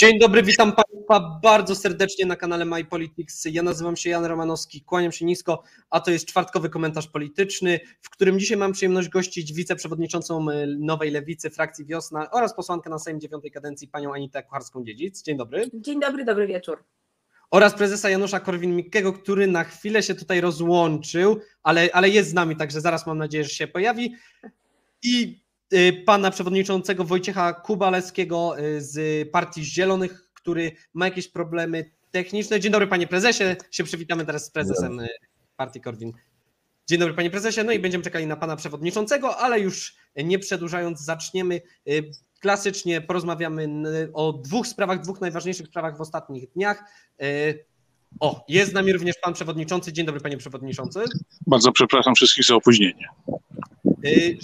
Dzień 0.00 0.18
dobry, 0.18 0.42
witam 0.42 0.72
Państwa 0.72 1.40
bardzo 1.42 1.74
serdecznie 1.74 2.26
na 2.26 2.36
kanale 2.36 2.64
My 2.64 2.84
Politics. 2.84 3.44
Ja 3.44 3.62
nazywam 3.62 3.96
się 3.96 4.10
Jan 4.10 4.24
Romanowski, 4.24 4.80
kłaniam 4.80 5.12
się 5.12 5.24
nisko, 5.24 5.62
a 5.90 6.00
to 6.00 6.10
jest 6.10 6.26
czwartkowy 6.26 6.70
komentarz 6.70 7.08
polityczny, 7.08 7.80
w 8.00 8.10
którym 8.10 8.38
dzisiaj 8.38 8.56
mam 8.56 8.72
przyjemność 8.72 9.08
gościć 9.08 9.52
wiceprzewodniczącą 9.52 10.50
e, 10.50 10.66
Nowej 10.66 11.10
Lewicy, 11.10 11.50
frakcji 11.50 11.84
Wiosna 11.84 12.30
oraz 12.30 12.56
posłankę 12.56 12.90
na 12.90 12.98
Sejm 12.98 13.20
dziewiątej 13.20 13.50
kadencji, 13.50 13.88
panią 13.88 14.14
Anitę 14.14 14.42
Kucharską-Dziedzic. 14.42 15.22
Dzień 15.22 15.36
dobry. 15.36 15.70
Dzień 15.74 16.00
dobry, 16.00 16.24
dobry 16.24 16.46
wieczór. 16.46 16.84
Oraz 17.50 17.74
prezesa 17.74 18.10
Janusza 18.10 18.40
Korwin-Mikkego, 18.40 19.12
który 19.12 19.46
na 19.46 19.64
chwilę 19.64 20.02
się 20.02 20.14
tutaj 20.14 20.40
rozłączył, 20.40 21.40
ale, 21.62 21.88
ale 21.92 22.08
jest 22.08 22.30
z 22.30 22.34
nami, 22.34 22.56
także 22.56 22.80
zaraz 22.80 23.06
mam 23.06 23.18
nadzieję, 23.18 23.44
że 23.44 23.50
się 23.50 23.66
pojawi. 23.66 24.14
I 25.02 25.40
pana 26.06 26.30
przewodniczącego 26.30 27.04
Wojciecha 27.04 27.52
Kubalewskiego 27.52 28.58
y, 28.58 28.80
z 28.80 29.28
Partii 29.30 29.64
Zielonych, 29.64 30.30
który 30.34 30.72
ma 30.94 31.04
jakieś 31.04 31.28
problemy 31.28 31.90
techniczne. 32.10 32.60
Dzień 32.60 32.72
dobry 32.72 32.86
panie 32.86 33.06
prezesie, 33.06 33.56
się 33.70 33.84
przywitamy 33.84 34.26
teraz 34.26 34.44
z 34.44 34.50
prezesem 34.50 35.00
y, 35.00 35.08
Partii 35.56 35.80
Korwin. 35.80 36.12
Dzień 36.86 36.98
dobry 36.98 37.14
panie 37.14 37.30
prezesie, 37.30 37.60
no 37.64 37.72
i 37.72 37.78
będziemy 37.78 38.04
czekali 38.04 38.26
na 38.26 38.36
pana 38.36 38.56
przewodniczącego, 38.56 39.36
ale 39.36 39.60
już 39.60 39.96
nie 40.16 40.38
przedłużając 40.38 41.00
zaczniemy. 41.00 41.60
Klasycznie 42.40 43.00
porozmawiamy 43.00 43.68
o 44.14 44.32
dwóch 44.32 44.66
sprawach, 44.66 45.00
dwóch 45.00 45.20
najważniejszych 45.20 45.66
sprawach 45.66 45.96
w 45.96 46.00
ostatnich 46.00 46.52
dniach. 46.52 46.84
O, 48.20 48.44
jest 48.48 48.70
z 48.70 48.74
nami 48.74 48.92
również 48.92 49.16
pan 49.22 49.34
przewodniczący. 49.34 49.92
Dzień 49.92 50.06
dobry 50.06 50.20
panie 50.20 50.36
przewodniczący. 50.36 51.00
Bardzo 51.46 51.72
przepraszam 51.72 52.14
wszystkich 52.14 52.44
za 52.44 52.54
opóźnienie. 52.54 53.08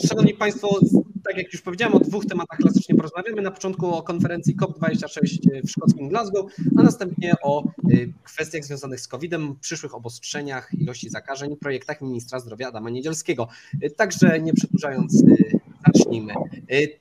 Szanowni 0.09 0.35
Państwo, 0.35 0.81
tak 1.25 1.37
jak 1.37 1.53
już 1.53 1.63
powiedziałem, 1.63 1.95
o 1.95 2.01
dwóch 2.01 2.27
tematach 2.27 2.59
klasycznie 2.59 2.95
porozmawiamy. 2.95 3.43
Na 3.43 3.51
początku 3.51 3.95
o 3.95 4.03
konferencji 4.03 4.57
COP26 4.57 5.39
w 5.65 5.71
szkockim 5.71 6.09
Glasgow, 6.09 6.53
a 6.79 6.83
następnie 6.83 7.35
o 7.43 7.65
y, 7.91 8.13
kwestiach 8.25 8.65
związanych 8.65 9.01
z 9.01 9.09
COVID-em, 9.09 9.57
przyszłych 9.61 9.95
obostrzeniach, 9.95 10.71
ilości 10.75 11.11
zakażeń, 11.11 11.57
projektach 11.57 12.01
ministra 12.01 12.41
zdrowia 12.41 12.69
Adama 12.69 12.91
Niedzielskiego. 12.91 13.49
Y, 13.85 13.91
także 13.91 14.41
nie 14.41 14.55
przedłużając, 14.55 15.23
y, 15.23 15.54
zacznijmy. 15.87 16.35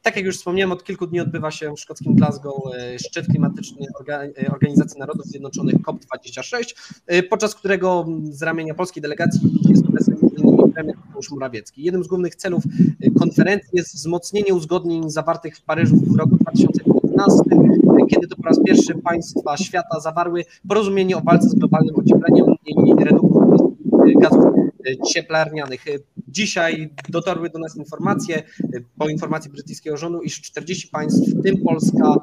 Tak 0.01 0.15
jak 0.15 0.25
już 0.25 0.37
wspomniałem, 0.37 0.71
od 0.71 0.83
kilku 0.83 1.07
dni 1.07 1.19
odbywa 1.19 1.51
się 1.51 1.73
w 1.73 1.79
szkockim 1.79 2.15
Glasgow 2.15 2.55
szczyt 2.97 3.27
klimatyczny 3.27 3.87
Organizacji 4.51 4.99
Narodów 4.99 5.25
Zjednoczonych 5.25 5.75
COP26, 5.75 6.75
podczas 7.29 7.55
którego 7.55 8.05
z 8.23 8.41
ramienia 8.41 8.73
polskiej 8.73 9.01
delegacji 9.01 9.41
jest 9.69 9.85
obecny 9.85 10.13
premier 10.73 10.97
Mateusz 11.05 11.31
Morawiecki. 11.31 11.83
Jednym 11.83 12.03
z 12.03 12.07
głównych 12.07 12.35
celów 12.35 12.63
y, 12.65 13.11
konferencji 13.19 13.69
jest 13.73 13.95
wzmocnienie 13.95 14.53
uzgodnień 14.53 15.09
zawartych 15.09 15.57
w 15.57 15.61
Paryżu 15.61 15.95
w 15.95 16.15
roku 16.15 16.37
2015, 16.37 17.41
kiedy 18.09 18.27
to 18.27 18.35
po 18.35 18.43
raz 18.43 18.59
pierwszy 18.65 18.95
państwa 18.95 19.57
świata 19.57 19.99
zawarły 19.99 20.45
porozumienie 20.67 21.17
o 21.17 21.21
walce 21.21 21.49
z 21.49 21.55
globalnym 21.55 21.95
ociepleniem 21.95 22.45
i 22.67 23.03
redukcji 23.03 24.15
gazów 24.21 24.45
y, 24.87 24.97
cieplarnianych. 25.13 25.85
Dzisiaj 26.33 26.89
dotarły 27.09 27.49
do 27.49 27.59
nas 27.59 27.77
informacje, 27.77 28.43
y, 28.75 28.85
po 28.97 29.09
informacji 29.09 29.51
brytyjskiego 29.51 29.97
rządu, 29.97 30.21
iż 30.21 30.41
40 30.41 30.87
państw, 30.87 31.29
w 31.29 31.43
tym 31.43 31.55
Polska, 31.57 32.15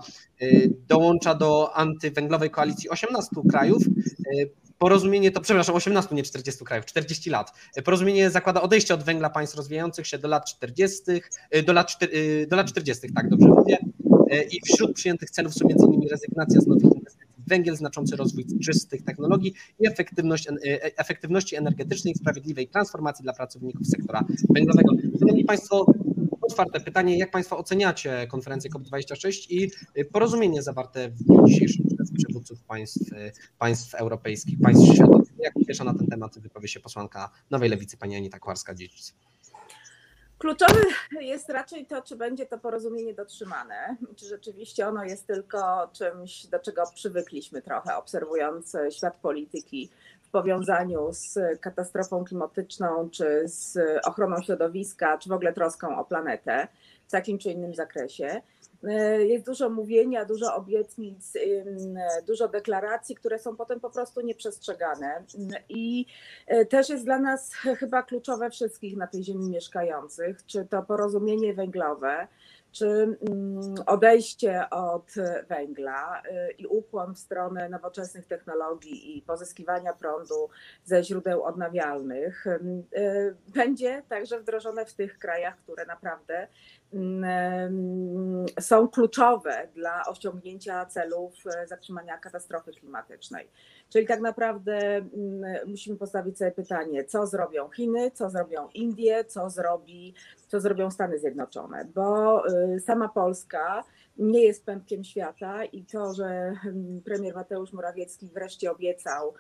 dołącza 0.89 1.35
do 1.35 1.77
antywęglowej 1.77 2.51
koalicji 2.51 2.91
18 2.91 3.37
krajów. 3.51 3.83
Porozumienie 4.79 5.31
to, 5.31 5.41
przepraszam, 5.41 5.75
18, 5.75 6.15
nie 6.15 6.23
40 6.23 6.65
krajów, 6.65 6.87
40 6.87 7.31
lat. 7.31 7.53
Porozumienie 7.85 8.31
zakłada 8.31 8.63
odejście 8.63 8.95
od 8.95 9.03
węgla 9.03 9.31
państw 9.31 9.57
rozwijających 9.57 10.07
się 10.07 10.19
do 10.19 10.29
lat 10.29 10.45
40, 10.45 11.03
y, 11.57 11.63
do 11.63 11.73
lat, 11.73 11.97
y, 12.03 12.47
do 12.51 12.57
lat 12.57 12.67
40, 12.67 13.13
tak 13.13 13.29
dobrze 13.29 13.49
mówię. 13.49 13.79
Y, 14.33 14.43
I 14.43 14.61
wśród 14.65 14.93
przyjętych 14.93 15.31
celów 15.31 15.55
są 15.55 15.69
m.in. 15.69 16.09
rezygnacja 16.11 16.61
z 16.61 16.67
nowych 16.67 16.85
inwestycji 16.85 17.30
węgiel, 17.51 17.77
znaczący 17.77 18.17
rozwój 18.17 18.45
czystych 18.65 19.05
technologii 19.05 19.55
i 19.81 19.87
efektywność, 19.87 20.49
efektywności 20.97 21.57
energetycznej, 21.57 22.15
sprawiedliwej 22.15 22.69
transformacji 22.69 23.23
dla 23.23 23.33
pracowników 23.33 23.87
sektora 23.87 24.25
węglowego. 24.55 24.93
Szanowni 25.21 25.45
Państwo, 25.45 25.87
otwarte 26.41 26.81
pytanie, 26.81 27.19
jak 27.19 27.31
Państwo 27.31 27.59
oceniacie 27.59 28.27
konferencję 28.27 28.71
COP26 28.71 29.47
i 29.51 29.71
porozumienie 30.13 30.63
zawarte 30.63 31.09
w 31.09 31.23
dniu 31.23 31.45
dzisiejszym 31.47 31.87
przez 31.97 32.13
przywódców 32.13 32.63
państw, 32.63 33.11
państw 33.59 33.95
europejskich, 33.95 34.61
państw 34.61 34.95
światowych? 34.95 35.29
Jak 35.39 35.55
pierwsza 35.67 35.85
na 35.85 35.95
ten 35.95 36.07
temat 36.07 36.39
wypowie 36.39 36.69
się 36.69 36.81
posłanka 36.81 37.31
Nowej 37.51 37.71
Lewicy, 37.71 37.97
pani 37.97 38.17
Anita 38.17 38.39
Kwarska-Dziedzic? 38.39 39.13
Kluczowe 40.41 40.81
jest 41.21 41.49
raczej 41.49 41.87
to, 41.87 42.03
czy 42.03 42.17
będzie 42.17 42.47
to 42.47 42.59
porozumienie 42.59 43.15
dotrzymane, 43.15 43.97
czy 44.17 44.27
rzeczywiście 44.27 44.89
ono 44.89 45.05
jest 45.05 45.27
tylko 45.27 45.91
czymś, 45.93 46.47
do 46.47 46.59
czego 46.59 46.83
przywykliśmy 46.95 47.63
trochę, 47.63 47.97
obserwując 47.97 48.77
świat 48.91 49.17
polityki 49.17 49.91
w 50.23 50.31
powiązaniu 50.31 51.09
z 51.13 51.39
katastrofą 51.61 52.25
klimatyczną, 52.25 53.11
czy 53.11 53.43
z 53.45 53.79
ochroną 54.05 54.43
środowiska, 54.43 55.19
czy 55.19 55.29
w 55.29 55.33
ogóle 55.33 55.53
troską 55.53 55.99
o 55.99 56.05
planetę 56.05 56.69
w 57.09 57.11
takim 57.11 57.39
czy 57.39 57.51
innym 57.51 57.75
zakresie. 57.75 58.43
Jest 59.19 59.47
dużo 59.47 59.71
mówienia, 59.71 60.25
dużo 60.25 60.55
obietnic, 60.55 61.33
dużo 62.27 62.49
deklaracji, 62.49 63.15
które 63.15 63.39
są 63.39 63.57
potem 63.57 63.81
po 63.81 63.91
prostu 63.91 64.21
nieprzestrzegane. 64.21 65.25
I 65.69 66.07
e, 66.47 66.67
też 66.67 66.89
jest 66.89 67.05
dla 67.05 67.19
nas 67.19 67.55
chyba 67.81 68.03
kluczowe 68.03 68.51
wszystkich 68.51 68.97
na 68.97 69.07
tej 69.07 69.25
ziemi 69.25 69.51
mieszkających, 69.51 70.47
czy 70.47 70.65
to 70.65 70.83
porozumienie 70.83 71.55
węglowe, 71.55 72.29
czy 72.73 72.87
mm, 72.87 73.75
odejście 73.87 74.71
od 74.71 75.15
węgla 75.49 76.23
y, 76.23 76.53
i 76.53 76.67
ukłon 76.67 77.15
w 77.15 77.19
stronę 77.19 77.69
nowoczesnych 77.69 78.27
technologii 78.27 79.19
i 79.19 79.23
pozyskiwania 79.23 79.93
prądu 79.93 80.49
ze 80.85 81.05
źródeł 81.05 81.43
odnawialnych 81.43 82.45
będzie 83.55 84.03
także 84.09 84.41
wdrożone 84.41 84.87
w 84.87 84.95
tych 84.95 85.19
krajach, 85.19 85.57
które 85.57 85.87
naprawdę 85.87 86.49
są 88.61 88.89
kluczowe 88.89 89.69
dla 89.75 90.07
osiągnięcia 90.07 90.87
celów 90.87 91.35
y, 91.47 91.67
zatrzymania 91.67 92.19
katastrofy 92.19 92.73
klimatycznej. 92.73 93.49
Czyli 93.89 94.07
tak 94.07 94.21
naprawdę 94.21 94.97
mm, 94.97 95.69
musimy 95.69 95.97
postawić 95.97 96.39
sobie 96.39 96.51
pytanie, 96.51 97.05
co 97.05 97.27
zrobią 97.27 97.69
Chiny, 97.71 98.11
co 98.11 98.31
zrobią 98.31 98.69
Indie, 98.75 99.25
co, 99.25 99.51
zrobi, 99.51 100.15
co 100.49 100.61
zrobią 100.61 100.91
Stany 100.91 101.19
Zjednoczone, 101.19 101.85
bo 101.95 102.43
y, 102.49 102.81
sama 102.81 103.09
Polska 103.09 103.85
nie 104.19 104.43
jest 104.43 104.67
pępkiem 104.67 105.05
świata 105.05 105.65
i 105.65 105.85
to, 105.85 106.15
że 106.15 106.25
mm, 106.25 107.01
premier 107.05 107.35
Mateusz 107.35 107.73
Morawiecki 107.73 108.29
wreszcie 108.29 108.71
obiecał, 108.73 109.35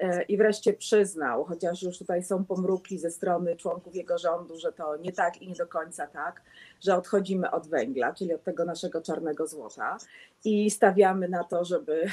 E, 0.00 0.22
i 0.22 0.36
wreszcie 0.36 0.72
przyznał, 0.72 1.44
chociaż 1.44 1.82
już 1.82 1.98
tutaj 1.98 2.22
są 2.22 2.44
pomruki 2.44 2.98
ze 2.98 3.10
strony 3.10 3.56
członków 3.56 3.94
jego 3.94 4.18
rządu, 4.18 4.58
że 4.58 4.72
to 4.72 4.96
nie 4.96 5.12
tak 5.12 5.42
i 5.42 5.48
nie 5.48 5.54
do 5.54 5.66
końca 5.66 6.06
tak, 6.06 6.42
że 6.84 6.96
odchodzimy 6.96 7.50
od 7.50 7.68
węgla, 7.68 8.14
czyli 8.14 8.34
od 8.34 8.44
tego 8.44 8.64
naszego 8.64 9.02
czarnego 9.02 9.46
złota 9.46 9.98
i 10.44 10.70
stawiamy 10.70 11.28
na 11.28 11.44
to, 11.44 11.64
żeby 11.64 12.06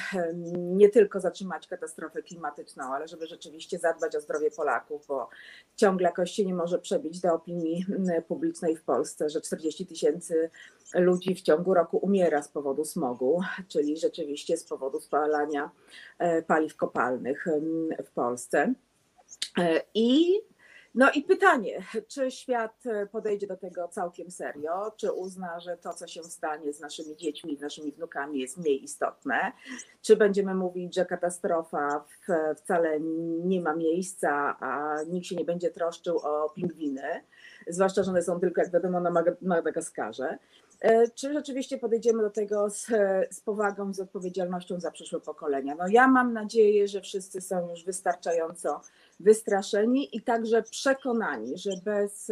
nie 0.56 0.90
tylko 0.90 1.20
zatrzymać 1.20 1.68
katastrofę 1.68 2.24
klimatyczną, 2.24 2.84
ale 2.84 3.08
żeby 3.08 3.28
rzeczywiście 3.28 3.80
zadbać 3.80 4.16
o 4.16 4.22
zdrowie 4.22 4.52
Polaków, 4.52 5.08
bo 5.08 5.30
ciągle 5.76 6.08
jakoś 6.08 6.38
nie 6.38 6.54
może 6.54 6.80
przebić 6.80 7.20
do 7.20 7.34
opinii 7.34 7.86
publicznej 8.28 8.76
w 8.76 8.84
Polsce, 8.84 9.30
że 9.30 9.42
40 9.42 9.86
tysięcy 9.86 10.50
ludzi 10.94 11.36
w 11.36 11.42
ciągu 11.42 11.74
roku 11.74 11.98
umiera 11.98 12.42
z 12.42 12.48
powodu 12.48 12.86
smogu, 12.86 13.42
czyli 13.68 13.98
rzeczywiście 13.98 14.58
z 14.58 14.64
powodu 14.64 15.00
spalania 15.00 15.72
e, 16.20 16.42
paliw 16.42 16.76
kopalnych 16.76 17.46
w 18.06 18.12
Polsce. 18.12 18.74
E, 19.58 19.82
I 19.94 20.42
no 20.96 21.12
i 21.12 21.24
pytanie, 21.24 21.84
czy 22.08 22.32
świat 22.32 22.84
podejdzie 23.12 23.48
do 23.48 23.58
tego 23.58 23.88
całkiem 23.88 24.32
serio, 24.32 24.92
czy 24.98 25.12
uzna, 25.12 25.60
że 25.60 25.78
to, 25.78 25.94
co 25.94 26.08
się 26.08 26.24
stanie 26.24 26.74
z 26.74 26.80
naszymi 26.80 27.16
dziećmi, 27.16 27.58
z 27.58 27.62
naszymi 27.62 27.92
wnukami 27.92 28.40
jest 28.40 28.58
mniej 28.58 28.84
istotne, 28.84 29.52
czy 30.02 30.16
będziemy 30.16 30.56
mówić, 30.56 30.96
że 30.96 31.06
katastrofa 31.06 32.06
wcale 32.56 33.00
nie 33.44 33.62
ma 33.62 33.76
miejsca, 33.76 34.58
a 34.60 34.98
nikt 35.08 35.28
się 35.28 35.36
nie 35.36 35.46
będzie 35.46 35.72
troszczył 35.72 36.18
o 36.18 36.50
pingwiny, 36.50 37.24
zwłaszcza, 37.68 38.04
że 38.04 38.12
one 38.12 38.22
są 38.22 38.40
tylko, 38.40 38.62
jak 38.62 38.72
wiadomo, 38.72 39.00
na 39.00 39.24
Madagaskarze. 39.42 40.38
E, 40.82 41.10
czy 41.10 41.34
rzeczywiście 41.34 41.78
podejdziemy 41.78 42.24
do 42.24 42.30
tego 42.30 42.70
z, 42.70 42.86
z 43.32 43.42
powagą, 43.42 43.94
z 43.94 44.00
odpowiedzialnością 44.00 44.80
za 44.80 44.92
przyszłe 44.92 45.20
pokolenia? 45.20 45.76
No 45.76 45.88
ja 45.88 46.08
mam 46.08 46.34
nadzieję, 46.34 46.88
że 46.88 47.02
wszyscy 47.02 47.42
są 47.42 47.70
już 47.70 47.86
wystarczająco 47.86 48.82
wystraszeni 49.22 50.18
i 50.18 50.22
także 50.22 50.64
przekonani, 50.64 51.58
że 51.58 51.72
bez 51.86 52.32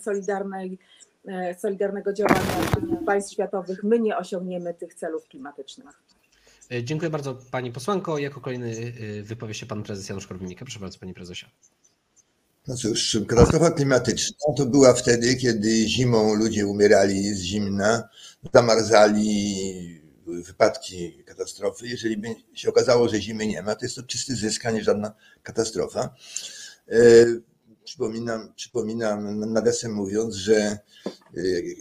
solidarnej, 0.00 0.78
e, 1.28 1.54
solidarnego 1.58 2.12
działania 2.12 2.40
państw 3.06 3.32
światowych 3.32 3.84
my 3.84 3.98
nie 3.98 4.16
osiągniemy 4.16 4.74
tych 4.74 4.94
celów 4.94 5.28
klimatycznych. 5.28 6.02
E, 6.72 6.84
dziękuję 6.84 7.10
bardzo 7.10 7.38
Pani 7.50 7.72
posłanko. 7.72 8.18
Jako 8.18 8.40
kolejny 8.40 8.92
wypowie 9.22 9.54
się 9.54 9.66
Pan 9.66 9.82
Prezes 9.82 10.08
Janusz 10.08 10.26
Korwin-Mikke. 10.26 10.64
Proszę 10.64 10.80
bardzo 10.80 10.98
Panie 10.98 11.14
Prezesie. 11.14 11.46
No 12.68 12.76
cóż, 12.76 13.18
katastrofa 13.28 13.70
klimatyczna 13.70 14.54
to 14.56 14.66
była 14.66 14.94
wtedy, 14.94 15.36
kiedy 15.36 15.88
zimą 15.88 16.34
ludzie 16.34 16.66
umierali 16.66 17.34
z 17.34 17.40
zimna, 17.40 18.08
zamarzali 18.54 20.03
były 20.24 20.42
wypadki, 20.42 21.24
katastrofy. 21.24 21.88
Jeżeli 21.88 22.16
by 22.16 22.28
się 22.54 22.68
okazało, 22.68 23.08
że 23.08 23.20
zimy 23.20 23.46
nie 23.46 23.62
ma, 23.62 23.74
to 23.74 23.84
jest 23.84 23.96
to 23.96 24.02
czysty 24.02 24.36
zysk, 24.36 24.66
a 24.66 24.70
nie 24.70 24.84
żadna 24.84 25.14
katastrofa. 25.42 26.14
E, 26.88 26.98
przypominam, 27.84 28.52
przypominam 28.56 29.52
nawiasem 29.52 29.92
mówiąc, 29.92 30.34
że 30.34 30.56
e, 30.56 30.78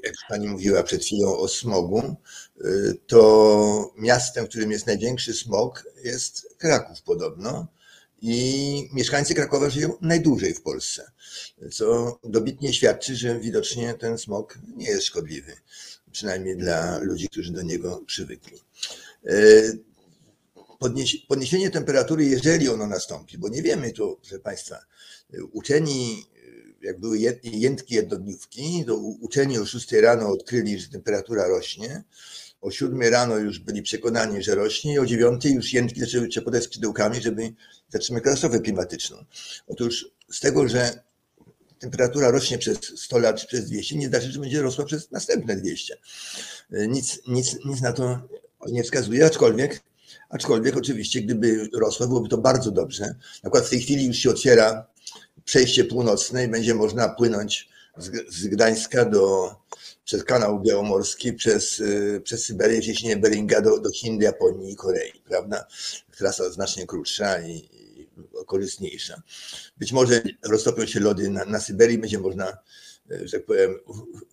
jak 0.04 0.14
pani 0.30 0.48
mówiła 0.48 0.84
przed 0.84 1.04
chwilą 1.04 1.38
o 1.38 1.48
smogu, 1.48 2.00
e, 2.00 2.70
to 3.08 3.94
miastem, 3.98 4.46
w 4.46 4.50
którym 4.50 4.72
jest 4.72 4.88
największy 4.88 5.34
smog 5.34 5.84
jest 6.04 6.56
Kraków 6.58 7.02
podobno 7.02 7.68
i 8.22 8.90
mieszkańcy 8.94 9.36
Krakowa 9.36 9.70
żyją 9.70 9.98
najdłużej 10.02 10.54
w 10.54 10.62
Polsce, 10.62 11.12
co 11.72 12.20
dobitnie 12.24 12.74
świadczy, 12.74 13.16
że 13.16 13.40
widocznie 13.40 13.94
ten 13.94 14.18
smog 14.18 14.60
nie 14.76 14.86
jest 14.86 15.04
szkodliwy, 15.04 15.54
przynajmniej 16.14 16.58
dla 16.58 16.98
ludzi, 16.98 17.28
którzy 17.30 17.52
do 17.52 17.62
niego 17.62 18.04
przywykli. 18.06 18.60
E, 19.26 19.34
podniesienie 21.28 21.70
temperatury, 21.70 22.26
jeżeli 22.26 22.70
ono 22.70 22.88
nastąpi, 22.88 23.38
bo 23.38 23.50
nie 23.50 23.62
wiemy 23.62 23.94
to, 23.94 24.16
proszę 24.22 24.40
Państwa, 24.40 24.80
uczeni, 25.52 26.26
jak 26.82 27.00
były 27.00 27.20
jętki 27.44 27.96
jednodniówki, 27.96 28.84
to 28.88 28.96
uczeni 28.98 29.60
o 29.60 29.66
6 29.66 29.92
rano 29.92 30.28
odkryli, 30.30 30.80
że 30.80 30.90
temperatura 30.90 31.48
rośnie, 31.48 32.04
o 32.62 32.72
7 32.72 33.02
rano 33.02 33.38
już 33.38 33.60
byli 33.60 33.82
przekonani, 33.82 34.44
że 34.44 34.56
rośnie 34.56 34.94
i 34.94 35.00
o 35.00 35.06
9 35.06 35.46
już 35.46 35.74
jętki 35.74 36.00
zaczęły 36.00 36.28
trzepotać 36.28 36.64
skrzydełkami, 36.64 37.22
żeby 37.22 37.54
zatrzymać 37.90 38.24
katastrofę 38.24 38.60
klimatyczną. 38.60 39.26
Otóż 39.68 40.12
z 40.32 40.40
tego, 40.40 40.68
że 40.68 41.04
temperatura 41.84 42.32
rośnie 42.32 42.58
przez 42.58 42.78
100 42.96 43.20
lat 43.20 43.42
czy 43.42 43.48
przez 43.48 43.66
200, 43.66 43.96
nie 43.96 44.08
znaczy, 44.08 44.32
że 44.32 44.40
będzie 44.40 44.62
rosła 44.62 44.86
przez 44.86 45.12
następne 45.12 45.56
200. 45.56 45.98
Nic, 46.72 47.20
nic, 47.28 47.58
nic 47.66 47.82
na 47.82 47.94
to 47.94 48.22
nie 48.68 48.84
wskazuje, 48.84 49.26
aczkolwiek, 49.26 49.82
aczkolwiek 50.30 50.78
oczywiście, 50.78 51.22
gdyby 51.22 51.70
rosła, 51.74 52.08
byłoby 52.08 52.30
to 52.30 52.38
bardzo 52.38 52.72
dobrze. 52.72 53.04
Na 53.04 53.16
przykład 53.42 53.66
w 53.66 53.70
tej 53.70 53.82
chwili 53.82 54.06
już 54.06 54.18
się 54.18 54.30
otwiera 54.30 54.88
przejście 55.46 55.86
północne 55.86 56.46
i 56.46 56.48
będzie 56.48 56.76
można 56.76 57.10
płynąć 57.10 57.70
z, 58.30 58.48
Gdańska 58.48 59.06
do, 59.06 59.56
przez 60.06 60.24
kanał 60.24 60.62
białomorski, 60.62 61.34
przez, 61.34 61.80
y, 61.80 62.22
przez 62.24 62.46
Syberię, 62.46 62.82
cieśninę 62.82 63.18
Beringa 63.18 63.62
do, 63.62 63.80
do 63.80 63.92
Chin, 63.92 64.22
Japonii 64.22 64.72
i 64.72 64.76
Korei, 64.76 65.22
prawda? 65.26 65.68
Trasa 66.18 66.50
znacznie 66.50 66.88
krótsza 66.88 67.42
i 67.42 67.70
korzystniejsza. 68.46 69.22
Być 69.78 69.92
może 69.92 70.22
roztopią 70.44 70.86
się 70.86 71.00
lody 71.00 71.30
na, 71.30 71.46
na 71.46 71.60
Syberii, 71.60 71.98
będzie 71.98 72.20
można, 72.20 72.58
y, 73.12 73.28
że 73.28 73.38
tak 73.38 73.46
powiem, 73.46 73.80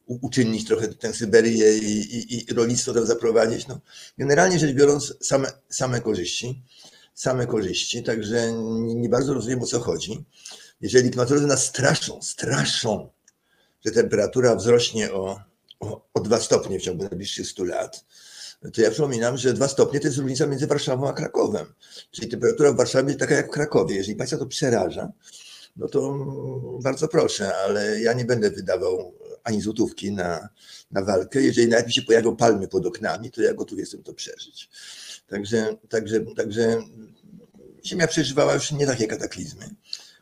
uczynnić 0.07 0.67
trochę 0.67 0.89
tę 0.89 1.15
Syberię 1.15 1.79
i, 1.79 2.17
i, 2.17 2.51
i 2.51 2.55
rolnictwo 2.55 2.95
tam 2.95 3.07
zaprowadzić. 3.07 3.69
No, 3.69 3.81
generalnie 4.19 4.59
rzecz 4.59 4.73
biorąc, 4.73 5.15
same, 5.21 5.53
same 5.69 6.01
korzyści, 6.01 6.63
same 7.15 7.47
korzyści, 7.47 8.03
także 8.03 8.53
nie, 8.53 8.95
nie 8.95 9.09
bardzo 9.09 9.35
rozumiem 9.35 9.63
o 9.63 9.67
co 9.67 9.81
chodzi. 9.81 10.25
Jeżeli 10.81 11.11
klimatolodzy 11.11 11.47
nas 11.47 11.65
straszą, 11.67 12.23
straszą, 12.23 13.11
że 13.87 13.93
temperatura 13.93 14.57
wzrośnie 14.57 15.13
o 15.13 15.51
o, 15.81 16.09
o 16.15 16.21
2 16.21 16.41
stopnie 16.41 16.79
w 16.79 16.83
ciągu 16.83 17.05
najbliższych 17.05 17.47
100 17.47 17.65
lat, 17.65 18.05
to 18.61 18.81
ja 18.81 18.91
przypominam, 18.91 19.37
że 19.37 19.53
2 19.53 19.69
stopnie 19.69 20.01
to 20.01 20.07
jest 20.07 20.19
różnica 20.19 20.47
między 20.47 20.67
Warszawą 20.67 21.09
a 21.09 21.13
Krakowem. 21.13 21.67
Czyli 22.11 22.29
temperatura 22.29 22.73
w 22.73 22.77
Warszawie 22.77 23.09
jest 23.09 23.21
taka 23.21 23.35
jak 23.35 23.47
w 23.47 23.51
Krakowie. 23.51 23.97
Jeżeli 23.97 24.17
Państwa 24.17 24.39
to 24.39 24.47
przeraża, 24.47 25.13
no 25.77 25.89
to 25.89 26.27
bardzo 26.83 27.09
proszę, 27.09 27.57
ale 27.57 28.01
ja 28.01 28.13
nie 28.13 28.25
będę 28.25 28.51
wydawał 28.51 29.15
ani 29.45 29.61
złotówki 29.61 30.13
na, 30.13 30.49
na 30.91 31.05
walkę. 31.05 31.43
Jeżeli 31.43 31.69
nawet 31.69 31.87
mi 31.87 31.93
się 31.93 32.03
pojawią 32.03 32.37
palmy 32.37 32.69
pod 32.69 32.87
oknami, 32.87 33.31
to 33.31 33.43
ja 33.43 33.55
gotów 33.55 33.79
jestem 33.79 34.03
to 34.03 34.15
przeżyć. 34.15 34.71
Także, 35.29 35.77
także, 35.89 36.21
także 36.21 36.83
Ziemia 37.85 38.07
przeżywała 38.07 38.55
już 38.55 38.73
nie 38.73 38.87
takie 38.87 39.07
kataklizmy. 39.07 39.71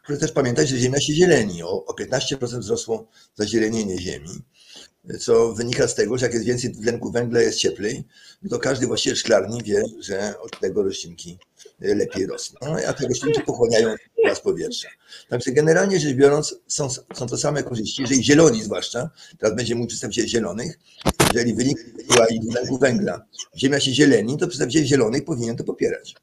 Proszę 0.06 0.20
też 0.20 0.32
pamiętać, 0.32 0.68
że 0.68 0.78
Ziemia 0.78 1.00
się 1.00 1.12
zieleni. 1.12 1.62
O, 1.62 1.84
o 1.84 1.92
15% 1.92 2.58
wzrosło 2.58 3.08
zazielenienie 3.34 3.98
Ziemi 3.98 4.42
co 5.20 5.52
wynika 5.52 5.88
z 5.88 5.94
tego, 5.94 6.18
że 6.18 6.26
jak 6.26 6.34
jest 6.34 6.46
więcej 6.46 6.72
tlenku 6.72 7.10
węgla, 7.10 7.40
jest 7.40 7.58
cieplej, 7.58 8.04
to 8.50 8.58
każdy 8.58 8.86
właściciel 8.86 9.16
szklarni 9.16 9.62
wie, 9.62 9.82
że 10.00 10.40
od 10.40 10.60
tego 10.60 10.82
roślinki 10.82 11.38
lepiej 11.80 12.26
rosną, 12.26 12.58
no, 12.62 12.76
a 12.88 12.92
te 12.92 13.08
roślinki 13.08 13.40
pochłaniają 13.40 13.94
gaz 14.24 14.40
powietrza. 14.40 14.88
Także 15.28 15.52
generalnie 15.52 16.00
rzecz 16.00 16.14
biorąc 16.14 16.54
są, 16.66 16.90
są 16.90 17.26
to 17.26 17.36
same 17.36 17.62
korzyści, 17.62 18.02
jeżeli 18.02 18.24
zieloni 18.24 18.62
zwłaszcza, 18.62 19.10
teraz 19.38 19.56
będzie 19.56 19.74
mój 19.74 19.86
przedstawiciel 19.86 20.26
zielonych, 20.26 20.78
jeżeli 21.34 21.54
wynik 21.54 21.78
była 22.08 22.26
i 22.26 22.40
dwutlenku 22.40 22.78
węgla, 22.78 23.24
ziemia 23.56 23.80
się 23.80 23.92
zieleni, 23.92 24.38
to 24.38 24.46
przedstawiciel 24.46 24.84
zielonych 24.84 25.24
powinien 25.24 25.56
to 25.56 25.64
popierać. 25.64 26.14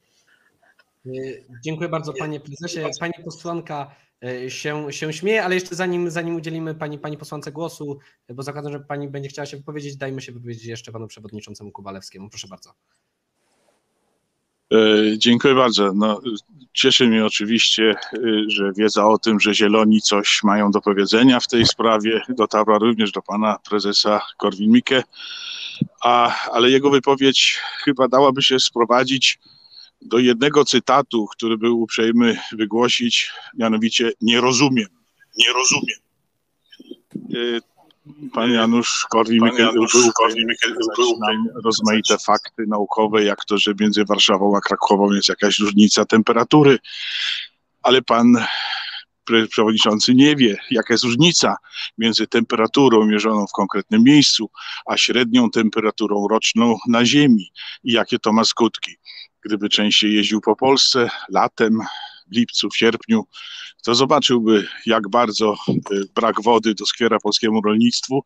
Dziękuję 1.64 1.90
bardzo 1.90 2.14
panie 2.14 2.40
prezesie. 2.40 2.80
Pani 3.00 3.14
posłanka 3.26 3.96
E, 3.96 4.05
się, 4.48 4.94
się 4.94 5.14
śmieje, 5.14 5.44
ale 5.44 5.56
jeszcze 5.56 5.76
zanim, 5.76 6.12
zanim 6.12 6.36
udzielimy 6.36 6.76
pani, 6.76 7.00
pani 7.00 7.18
posłance 7.18 7.52
głosu, 7.52 8.00
bo 8.34 8.44
zakładam, 8.44 8.72
że 8.72 8.80
pani 8.80 9.08
będzie 9.08 9.30
chciała 9.30 9.46
się 9.46 9.58
wypowiedzieć, 9.58 9.98
dajmy 9.98 10.22
się 10.22 10.32
wypowiedzieć 10.32 10.66
jeszcze 10.66 10.92
panu 10.92 11.08
przewodniczącemu 11.08 11.72
Kubalewskiemu. 11.72 12.30
Proszę 12.30 12.48
bardzo. 12.48 12.74
E, 14.74 14.78
dziękuję 15.18 15.56
bardzo. 15.56 15.94
No, 15.94 16.22
cieszy 16.74 17.08
mnie 17.08 17.26
oczywiście, 17.26 17.96
e, 18.14 18.20
że 18.48 18.72
wiedza 18.74 19.08
o 19.08 19.18
tym, 19.18 19.40
że 19.40 19.54
Zieloni 19.54 20.02
coś 20.02 20.44
mają 20.44 20.72
do 20.72 20.82
powiedzenia 20.82 21.40
w 21.40 21.48
tej 21.48 21.66
sprawie 21.66 22.22
dotarła 22.30 22.78
również 22.78 23.12
do 23.12 23.22
pana 23.22 23.60
prezesa 23.70 24.22
Korwin-Mikke, 24.38 25.04
ale 26.52 26.70
jego 26.70 26.90
wypowiedź 26.90 27.60
chyba 27.84 28.08
dałaby 28.08 28.42
się 28.42 28.60
sprowadzić 28.60 29.40
do 30.02 30.20
jednego 30.20 30.66
cytatu, 30.66 31.28
który 31.32 31.58
był 31.58 31.82
uprzejmy 31.82 32.38
wygłosić, 32.52 33.32
mianowicie 33.58 34.12
nie 34.22 34.42
rozumiem, 34.42 34.88
nie 35.38 35.54
rozumiem. 35.54 36.00
Y, 37.36 37.62
pan 38.34 38.52
Janusz 38.52 39.06
Korwin-Mikke 39.10 39.72
był 40.98 41.20
nam 41.20 41.48
rozmaite 41.64 42.18
fakty 42.18 42.64
naukowe, 42.68 43.24
jak 43.24 43.46
to, 43.46 43.58
że 43.58 43.74
między 43.80 44.06
Warszawą 44.06 44.58
a 44.58 44.60
Krakową 44.60 45.12
jest 45.12 45.30
jakaś 45.30 45.60
różnica 45.60 46.06
temperatury, 46.06 46.80
ale 47.82 48.02
pan 48.02 48.46
przewodniczący 49.50 50.15
nie 50.15 50.36
wie, 50.36 50.58
jaka 50.72 50.94
jest 50.94 51.03
różnica 51.03 51.55
między 51.98 52.27
temperaturą 52.27 53.05
mierzoną 53.05 53.48
w 53.48 53.51
konkretnym 53.51 54.03
miejscu, 54.03 54.50
a 54.86 54.98
średnią 54.98 55.50
temperaturą 55.50 56.27
roczną 56.27 56.77
na 56.88 57.05
Ziemi 57.05 57.51
i 57.84 57.91
jakie 57.91 58.20
to 58.20 58.34
ma 58.34 58.46
skutki. 58.46 58.91
Gdyby 59.41 59.70
częściej 59.70 60.13
jeździł 60.13 60.41
po 60.41 60.55
Polsce 60.55 61.10
latem, 61.29 61.79
w 62.32 62.36
lipcu, 62.36 62.70
w 62.70 62.77
sierpniu, 62.77 63.25
to 63.84 63.96
zobaczyłby, 63.96 64.67
jak 64.86 65.10
bardzo 65.10 65.55
y, 65.91 66.03
brak 66.15 66.41
wody 66.41 66.74
doskwiera 66.74 67.20
polskiemu 67.20 67.62
rolnictwu 67.62 68.24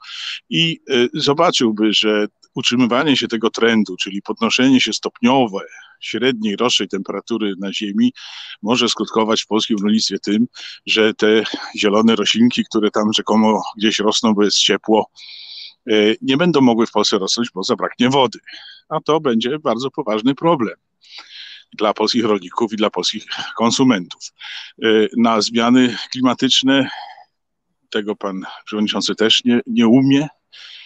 i 0.50 0.80
y, 0.90 1.10
zobaczyłby, 1.14 1.94
że 1.94 2.28
utrzymywanie 2.56 3.18
się 3.18 3.28
tego 3.28 3.50
trendu, 3.50 3.96
czyli 3.98 4.22
podnoszenie 4.22 4.82
się 4.82 4.94
stopniowe 4.94 5.60
średniej 6.00 6.56
rocznej 6.56 6.90
temperatury 6.90 7.54
na 7.60 7.74
Ziemi 7.74 8.14
może 8.62 8.90
skutkować 8.90 9.44
w 9.44 9.48
polskim 9.48 9.78
rolnictwie 9.84 10.20
tym, 10.20 10.48
że 10.86 11.14
te 11.14 11.44
zielone 11.78 12.16
roślinki, 12.16 12.66
które 12.66 12.92
tam 12.92 13.14
rzekomo 13.14 13.64
gdzieś 13.78 14.00
rosną, 14.00 14.34
bo 14.34 14.44
jest 14.44 14.58
ciepło, 14.58 15.10
y, 15.92 16.18
nie 16.22 16.38
będą 16.38 16.62
mogły 16.62 16.88
w 16.88 16.92
Polsce 16.92 17.18
rosnąć, 17.18 17.50
bo 17.54 17.64
zabraknie 17.64 18.10
wody. 18.10 18.40
A 18.90 19.00
to 19.00 19.20
będzie 19.20 19.60
bardzo 19.60 19.92
poważny 19.92 20.36
problem 20.36 20.76
dla 21.74 21.94
polskich 21.94 22.26
rolników 22.26 22.74
i 22.74 22.76
dla 22.76 22.90
polskich 22.90 23.26
konsumentów. 23.58 24.22
E, 24.84 24.88
na 25.18 25.42
zmiany 25.42 25.98
klimatyczne 26.12 26.90
tego 27.90 28.16
pan 28.16 28.42
przewodniczący 28.66 29.16
też 29.16 29.44
nie, 29.44 29.62
nie 29.68 29.88
umie 29.88 30.28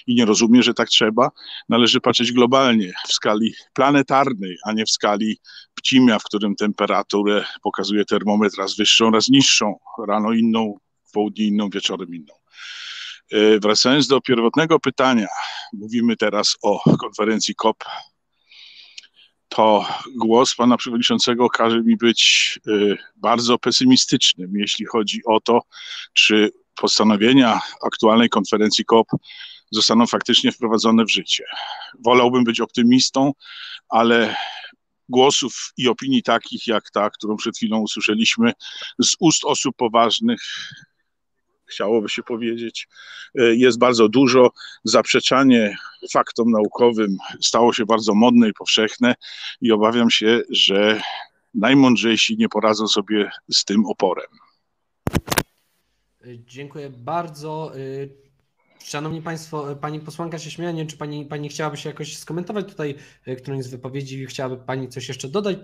i 0.08 0.16
nie 0.16 0.26
rozumie, 0.26 0.64
że 0.64 0.74
tak 0.74 0.90
trzeba. 0.90 1.32
Należy 1.70 2.02
patrzeć 2.02 2.32
globalnie, 2.32 2.94
w 3.08 3.14
skali 3.14 3.54
planetarnej, 3.74 4.58
a 4.66 4.74
nie 4.74 4.86
w 4.86 4.92
skali 4.92 5.38
pcimia, 5.76 6.20
w 6.20 6.24
którym 6.24 6.56
temperaturę 6.56 7.46
pokazuje 7.64 8.06
termometr 8.06 8.58
raz 8.58 8.76
wyższą, 8.76 9.12
raz 9.12 9.28
niższą, 9.28 9.76
rano 10.08 10.34
inną, 10.34 10.76
w 11.04 11.12
południe 11.12 11.46
inną, 11.46 11.70
wieczorem 11.70 12.16
inną. 12.16 12.34
E, 13.32 13.60
wracając 13.60 14.08
do 14.08 14.22
pierwotnego 14.22 14.80
pytania, 14.80 15.28
mówimy 15.74 16.18
teraz 16.18 16.58
o 16.62 16.98
konferencji 16.98 17.56
COP 17.56 17.84
to 19.56 19.86
głos 20.16 20.56
pana 20.56 20.78
przewodniczącego 20.78 21.50
każe 21.50 21.82
mi 21.82 21.98
być 21.98 22.60
y, 22.68 22.98
bardzo 23.16 23.58
pesymistycznym, 23.58 24.52
jeśli 24.56 24.86
chodzi 24.86 25.22
o 25.26 25.40
to, 25.40 25.62
czy 26.14 26.52
postanowienia 26.76 27.60
aktualnej 27.86 28.30
konferencji 28.30 28.86
COP 28.86 29.08
zostaną 29.74 30.08
faktycznie 30.08 30.52
wprowadzone 30.52 31.06
w 31.06 31.12
życie. 31.12 31.44
Wolałbym 32.00 32.44
być 32.44 32.60
optymistą, 32.60 33.32
ale 33.90 34.36
głosów 35.10 35.74
i 35.78 35.88
opinii 35.88 36.24
takich 36.24 36.68
jak 36.68 36.92
ta, 36.92 37.10
którą 37.10 37.36
przed 37.36 37.56
chwilą 37.56 37.80
usłyszeliśmy 37.80 38.54
z 39.02 39.16
ust 39.20 39.46
osób 39.46 39.76
poważnych, 39.76 40.42
chciałoby 41.66 42.10
się 42.10 42.24
powiedzieć, 42.24 42.88
e, 43.36 43.56
jest 43.56 43.80
bardzo 43.80 44.10
dużo. 44.10 44.52
Zaprzeczanie 44.84 45.78
faktom 46.12 46.52
naukowym 46.52 47.18
stało 47.42 47.74
się 47.74 47.86
bardzo 47.86 48.14
modne 48.14 48.50
i 48.50 48.54
powszechne 48.54 49.16
i 49.62 49.72
obawiam 49.72 50.10
się, 50.10 50.42
że 50.50 51.02
najmądrzejsi 51.54 52.38
nie 52.38 52.50
poradzą 52.50 52.88
sobie 52.88 53.32
z 53.52 53.66
tym 53.66 53.86
oporem. 53.86 54.28
Dziękuję 56.26 56.90
bardzo. 56.90 57.72
Szanowni 58.84 59.22
Państwo, 59.22 59.76
Pani 59.76 60.00
posłanka 60.00 60.40
się 60.40 60.52
śmieje, 60.52 60.74
nie, 60.74 60.86
czy 60.86 60.98
pani, 60.98 61.26
pani 61.26 61.50
chciałaby 61.50 61.78
się 61.78 61.90
jakoś 61.90 62.18
skomentować 62.18 62.66
tutaj 62.66 62.96
którąś 63.38 63.64
z 63.64 63.68
wypowiedzi, 63.68 64.26
chciałaby 64.26 64.58
Pani 64.66 64.90
coś 64.90 65.08
jeszcze 65.08 65.28
dodać, 65.28 65.58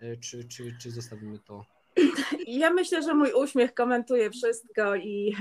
czy, 0.00 0.16
czy, 0.20 0.48
czy, 0.48 0.76
czy 0.82 0.90
zostawimy 0.90 1.38
to? 1.38 1.64
Ja 2.46 2.70
myślę, 2.70 3.02
że 3.02 3.14
mój 3.14 3.32
uśmiech 3.32 3.74
komentuje 3.74 4.30
wszystko 4.30 4.96
i 4.96 5.36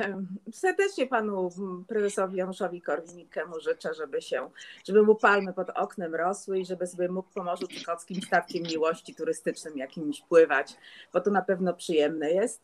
serdecznie 0.53 1.07
panu 1.07 1.49
prezesowi 1.87 2.37
Januszowi 2.37 2.81
Korwin-Mikkemu 2.81 3.59
życzę, 3.59 3.93
żeby 3.93 4.21
się, 4.21 4.49
żeby 4.87 5.03
mu 5.03 5.15
palmy 5.15 5.53
pod 5.53 5.69
oknem 5.69 6.15
rosły 6.15 6.59
i 6.59 6.65
żeby 6.65 6.87
sobie 6.87 7.09
mógł 7.09 7.29
po 7.33 7.43
Morzu 7.43 7.67
Czykockim 7.67 8.21
statkiem 8.21 8.63
miłości 8.63 9.15
turystycznym 9.15 9.77
jakimś 9.77 10.21
pływać, 10.21 10.77
bo 11.13 11.21
to 11.21 11.31
na 11.31 11.41
pewno 11.41 11.73
przyjemne 11.73 12.31
jest. 12.31 12.61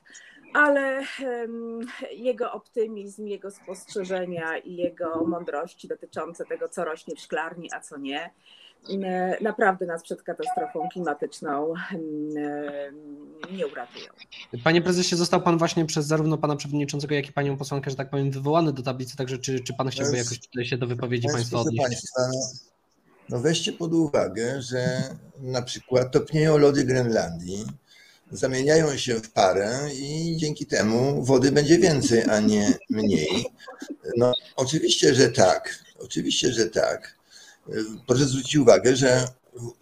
Ale 0.53 1.01
jego 2.11 2.51
optymizm, 2.51 3.25
jego 3.25 3.51
spostrzeżenia 3.51 4.57
i 4.57 4.75
jego 4.75 5.25
mądrości 5.25 5.87
dotyczące 5.87 6.45
tego, 6.45 6.69
co 6.69 6.85
rośnie 6.85 7.15
w 7.15 7.19
szklarni, 7.19 7.69
a 7.73 7.79
co 7.79 7.97
nie, 7.97 8.29
naprawdę 9.41 9.85
nas 9.85 10.03
przed 10.03 10.23
katastrofą 10.23 10.89
klimatyczną 10.91 11.73
nie 13.51 13.67
uratują. 13.67 14.05
Panie 14.63 14.81
prezesie, 14.81 15.15
został 15.15 15.41
pan 15.41 15.57
właśnie 15.57 15.85
przez 15.85 16.05
zarówno 16.05 16.37
pana 16.37 16.55
przewodniczącego, 16.55 17.15
jak 17.15 17.29
i 17.29 17.33
panią 17.33 17.57
posłankę, 17.57 17.89
że 17.89 17.95
tak 17.95 18.09
powiem, 18.09 18.31
wywołany 18.31 18.73
do 18.73 18.83
tablicy, 18.83 19.17
także 19.17 19.37
czy, 19.37 19.59
czy 19.59 19.73
pan 19.73 19.89
chciałby 19.89 20.17
jakoś 20.17 20.39
tutaj 20.39 20.65
się 20.65 20.77
do 20.77 20.87
wypowiedzi 20.87 21.27
państwa 21.27 21.59
odnieść? 21.59 21.83
Państwa, 21.83 22.21
no 23.29 23.39
weźcie 23.39 23.73
pod 23.73 23.93
uwagę, 23.93 24.61
że 24.61 25.01
na 25.39 25.61
przykład 25.61 26.11
topnieją 26.11 26.57
lody 26.57 26.83
Grenlandii, 26.83 27.65
zamieniają 28.31 28.97
się 28.97 29.15
w 29.15 29.31
parę 29.31 29.89
i 29.93 30.35
dzięki 30.37 30.65
temu 30.65 31.23
wody 31.23 31.51
będzie 31.51 31.77
więcej, 31.77 32.23
a 32.29 32.39
nie 32.39 32.77
mniej. 32.89 33.45
No 34.17 34.33
oczywiście, 34.55 35.15
że 35.15 35.29
tak. 35.29 35.85
Oczywiście, 35.99 36.53
że 36.53 36.65
tak 36.65 37.15
proszę 38.07 38.25
zwrócić 38.25 38.55
uwagę, 38.55 38.95
że, 38.95 39.27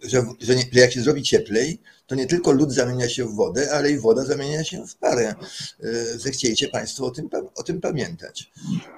że, 0.02 0.26
że, 0.40 0.56
nie, 0.56 0.62
że, 0.72 0.80
jak 0.80 0.92
się 0.92 1.02
zrobi 1.02 1.22
cieplej, 1.22 1.80
to 2.06 2.14
nie 2.14 2.26
tylko 2.26 2.52
lód 2.52 2.72
zamienia 2.72 3.08
się 3.08 3.24
w 3.24 3.34
wodę, 3.34 3.72
ale 3.72 3.90
i 3.90 3.98
woda 3.98 4.24
zamienia 4.24 4.64
się 4.64 4.86
w 4.86 4.96
parę. 4.96 5.34
E, 5.82 6.18
zechciejcie 6.18 6.68
Państwo 6.68 7.06
o 7.06 7.10
tym, 7.10 7.28
o 7.54 7.62
tym 7.62 7.80
pamiętać. 7.80 8.50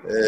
E, 0.08 0.26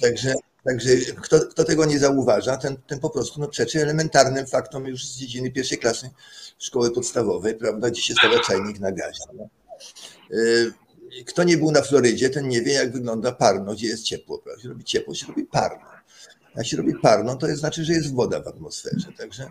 także, 0.00 0.34
także 0.66 0.90
kto, 1.22 1.40
kto 1.40 1.64
tego 1.64 1.84
nie 1.84 1.98
zauważa, 1.98 2.56
ten, 2.56 2.76
ten 2.86 3.00
po 3.00 3.10
prostu 3.10 3.40
no, 3.40 3.48
przeczy 3.48 3.82
elementarnym 3.82 4.46
faktom 4.46 4.86
już 4.86 5.06
z 5.06 5.16
dziedziny 5.16 5.50
pierwszej 5.50 5.78
klasy 5.78 6.10
szkoły 6.58 6.90
podstawowej, 6.90 7.54
prawda, 7.54 7.90
gdzie 7.90 8.02
się 8.02 8.14
stawia 8.14 8.38
czajnik 8.40 8.80
na 8.80 8.92
gazie. 8.92 9.24
No. 9.34 9.48
E, 10.30 11.26
kto 11.26 11.44
nie 11.44 11.56
był 11.56 11.70
na 11.70 11.82
Florydzie, 11.82 12.30
ten 12.30 12.48
nie 12.48 12.62
wie, 12.62 12.72
jak 12.72 12.92
wygląda 12.92 13.32
parno, 13.32 13.74
gdzie 13.74 13.86
jest 13.86 14.02
ciepło. 14.02 14.38
Prawda? 14.38 14.62
Się 14.62 14.68
robi 14.68 14.84
ciepło, 14.84 15.14
się 15.14 15.26
robi 15.26 15.44
parno. 15.44 15.86
Jak 16.56 16.66
się 16.66 16.76
robi 16.76 16.94
parno, 17.02 17.36
to 17.36 17.46
jest 17.46 17.60
znaczy, 17.60 17.84
że 17.84 17.92
jest 17.92 18.14
woda 18.14 18.42
w 18.42 18.48
atmosferze. 18.48 19.12
Także 19.18 19.50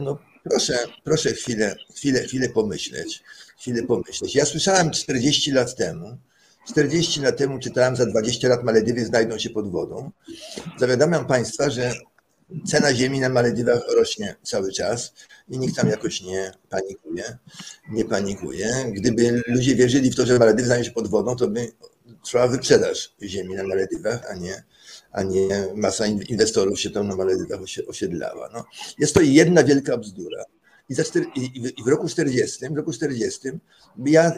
no 0.00 0.18
proszę, 0.42 0.78
proszę 1.04 1.32
chwilę, 1.32 1.76
chwilę, 1.96 2.22
chwilę 2.22 2.48
pomyśleć, 2.48 3.22
chwilę 3.58 3.82
pomyśleć. 3.82 4.34
Ja 4.34 4.44
słyszałem 4.44 4.90
40 4.90 5.52
lat 5.52 5.76
temu, 5.76 6.18
40 6.68 7.20
lat 7.20 7.36
temu 7.36 7.58
czytałem, 7.58 7.96
za 7.96 8.06
20 8.06 8.48
lat 8.48 8.64
Maledywy 8.64 9.04
znajdą 9.04 9.38
się 9.38 9.50
pod 9.50 9.70
wodą. 9.70 10.10
Zawiadamiam 10.78 11.26
Państwa, 11.26 11.70
że 11.70 11.92
cena 12.66 12.94
ziemi 12.94 13.20
na 13.20 13.28
Maledywach 13.28 13.82
rośnie 13.96 14.36
cały 14.42 14.72
czas 14.72 15.12
i 15.48 15.58
nikt 15.58 15.76
tam 15.76 15.88
jakoś 15.88 16.22
nie 16.22 16.52
panikuje. 16.68 17.38
Nie 17.90 18.04
panikuje. 18.04 18.92
Gdyby 18.92 19.42
ludzie 19.46 19.74
wierzyli 19.74 20.10
w 20.10 20.16
to, 20.16 20.26
że 20.26 20.38
Maledywy 20.38 20.66
znajdą 20.66 20.84
się 20.84 20.90
pod 20.90 21.08
wodą, 21.08 21.36
to 21.36 21.48
by 21.48 21.72
trwała 22.24 22.48
wyprzedaż 22.48 23.14
ziemi 23.22 23.54
na 23.54 23.62
Maledywach, 23.62 24.30
a 24.30 24.34
nie 24.34 24.64
a 25.12 25.22
nie 25.22 25.48
masa 25.74 26.06
inwestorów 26.06 26.80
się 26.80 26.90
tam 26.90 27.08
na 27.08 27.16
Maledywach 27.16 27.60
osiedlała. 27.88 28.50
No, 28.52 28.64
jest 28.98 29.14
to 29.14 29.20
jedna 29.20 29.64
wielka 29.64 29.96
bzdura. 29.96 30.44
I, 30.90 30.94
za 30.94 31.02
i 31.36 31.82
w 31.84 31.88
roku 31.88 32.08
40, 32.08 32.68
w 32.68 32.76
roku 32.76 32.92
40 32.92 33.40
ja, 34.06 34.32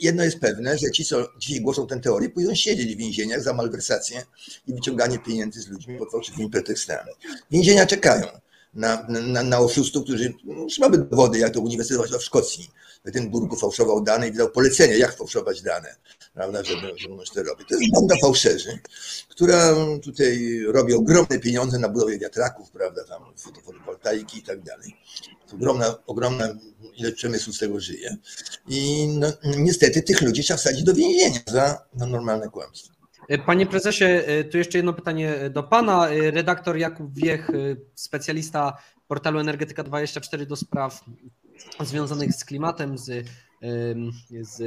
jedno 0.00 0.24
jest 0.24 0.38
pewne, 0.38 0.78
że 0.78 0.90
ci, 0.90 1.04
co 1.04 1.28
dzisiaj 1.38 1.60
głoszą 1.60 1.86
tę 1.86 2.00
teorię, 2.00 2.30
pójdą 2.30 2.54
siedzieć 2.54 2.94
w 2.94 2.98
więzieniach 2.98 3.42
za 3.42 3.52
malwersację 3.52 4.22
i 4.66 4.74
wyciąganie 4.74 5.18
pieniędzy 5.18 5.60
z 5.60 5.68
ludźmi 5.68 5.98
pod 5.98 6.10
fałszywymi 6.10 6.50
pretekstami. 6.50 7.10
Więzienia 7.50 7.86
czekają 7.86 8.26
na, 8.74 9.06
na, 9.08 9.42
na 9.42 9.58
oszustów, 9.58 10.04
którzy 10.04 10.34
mamy 10.80 10.98
dowody, 10.98 11.38
jak 11.38 11.54
to 11.54 11.60
Uniwersytet 11.60 12.10
w 12.10 12.24
Szkocji. 12.24 12.70
Edynburgu 13.04 13.56
fałszował 13.56 14.00
dane 14.00 14.28
i 14.28 14.32
wydał 14.32 14.50
polecenie, 14.50 14.98
jak 14.98 15.16
fałszować 15.16 15.62
dane, 15.62 15.96
prawda, 16.34 16.64
żeby, 16.64 16.92
żeby 16.96 17.14
mąż 17.14 17.30
to 17.30 17.42
robić. 17.42 17.68
To 17.68 17.74
jest 17.74 17.92
banda 17.94 18.14
fałszerzy, 18.22 18.78
która 19.28 19.74
tutaj 20.02 20.60
robi 20.66 20.94
ogromne 20.94 21.38
pieniądze 21.38 21.78
na 21.78 21.88
budowie 21.88 22.18
wiatraków, 22.18 22.70
prawda, 22.70 23.04
tam 23.04 23.22
fotowoltaiki 23.36 24.38
i 24.38 24.42
tak 24.42 24.62
dalej. 24.62 24.96
Ogromna, 25.52 25.94
ogromna 26.06 26.48
ile 26.96 27.12
przemysłu 27.12 27.52
z 27.52 27.58
tego 27.58 27.80
żyje. 27.80 28.16
I 28.68 29.08
no, 29.08 29.32
niestety 29.56 30.02
tych 30.02 30.22
ludzi 30.22 30.42
trzeba 30.42 30.58
wsadzić 30.58 30.84
do 30.84 30.94
więzienia 30.94 31.40
za 31.46 31.78
no, 31.94 32.06
normalne 32.06 32.48
kłamstwo. 32.48 32.94
Panie 33.46 33.66
prezesie, 33.66 34.04
tu 34.50 34.58
jeszcze 34.58 34.78
jedno 34.78 34.92
pytanie 34.92 35.50
do 35.50 35.62
pana. 35.62 36.08
Redaktor 36.10 36.76
Jakub 36.76 37.14
Wiech, 37.14 37.50
specjalista 37.94 38.76
portalu 39.08 39.40
Energetyka24 39.40 40.46
do 40.46 40.56
spraw 40.56 41.04
związanych 41.80 42.32
z 42.32 42.44
klimatem, 42.44 42.98
z, 42.98 43.26
z, 44.40 44.60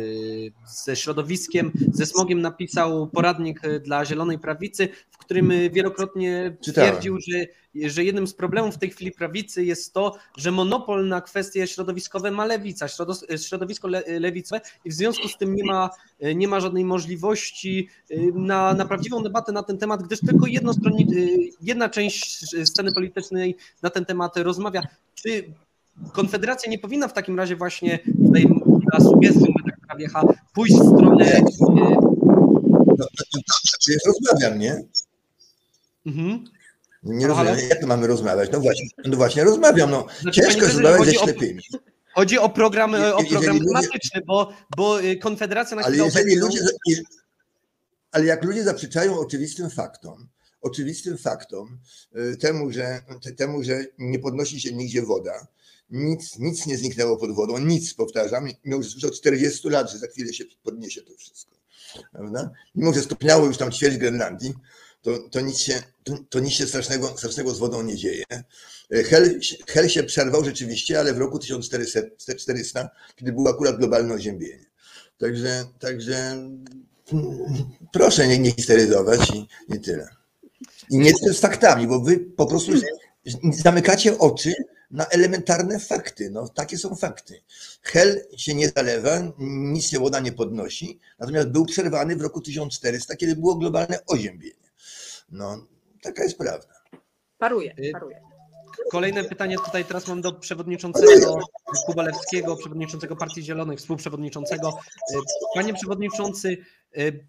ze 0.67 0.95
środowiskiem, 0.95 1.71
ze 1.91 2.05
smogiem 2.05 2.41
napisał 2.41 3.07
poradnik 3.07 3.61
dla 3.83 4.05
Zielonej 4.05 4.39
Prawicy, 4.39 4.89
w 5.11 5.17
którym 5.17 5.51
wielokrotnie 5.71 6.57
twierdził, 6.61 7.17
że, 7.19 7.45
że 7.89 8.03
jednym 8.03 8.27
z 8.27 8.33
problemów 8.33 8.75
w 8.75 8.77
tej 8.77 8.89
chwili 8.89 9.11
prawicy 9.11 9.65
jest 9.65 9.93
to, 9.93 10.15
że 10.37 10.51
monopol 10.51 11.07
na 11.07 11.21
kwestie 11.21 11.67
środowiskowe 11.67 12.31
ma 12.31 12.45
lewica, 12.45 12.87
środowisko 13.37 13.87
lewicowe 14.19 14.61
i 14.85 14.89
w 14.89 14.93
związku 14.93 15.27
z 15.27 15.37
tym 15.37 15.55
nie 15.55 15.63
ma, 15.63 15.89
nie 16.35 16.47
ma 16.47 16.59
żadnej 16.59 16.85
możliwości 16.85 17.89
na, 18.33 18.73
na 18.73 18.85
prawdziwą 18.85 19.23
debatę 19.23 19.51
na 19.51 19.63
ten 19.63 19.77
temat, 19.77 20.03
gdyż 20.03 20.19
tylko 20.19 20.45
jedna 21.61 21.89
część 21.89 22.45
sceny 22.65 22.91
politycznej 22.93 23.55
na 23.81 23.89
ten 23.89 24.05
temat 24.05 24.37
rozmawia. 24.37 24.81
Czy 25.15 25.53
Konfederacja 26.13 26.71
nie 26.71 26.79
powinna 26.79 27.07
w 27.07 27.13
takim 27.13 27.37
razie 27.37 27.55
właśnie 27.55 27.99
tutaj 28.25 28.47
na 28.93 28.99
sugestię 28.99 29.45
redaktora 29.65 29.95
Wiecha 29.97 30.23
pójść 30.53 30.75
w 30.75 30.85
stronę... 30.85 31.41
No, 32.97 33.05
no, 33.05 33.05
rozmawiam, 34.05 34.59
nie? 34.59 34.83
Mhm. 36.05 36.43
Nie 37.03 37.27
rozumiem, 37.27 37.55
jak 37.69 37.81
to 37.81 37.87
mamy 37.87 38.07
rozmawiać? 38.07 38.49
No 38.51 38.59
właśnie, 38.59 38.87
no 39.05 39.17
właśnie 39.17 39.43
rozmawiam. 39.43 39.91
No. 39.91 40.05
Znaczy, 40.21 40.41
Ciężko 40.41 40.61
rozmawiać 40.65 41.05
ze 41.05 41.13
ślepymi. 41.13 41.61
Chodzi 42.13 42.37
o 42.37 42.49
program, 42.49 42.95
o 43.13 43.23
program 43.29 43.59
klimatyczny, 43.59 44.21
bo, 44.27 44.53
bo 44.77 45.01
y, 45.01 45.17
Konfederacja 45.17 45.77
na 45.77 45.83
ale 45.83 45.97
jeżeli 45.97 46.35
ludzie, 46.35 46.59
Ale 48.11 48.25
jak 48.25 48.43
ludzie 48.43 48.63
zaprzeczają 48.63 49.19
oczywistym 49.19 49.69
faktom, 49.69 50.27
oczywistym 50.61 51.17
faktom, 51.17 51.79
temu, 52.39 52.71
że, 52.71 53.01
temu, 53.37 53.63
że 53.63 53.85
nie 53.97 54.19
podnosi 54.19 54.61
się 54.61 54.73
nigdzie 54.73 55.01
woda, 55.01 55.47
nic, 55.91 56.39
nic 56.39 56.65
nie 56.65 56.77
zniknęło 56.77 57.17
pod 57.17 57.35
wodą, 57.35 57.57
nic, 57.57 57.93
powtarzam, 57.93 58.47
mimo 58.65 58.83
że 58.83 59.07
od 59.07 59.15
40 59.15 59.69
lat, 59.69 59.91
że 59.91 59.97
za 59.97 60.07
chwilę 60.07 60.33
się 60.33 60.43
podniesie 60.63 61.01
to 61.01 61.13
wszystko. 61.17 61.57
Prawda? 62.11 62.51
Mimo, 62.75 62.93
że 62.93 63.01
stopniało 63.01 63.45
już 63.45 63.57
tam 63.57 63.71
ćwierć 63.71 63.97
Grenlandii, 63.97 64.53
to, 65.01 65.19
to, 65.29 65.41
nic 65.41 65.59
się, 65.59 65.83
to, 66.03 66.17
to 66.29 66.39
nic 66.39 66.53
się 66.53 66.67
strasznego, 66.67 67.17
strasznego 67.17 67.55
z 67.55 67.59
wodą 67.59 67.83
nie 67.83 67.95
dzieje. 67.95 68.23
Hel, 68.91 69.39
hel 69.67 69.89
się 69.89 70.03
przerwał 70.03 70.45
rzeczywiście, 70.45 70.99
ale 70.99 71.13
w 71.13 71.17
roku 71.17 71.39
1400, 71.39 72.89
kiedy 73.15 73.31
było 73.31 73.49
akurat 73.49 73.77
globalne 73.77 74.13
oziębienie. 74.13 74.65
Także, 75.17 75.65
także 75.79 76.49
proszę 77.93 78.27
nie, 78.27 78.39
nie 78.39 78.51
histeryzować 78.51 79.29
i 79.29 79.47
nie 79.69 79.79
tyle. 79.79 80.07
I 80.89 80.97
nie 80.97 81.11
z 81.13 81.39
faktami, 81.39 81.87
bo 81.87 81.99
wy 81.99 82.19
po 82.19 82.45
prostu 82.45 82.71
zamykacie 83.53 84.17
oczy 84.17 84.53
na 84.91 85.05
elementarne 85.05 85.79
fakty. 85.79 86.29
No, 86.29 86.49
takie 86.49 86.77
są 86.77 86.95
fakty. 86.95 87.41
Hel 87.81 88.21
się 88.37 88.55
nie 88.55 88.69
zalewa, 88.69 89.21
nic 89.37 89.85
się 89.85 89.99
woda 89.99 90.19
nie 90.19 90.31
podnosi, 90.31 90.99
natomiast 91.19 91.47
był 91.47 91.65
przerwany 91.65 92.15
w 92.15 92.21
roku 92.21 92.41
1400, 92.41 93.15
kiedy 93.15 93.35
było 93.35 93.55
globalne 93.55 93.99
oziębienie. 94.07 94.71
No, 95.31 95.65
taka 96.01 96.23
jest 96.23 96.37
prawda. 96.37 96.73
Paruje, 97.37 97.75
y, 97.79 97.91
paruje. 97.91 98.21
Kolejne 98.91 99.23
pytanie 99.23 99.57
tutaj 99.65 99.85
teraz 99.85 100.07
mam 100.07 100.21
do 100.21 100.33
przewodniczącego 100.33 101.39
Kubalewskiego, 101.85 102.55
przewodniczącego 102.55 103.15
Partii 103.15 103.43
Zielonych, 103.43 103.79
współprzewodniczącego. 103.79 104.69
Y, 104.69 105.15
panie 105.55 105.73
przewodniczący, 105.73 106.57
y, 106.97 107.27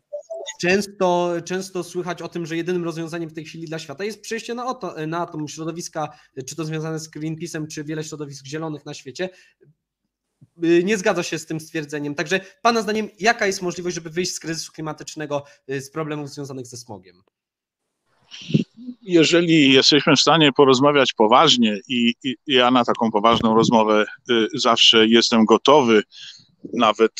często, 0.60 1.34
często 1.44 1.84
słychać 1.84 2.22
o 2.22 2.28
tym, 2.28 2.46
że 2.46 2.56
jedynym 2.56 2.84
rozwiązaniem 2.84 3.30
w 3.30 3.32
tej 3.32 3.44
chwili 3.44 3.66
dla 3.66 3.78
świata 3.78 4.04
jest 4.04 4.20
przejście 4.20 4.54
na, 4.54 4.66
oto, 4.66 4.94
na 5.06 5.18
atom. 5.18 5.48
Środowiska, 5.48 6.08
czy 6.46 6.56
to 6.56 6.64
związane 6.64 6.98
z 6.98 7.10
Greenpeace'em, 7.10 7.66
czy 7.66 7.84
wiele 7.84 8.04
środowisk 8.04 8.46
zielonych 8.46 8.86
na 8.86 8.94
świecie, 8.94 9.30
y, 10.64 10.84
nie 10.84 10.98
zgadza 10.98 11.22
się 11.22 11.38
z 11.38 11.46
tym 11.46 11.60
stwierdzeniem. 11.60 12.14
Także 12.14 12.40
Pana 12.62 12.82
zdaniem, 12.82 13.08
jaka 13.18 13.46
jest 13.46 13.62
możliwość, 13.62 13.94
żeby 13.94 14.10
wyjść 14.10 14.34
z 14.34 14.40
kryzysu 14.40 14.72
klimatycznego, 14.72 15.44
y, 15.70 15.80
z 15.80 15.90
problemów 15.90 16.30
związanych 16.30 16.66
ze 16.66 16.76
smogiem? 16.76 17.22
jeżeli 19.02 19.72
jesteśmy 19.72 20.16
w 20.16 20.20
stanie 20.20 20.52
porozmawiać 20.52 21.12
poważnie 21.12 21.78
i, 21.88 22.14
i, 22.24 22.36
ja 22.46 22.70
na 22.70 22.84
taką 22.84 23.10
poważną 23.10 23.54
rozmowę 23.54 24.04
y, 24.30 24.46
zawsze 24.54 25.06
jestem 25.06 25.44
gotowy, 25.44 26.02
nawet 26.72 27.12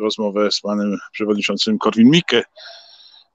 rozmowę 0.00 0.50
z 0.52 0.60
panem 0.60 0.98
przewodniczącym 1.12 1.78
Korwin-Mikke, 1.78 2.42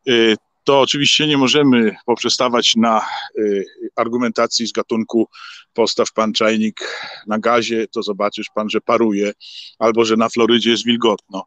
y, 0.10 0.36
to 0.64 0.82
oczywiście 0.82 1.28
nie 1.28 1.38
możemy 1.38 1.96
poprzestawać 2.06 2.76
na 2.76 3.06
y, 3.38 3.66
argumentacji 3.96 4.68
z 4.68 4.72
gatunku 4.72 5.28
postaw 5.74 6.14
pan 6.14 6.34
czajnik 6.34 7.08
na 7.28 7.40
gazie, 7.40 7.88
to 7.88 8.04
zobaczysz 8.04 8.48
pan, 8.56 8.70
że 8.70 8.82
paruje, 8.82 9.32
albo 9.80 10.06
że 10.06 10.18
na 10.18 10.30
Florydzie 10.30 10.70
jest 10.70 10.86
wilgotno. 10.86 11.46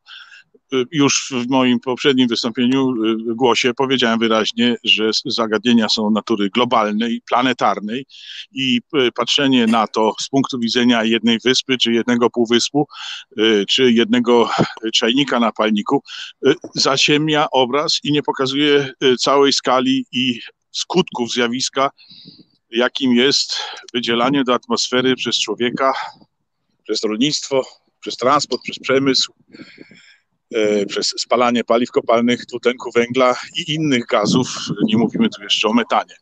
Y, 0.74 0.86
już 0.92 1.32
w 1.44 1.48
moim 1.50 1.80
poprzednim 1.80 2.28
wystąpieniu 2.28 2.90
y, 3.30 3.34
głosie 3.34 3.74
powiedziałem 3.74 4.18
wyraźnie, 4.18 4.76
że 4.84 5.10
zagadnienia 5.26 5.88
są 5.88 6.10
natury 6.10 6.50
globalnej, 6.50 7.22
planetarnej 7.28 8.06
i 8.52 8.80
y, 8.96 9.12
patrzenie 9.12 9.66
na 9.66 9.86
to 9.86 10.14
z 10.20 10.28
punktu 10.28 10.58
widzenia 10.58 11.04
jednej 11.04 11.38
wyspy, 11.44 11.78
czy 11.78 11.92
jednego 11.92 12.30
półwyspu, 12.30 12.86
czy 13.68 13.92
jednego 13.92 14.50
czajnika 14.94 15.40
na 15.40 15.52
palniku, 15.52 16.02
zaciemnia 16.74 17.50
obraz 17.50 17.98
i 18.02 18.12
nie 18.12 18.22
pokazuje 18.22 18.92
całej 19.20 19.52
skali 19.52 20.06
i 20.12 20.40
skutków 20.70 21.32
zjawiska, 21.32 21.90
jakim 22.70 23.14
jest 23.14 23.56
wydzielanie 23.94 24.44
do 24.44 24.54
atmosfery 24.54 25.16
przez 25.16 25.38
człowieka, 25.38 25.92
przez 26.82 27.02
rolnictwo, 27.02 27.62
przez 28.00 28.16
transport, 28.16 28.62
przez 28.62 28.78
przemysł, 28.78 29.32
przez 30.88 31.14
spalanie 31.18 31.64
paliw 31.64 31.90
kopalnych, 31.90 32.46
dwutlenku 32.46 32.90
węgla 32.94 33.34
i 33.56 33.74
innych 33.74 34.06
gazów. 34.06 34.48
Nie 34.84 34.96
mówimy 34.96 35.28
tu 35.28 35.42
jeszcze 35.42 35.68
o 35.68 35.72
metanie. 35.72 36.14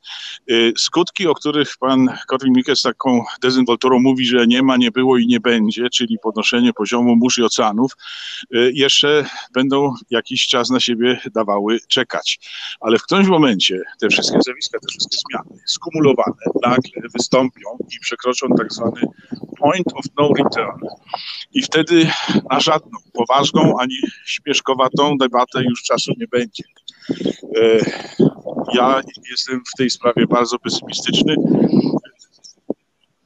E, 0.51 0.55
skutki, 0.77 1.27
o 1.27 1.35
których 1.35 1.77
pan 1.81 2.09
Korwin-Mikke 2.29 2.77
z 2.77 2.83
taką 2.83 3.25
dezynwolturą 3.41 3.99
mówi, 3.99 4.27
że 4.27 4.47
nie 4.47 4.63
ma, 4.63 4.77
nie 4.77 4.91
było 4.91 5.19
i 5.19 5.27
nie 5.27 5.41
będzie, 5.41 5.91
czyli 5.91 6.19
podnoszenie 6.23 6.73
poziomu 6.73 7.17
mórz 7.17 7.39
i 7.39 7.43
oceanów, 7.43 7.93
e, 8.55 8.59
jeszcze 8.73 9.27
będą 9.55 9.95
jakiś 10.11 10.47
czas 10.47 10.71
na 10.71 10.81
siebie 10.81 11.21
dawały 11.35 11.79
czekać. 11.89 12.39
Ale 12.81 12.99
w 12.99 13.03
którymś 13.03 13.29
momencie 13.29 13.81
te 14.01 14.09
wszystkie 14.09 14.39
zjawiska, 14.41 14.79
te 14.79 14.89
wszystkie 14.89 15.17
zmiany 15.31 15.63
skumulowane 15.67 16.43
nagle 16.63 17.09
wystąpią 17.15 17.79
i 17.97 18.01
przekroczą 18.01 18.47
tak 18.59 18.73
zwany 18.73 19.01
point 19.59 19.93
of 19.95 20.05
no 20.19 20.29
return. 20.39 20.87
I 21.53 21.63
wtedy 21.63 22.11
na 22.51 22.61
żadną 22.61 22.99
poważną 23.13 23.75
ani 23.81 23.95
śmieszkowatą 24.27 25.17
debatę 25.17 25.63
już 25.65 25.83
czasu 25.83 26.13
nie 26.17 26.27
będzie. 26.27 26.65
E, 27.57 27.79
ja 28.75 29.03
jestem 29.31 29.63
w 29.75 29.77
tej 29.77 29.91
sprawie 29.91 30.27
bardzo 30.27 30.59
pesymistyczny. 30.59 31.37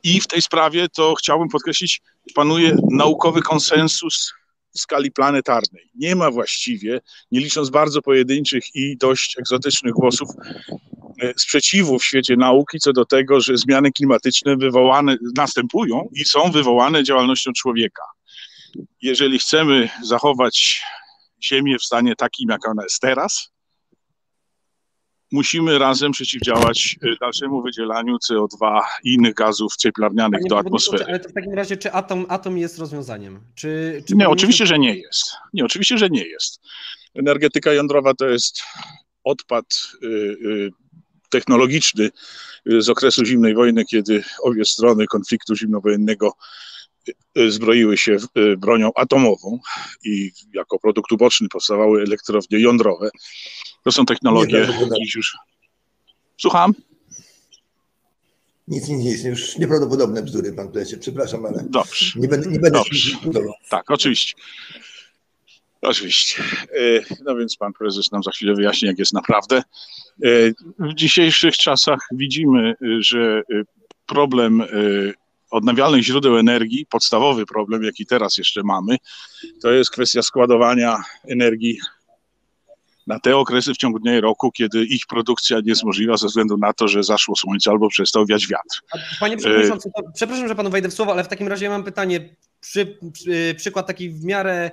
I 0.03 0.21
w 0.21 0.27
tej 0.27 0.43
sprawie 0.43 0.89
to 0.89 1.15
chciałbym 1.15 1.49
podkreślić, 1.49 2.03
panuje 2.35 2.77
naukowy 2.91 3.43
konsensus 3.43 4.33
w 4.75 4.81
skali 4.81 5.13
planetarnej. 5.13 5.91
Nie 5.95 6.17
ma 6.17 6.31
właściwie, 6.31 7.01
nie 7.33 7.41
licząc 7.41 7.71
bardzo 7.71 8.03
pojedynczych 8.03 8.65
i 8.75 8.97
dość 8.97 9.39
egzotycznych 9.39 9.93
głosów, 9.93 10.29
e, 11.23 11.33
sprzeciwu 11.37 11.99
w 11.99 12.05
świecie 12.05 12.37
nauki 12.37 12.79
co 12.79 12.93
do 12.93 13.05
tego, 13.05 13.41
że 13.41 13.57
zmiany 13.57 13.93
klimatyczne 13.93 14.57
wywołane 14.57 15.17
następują 15.37 16.09
i 16.13 16.25
są 16.25 16.51
wywołane 16.51 17.05
działalnością 17.05 17.53
człowieka 17.53 18.03
jeżeli 19.03 19.39
chcemy 19.39 19.89
zachować 20.03 20.83
Ziemię 21.43 21.79
w 21.79 21.85
stanie 21.85 22.17
takim, 22.17 22.51
jak 22.51 22.69
ona 22.69 22.83
jest 22.83 23.01
teraz, 23.01 23.51
musimy 25.33 25.79
razem 25.79 26.13
przeciwdziałać 26.13 26.97
y, 27.05 27.17
dalszemu 27.21 27.63
wydzielaniu 27.63 28.17
CO2 28.31 28.81
i 29.05 29.15
innych 29.15 29.35
gazów 29.35 29.77
cieplarnianych 29.77 30.41
do 30.49 30.59
atmosfery. 30.59 31.05
Ale 31.05 31.21
to 31.21 31.29
w 31.29 31.33
takim 31.33 31.55
razie, 31.55 31.77
czy 31.77 31.93
atom, 31.93 32.27
atom 32.29 32.59
jest 32.59 32.79
rozwiązaniem? 32.79 33.41
Czy, 33.55 34.03
czy 34.09 34.17
nie, 34.17 34.29
oczywiście, 34.29 34.67
że 34.67 34.79
nie 34.79 34.97
jest. 34.97 35.37
Nie, 35.53 35.65
oczywiście, 35.65 35.99
że 35.99 36.11
nie 36.11 36.25
jest. 36.25 36.61
Energetyka 37.15 37.73
jądrowa 37.73 38.15
to 38.15 38.29
jest 38.29 38.63
odpad 39.25 39.65
y, 40.03 40.07
y, 40.07 40.71
technologiczny 41.31 42.11
z 42.67 42.89
okresu 42.89 43.25
zimnej 43.25 43.55
wojny, 43.55 43.85
kiedy 43.85 44.25
obie 44.43 44.65
strony 44.65 45.07
konfliktu 45.07 45.57
zimnowojennego 45.57 46.33
zbroiły 47.49 47.99
się 47.99 48.17
y, 48.39 48.57
bronią 48.57 48.91
atomową 48.95 49.59
i 50.05 50.33
jako 50.55 50.79
produkt 50.79 51.13
uboczny 51.13 51.49
powstawały 51.49 52.03
elektrownie 52.03 52.61
jądrowe. 52.61 53.11
To 53.83 53.93
są 53.93 54.07
technologie 54.07 54.69
dziś 55.03 55.15
już. 55.15 55.37
Słucham? 56.41 56.75
Nic, 58.69 58.89
nic, 58.89 59.05
nic. 59.05 59.25
Już 59.25 59.59
nieprawdopodobne 59.59 60.23
bzdury, 60.23 60.53
pan 60.53 60.73
plecie. 60.73 60.97
Przepraszam, 60.97 61.47
ale 61.47 61.65
Dobrze. 61.69 62.21
nie 62.21 62.29
będę, 62.29 62.51
nie 62.51 62.61
będę 62.61 62.79
Dobrze. 62.79 63.17
Tak, 63.69 63.91
oczywiście. 63.91 64.35
Oczywiście. 65.83 66.43
Y, 66.77 67.05
no 67.25 67.37
więc 67.37 67.57
pan 67.57 67.73
prezes 67.73 68.13
nam 68.13 68.23
za 68.23 68.31
chwilę 68.31 68.55
wyjaśni, 68.55 68.89
jak 68.89 68.99
jest 68.99 69.13
naprawdę. 69.13 69.63
W 70.79 70.95
dzisiejszych 70.95 71.57
czasach 71.57 71.99
widzimy, 72.13 72.75
że 73.01 73.43
problem 74.07 74.63
odnawialnych 75.51 76.03
źródeł 76.03 76.39
energii, 76.39 76.87
podstawowy 76.91 77.47
problem, 77.47 77.83
jaki 77.83 78.07
teraz 78.07 78.39
jeszcze 78.39 78.63
mamy, 78.63 78.97
to 79.63 79.73
jest 79.73 79.91
kwestia 79.91 80.23
składowania 80.23 81.03
energii 81.31 81.79
na 83.07 83.21
te 83.21 83.37
okresy 83.37 83.75
w 83.75 83.77
ciągu 83.77 83.99
dnia 83.99 84.19
i 84.19 84.21
roku, 84.21 84.53
kiedy 84.53 84.85
ich 84.85 85.07
produkcja 85.07 85.61
nie 85.61 85.69
jest 85.69 85.85
możliwa 85.85 86.17
ze 86.17 86.27
względu 86.27 86.57
na 86.57 86.73
to, 86.73 86.89
że 86.89 87.03
zaszło 87.03 87.37
słońce 87.37 87.71
albo 87.71 87.89
przestał 87.89 88.27
wiać 88.27 88.47
wiatr. 88.47 88.83
Panie 89.21 89.37
Przewodniczący, 89.37 89.91
przepraszam, 90.15 90.49
że 90.49 90.55
Panu 90.55 90.71
wejdę 90.71 90.89
w 90.89 90.95
słowo, 90.95 91.13
ale 91.13 91.25
w 91.25 91.29
takim 91.29 91.49
razie 91.49 91.69
mam 91.69 91.85
pytanie, 91.85 92.37
przy, 92.61 92.99
przy, 93.13 93.55
przykład 93.57 93.87
taki 93.87 94.11
w 94.11 94.25
miarę 94.25 94.71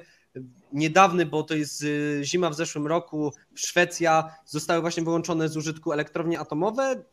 niedawny, 0.74 1.26
bo 1.26 1.44
to 1.44 1.56
jest 1.56 1.84
y, 1.84 2.22
zima 2.24 2.50
w 2.50 2.56
zeszłym 2.56 2.88
roku, 2.88 3.34
Szwecja, 3.56 4.36
zostały 4.46 4.82
właśnie 4.82 5.04
wyłączone 5.04 5.50
z 5.50 5.58
użytku 5.58 5.92
elektrownie 5.92 6.40
atomowe 6.40 7.04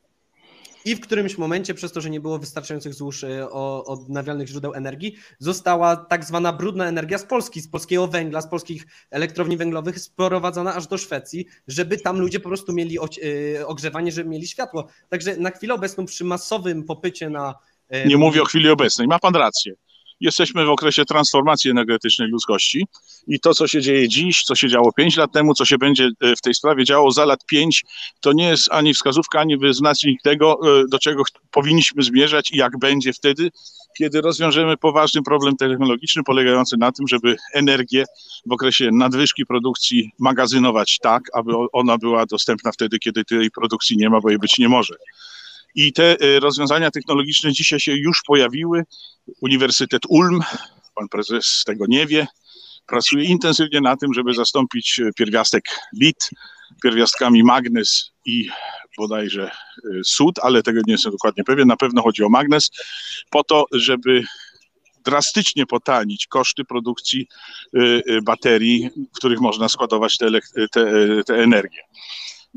i 0.85 0.97
w 0.97 1.01
którymś 1.01 1.39
momencie, 1.39 1.75
przez 1.75 1.93
to, 1.93 2.01
że 2.01 2.11
nie 2.11 2.21
było 2.21 2.39
wystarczających 2.39 2.95
złóż 2.95 3.25
e, 3.25 3.51
odnawialnych 3.51 4.49
źródeł 4.49 4.75
energii, 4.75 5.17
została 5.39 5.97
tak 5.97 6.25
zwana 6.25 6.53
brudna 6.53 6.87
energia 6.87 7.19
z 7.19 7.25
Polski, 7.25 7.61
z 7.61 7.69
polskiego 7.69 8.09
węgla, 8.09 8.41
z 8.41 8.49
polskich 8.49 8.87
elektrowni 9.11 9.57
węglowych 9.57 10.01
sprowadzona 10.01 10.75
aż 10.75 10.87
do 10.87 10.99
Szwecji, 10.99 11.47
żeby 11.69 11.99
tam 11.99 12.21
ludzie 12.21 12.41
po 12.41 12.49
prostu 12.49 12.73
mieli 12.73 12.99
e, 12.99 13.67
ogrzewanie, 13.67 14.13
żeby 14.13 14.31
mieli 14.31 14.47
światło. 14.47 14.89
Także 15.09 15.37
na 15.37 15.51
chwilę 15.51 15.75
obecną 15.75 16.07
przy 16.07 16.25
masowym 16.25 16.85
popycie 16.85 17.31
na... 17.31 17.55
E, 17.89 18.09
nie 18.09 18.17
mówię 18.17 18.43
o 18.43 18.45
chwili 18.45 18.69
obecnej, 18.69 19.09
ma 19.09 19.19
pan 19.19 19.35
rację 19.35 19.75
jesteśmy 20.21 20.65
w 20.65 20.71
okresie 20.71 21.05
transformacji 21.05 21.71
energetycznej 21.71 22.29
ludzkości 22.29 22.87
i 23.27 23.41
to, 23.41 23.55
co 23.55 23.67
się 23.67 23.83
dzieje 23.83 24.09
dziś, 24.09 24.43
co 24.43 24.55
się 24.55 24.69
działo 24.69 24.93
5 24.93 25.17
lat 25.17 25.33
temu, 25.33 25.55
co 25.55 25.65
się 25.65 25.79
będzie 25.79 26.09
e, 26.21 26.37
w 26.37 26.41
tej 26.41 26.55
sprawie 26.55 26.85
działo 26.85 27.11
za 27.11 27.25
lat 27.25 27.47
5, 27.47 27.85
to 28.21 28.33
nie 28.33 28.49
jest 28.49 28.69
ani 28.71 28.95
wskazówka, 28.95 29.41
ani 29.41 29.57
wyznacznik 29.59 30.23
tego, 30.23 30.59
e, 30.81 30.85
do 30.89 30.99
czego 30.99 31.23
powinniśmy 31.51 32.03
zmierzać 32.03 32.51
i 32.53 32.57
jak 32.57 32.79
będzie 32.79 33.13
wtedy, 33.13 33.51
kiedy 33.99 34.21
rozwiążemy 34.21 34.77
poważny 34.77 35.23
problem 35.23 35.57
technologiczny 35.57 36.23
polegający 36.23 36.77
na 36.77 36.93
tym, 36.93 37.09
żeby 37.09 37.37
energię 37.55 38.05
w 38.47 38.53
okresie 38.53 38.91
nadwyżki 38.93 39.47
produkcji 39.47 40.11
magazynować 40.19 40.99
tak, 40.99 41.23
aby 41.33 41.53
ona 41.73 41.99
była 41.99 42.27
dostępna 42.27 42.73
wtedy, 42.73 42.99
kiedy 42.99 43.25
tej 43.25 43.51
produkcji 43.51 43.97
nie 43.97 44.11
ma, 44.11 44.21
bo 44.21 44.31
jej 44.31 44.39
być 44.39 44.59
nie 44.59 44.69
może. 44.69 44.95
I 45.75 45.93
te 45.93 46.17
e, 46.21 46.41
rozwiązania 46.41 46.91
technologiczne 46.91 47.53
dzisiaj 47.53 47.81
się 47.81 47.93
już 47.93 48.23
pojawiły. 48.27 48.85
Uniwersytet 49.43 50.03
Ulm, 50.09 50.41
pan 50.95 51.09
prezes 51.09 51.63
tego 51.67 51.85
nie 51.89 52.07
wie, 52.07 52.27
pracuje 52.87 53.25
intensywnie 53.25 53.81
na 53.81 53.97
tym, 53.97 54.15
żeby 54.15 54.35
zastąpić 54.35 55.01
e, 55.01 55.11
pierwiastek 55.17 55.65
lit 56.01 56.31
pierwiastkami 56.83 57.45
magnez 57.45 58.11
i 58.27 58.49
bodajże 58.99 59.45
e, 59.45 59.51
sód, 60.05 60.39
ale 60.43 60.63
tego 60.63 60.81
nie 60.87 60.93
jestem 60.93 61.13
dokładnie 61.13 61.45
pewien. 61.45 61.69
Na 61.69 61.77
pewno 61.77 62.03
chodzi 62.03 62.25
o 62.25 62.29
magnez, 62.29 62.71
po 63.31 63.45
to, 63.45 63.65
żeby 63.73 64.23
drastycznie 65.05 65.67
potanić 65.67 66.27
koszty 66.27 66.65
produkcji 66.65 67.27
baterii, 68.23 68.91
w 69.15 69.17
których 69.17 69.41
można 69.41 69.69
składować 69.69 70.19
tę 71.27 71.35
energię 71.35 71.81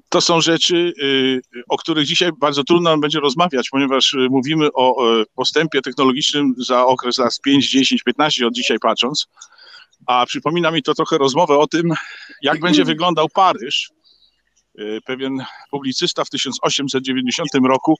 to 0.09 0.21
są 0.21 0.41
rzeczy, 0.41 0.93
y, 1.03 1.41
o 1.69 1.77
których 1.77 2.05
dzisiaj 2.05 2.31
bardzo 2.39 2.63
trudno 2.63 2.89
nam 2.89 3.01
będzie 3.01 3.19
rozmawiać, 3.19 3.69
ponieważ 3.69 4.13
y, 4.13 4.27
mówimy 4.29 4.67
o 4.73 4.95
postępie 5.35 5.81
technologicznym 5.81 6.55
za 6.57 6.85
okres 6.85 7.17
lat 7.17 7.39
5, 7.43 7.69
10, 7.69 8.03
15 8.03 8.47
od 8.47 8.53
dzisiaj 8.53 8.79
patrząc. 8.79 9.27
A 10.05 10.25
przypomina 10.25 10.71
mi 10.71 10.83
to 10.83 10.93
trochę 10.93 11.17
rozmowę 11.17 11.57
o 11.57 11.67
tym, 11.67 11.93
jak 12.41 12.59
będzie 12.59 12.85
wyglądał 12.85 13.29
Paryż. 13.29 13.91
Y, 14.79 14.99
pewien 15.05 15.37
publicysta 15.71 16.25
w 16.25 16.29
1890 16.29 17.49
roku 17.67 17.97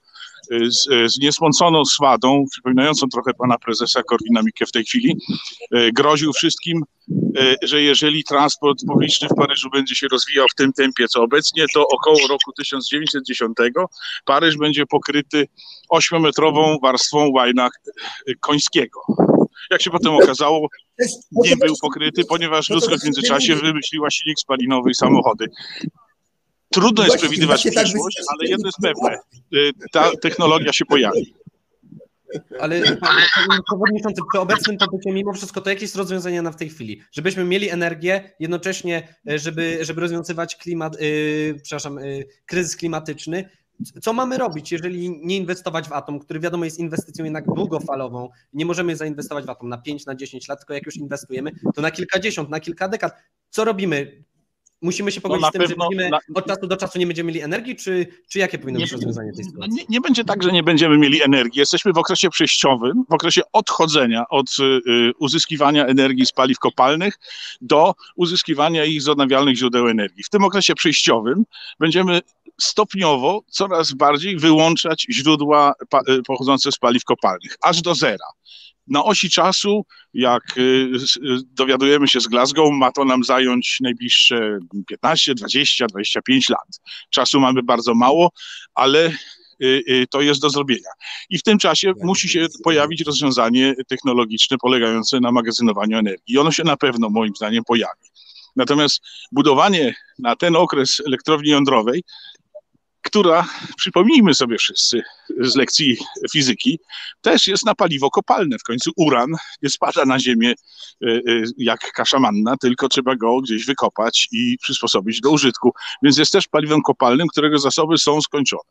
y, 0.52 0.72
z, 0.72 0.88
y, 0.88 1.10
z 1.10 1.18
niesmąconą 1.18 1.86
swadą, 1.86 2.46
przypominającą 2.52 3.08
trochę 3.10 3.34
pana 3.34 3.58
prezesa 3.58 4.04
Korwina 4.04 4.42
Mikke 4.42 4.66
w 4.66 4.72
tej 4.72 4.86
chwili, 4.86 5.18
groził 5.72 6.34
wszystkim, 6.34 6.84
że 7.64 7.82
jeżeli 7.82 8.24
transport 8.24 8.80
publiczny 8.88 9.28
w 9.28 9.36
Paryżu 9.36 9.70
będzie 9.70 9.96
się 9.96 10.08
rozwijał 10.08 10.48
w 10.52 10.56
tym 10.56 10.74
tempie, 10.74 11.08
co 11.08 11.24
obecnie, 11.24 11.66
to 11.74 11.88
około 11.88 12.28
roku 12.30 12.52
1910 12.58 13.58
Paryż 14.26 14.58
będzie 14.58 14.86
pokryty 14.86 15.48
ośmiometrową 15.90 16.78
warstwą 16.82 17.32
łajna 17.34 17.70
końskiego. 18.40 19.00
Jak 19.72 19.82
się 19.82 19.92
potem 19.92 20.14
okazało, 20.14 20.68
nie 21.32 21.58
był 21.58 21.76
pokryty, 21.82 22.26
ponieważ 22.26 22.70
ludzkość 22.70 23.02
w 23.02 23.06
międzyczasie 23.06 23.56
wymyśliła 23.56 24.10
silnik 24.10 24.40
spalinowy 24.40 24.92
i 24.92 24.96
samochody. 24.96 25.48
Trudno 26.74 27.04
jest 27.04 27.18
przewidywać 27.18 27.64
tak 27.64 27.74
przyszłość, 27.74 28.22
ale 28.28 28.50
jedno 28.50 28.68
jest 28.68 28.78
pewne, 28.82 29.18
y, 29.54 29.72
ta 29.92 30.12
technologia 30.22 30.74
się 30.74 30.86
pojawi. 30.86 31.34
Ale 32.60 32.82
panie 32.82 33.60
przewodniczący, 33.68 34.22
przy 34.32 34.40
obecnym 34.40 34.78
popycie 34.78 35.12
mimo 35.12 35.34
wszystko 35.34 35.62
to 35.62 35.70
jakieś 35.70 35.96
rozwiązania 35.96 36.42
na 36.42 36.52
w 36.52 36.56
tej 36.56 36.70
chwili, 36.70 37.02
żebyśmy 37.12 37.44
mieli 37.44 37.70
energię, 37.70 38.36
jednocześnie, 38.40 39.16
e, 39.30 39.40
żeby, 39.40 39.78
żeby 39.82 40.02
rozwiązywać 40.02 40.56
klimat, 40.56 41.02
yy, 41.02 41.56
przepraszam, 41.64 41.98
yy, 42.00 42.28
kryzys 42.46 42.76
klimatyczny, 42.76 43.50
co 44.02 44.14
mamy 44.14 44.38
robić, 44.38 44.72
jeżeli 44.72 45.10
nie 45.10 45.38
inwestować 45.38 45.90
w 45.90 45.94
atom, 45.94 46.20
który 46.20 46.40
wiadomo 46.40 46.66
jest 46.66 46.80
inwestycją 46.80 47.26
jednak 47.26 47.46
długofalową? 47.46 48.30
Nie 48.54 48.66
możemy 48.66 48.96
zainwestować 48.96 49.46
w 49.46 49.50
atom 49.50 49.70
na 49.70 49.78
5, 49.78 50.06
na 50.06 50.16
10 50.16 50.48
lat, 50.48 50.60
tylko 50.60 50.74
jak 50.74 50.86
już 50.86 50.96
inwestujemy, 50.96 51.52
to 51.76 51.82
na 51.82 51.92
kilkadziesiąt, 51.92 52.50
na 52.50 52.60
kilka 52.60 52.88
dekad. 52.88 53.14
Co 53.50 53.66
robimy? 53.66 54.24
Musimy 54.84 55.12
się 55.12 55.22
pogodzić 55.22 55.42
no 55.42 55.50
z 55.50 55.52
tym, 55.52 55.62
pewno, 55.62 55.88
że 56.00 56.10
na... 56.10 56.20
od 56.36 56.48
czasu 56.48 56.68
do 56.68 56.78
czasu 56.78 57.00
nie 57.00 57.08
będziemy 57.08 57.28
mieli 57.28 57.42
energii, 57.42 57.76
czy, 57.76 58.08
czy 58.30 58.40
jakie 58.40 58.58
powinno 58.60 58.80
nie, 58.80 58.86
być 58.86 58.92
rozwiązanie 58.92 59.34
tej 59.34 59.44
sytuacji? 59.46 59.74
Nie, 59.76 59.84
nie, 59.90 60.02
będzie 60.02 60.24
tak, 60.24 60.44
że 60.44 60.52
nie 60.52 60.64
będziemy 60.64 60.98
mieli 60.98 61.24
energii. 61.24 61.60
Jesteśmy 61.60 61.94
w 61.94 61.98
okresie 61.98 62.30
przejściowym, 62.30 63.04
w 63.10 63.14
okresie 63.14 63.42
odchodzenia 63.54 64.26
od 64.30 64.48
y, 64.60 65.12
uzyskiwania 65.20 65.86
energii 65.86 66.26
z 66.26 66.32
paliw 66.32 66.60
kopalnych 66.60 67.20
do 67.62 67.96
uzyskiwania 68.16 68.86
ich 68.86 69.02
z 69.02 69.10
odnawialnych 69.10 69.56
źródeł 69.56 69.88
energii. 69.88 70.24
W 70.24 70.30
tym 70.30 70.44
okresie 70.44 70.76
przejściowym 70.76 71.44
będziemy 71.80 72.22
stopniowo 72.62 73.42
coraz 73.48 73.92
bardziej 73.92 74.38
wyłączać 74.38 75.08
źródła 75.12 75.74
y, 76.10 76.24
pochodzące 76.24 76.72
z 76.72 76.78
paliw 76.78 77.04
kopalnych, 77.04 77.58
aż 77.62 77.82
do 77.82 77.96
zera. 77.96 78.26
Na 78.88 79.04
osi 79.04 79.30
czasu, 79.30 79.86
jak 80.14 80.58
y, 80.58 80.62
y, 80.62 81.38
dowiadujemy 81.52 82.08
się 82.08 82.20
z 82.20 82.28
Glasgow, 82.28 82.72
ma 82.72 82.92
to 82.92 83.06
nam 83.06 83.24
zająć 83.24 83.78
najbliższe 83.82 84.60
15, 84.88 85.36
20, 85.36 85.88
25 85.88 86.50
lat. 86.50 86.80
Czasu 87.10 87.40
mamy 87.40 87.64
bardzo 87.64 87.96
mało, 87.96 88.30
ale 88.76 89.18
to 90.10 90.22
jest 90.22 90.42
do 90.42 90.50
zrobienia. 90.50 90.90
I 91.30 91.38
w 91.38 91.44
tym 91.44 91.58
czasie 91.58 91.94
musi 92.02 92.30
się 92.30 92.48
pojawić 92.64 93.02
rozwiązanie 93.02 93.74
technologiczne 93.88 94.58
polegające 94.58 95.20
na 95.20 95.32
magazynowaniu 95.32 95.98
energii. 95.98 96.34
I 96.34 96.38
ono 96.38 96.52
się 96.52 96.64
na 96.64 96.78
pewno, 96.78 97.10
moim 97.10 97.36
zdaniem, 97.36 97.64
pojawi. 97.64 98.10
Natomiast 98.56 99.02
budowanie 99.32 99.96
na 100.20 100.36
ten 100.36 100.56
okres 100.56 101.02
elektrowni 101.08 101.50
jądrowej 101.50 102.04
która, 103.04 103.48
przypomnijmy 103.78 104.34
sobie 104.34 104.58
wszyscy 104.58 105.02
z 105.40 105.56
lekcji 105.56 105.98
fizyki, 106.32 106.80
też 107.22 107.48
jest 107.48 107.66
na 107.66 107.76
paliwo 107.76 108.10
kopalne. 108.10 108.60
W 108.60 108.64
końcu 108.64 108.92
uran 108.96 109.30
nie 109.62 109.70
spada 109.70 110.06
na 110.06 110.20
ziemię 110.20 110.54
e, 111.04 111.08
e, 111.08 111.22
jak 111.58 111.92
kasza 111.92 112.20
manna, 112.20 112.58
tylko 112.58 112.90
trzeba 112.90 113.16
go 113.16 113.42
gdzieś 113.42 113.66
wykopać 113.66 114.28
i 114.32 114.58
przysposobić 114.62 115.22
do 115.22 115.32
użytku. 115.32 115.72
Więc 116.04 116.18
jest 116.18 116.32
też 116.32 116.48
paliwem 116.48 116.82
kopalnym, 116.82 117.28
którego 117.28 117.58
zasoby 117.60 117.98
są 117.98 118.22
skończone. 118.22 118.62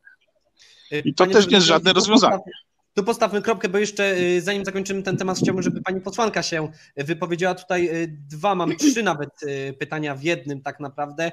I 1.05 1.15
to 1.15 1.25
Panie 1.25 1.35
też 1.35 1.47
nie 1.47 1.55
jest 1.55 1.67
żadne 1.67 1.93
rozwiązanie. 1.93 2.43
Tu 2.95 3.05
postawmy 3.05 3.43
kropkę, 3.43 3.69
bo 3.69 3.79
jeszcze 3.79 4.17
y, 4.19 4.41
zanim 4.41 4.65
zakończymy 4.65 5.03
ten 5.03 5.17
temat, 5.17 5.39
chciałbym, 5.39 5.63
żeby 5.63 5.83
pani 5.83 6.01
posłanka 6.01 6.43
się 6.43 6.69
wypowiedziała. 6.97 7.55
Tutaj 7.55 8.03
y, 8.03 8.19
dwa, 8.29 8.55
mam 8.55 8.77
trzy 8.77 9.03
nawet 9.03 9.43
y, 9.43 9.75
pytania 9.79 10.15
w 10.15 10.23
jednym 10.23 10.63
tak 10.63 10.81
naprawdę. 10.81 11.33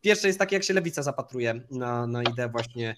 Pierwsze 0.00 0.26
jest 0.26 0.38
takie, 0.38 0.56
jak 0.56 0.64
się 0.64 0.74
lewica 0.74 1.02
zapatruje 1.02 1.60
na, 1.70 2.06
na 2.06 2.22
ideę 2.22 2.48
właśnie 2.48 2.96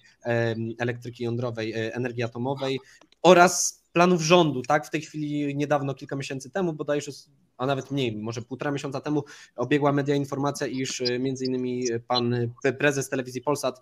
elektryki 0.79 1.25
jądrowej, 1.25 1.73
energii 1.75 2.23
atomowej 2.23 2.81
oraz 3.23 3.83
planów 3.93 4.23
rządu, 4.23 4.63
tak? 4.63 4.87
W 4.87 4.91
tej 4.91 5.01
chwili 5.01 5.57
niedawno, 5.57 5.95
kilka 5.95 6.17
miesięcy 6.17 6.51
temu, 6.51 6.73
bodajże, 6.73 7.13
a 7.57 7.67
nawet 7.67 7.91
mniej, 7.91 8.17
może 8.17 8.43
półtora 8.43 8.71
miesiąca 8.71 9.01
temu 9.01 9.25
obiegła 9.57 9.93
media 9.93 10.15
informacja, 10.15 10.67
iż 10.67 11.03
między 11.21 11.45
innymi 11.45 11.85
pan 12.09 12.53
prezes 12.79 13.09
telewizji 13.09 13.41
Polsat 13.41 13.81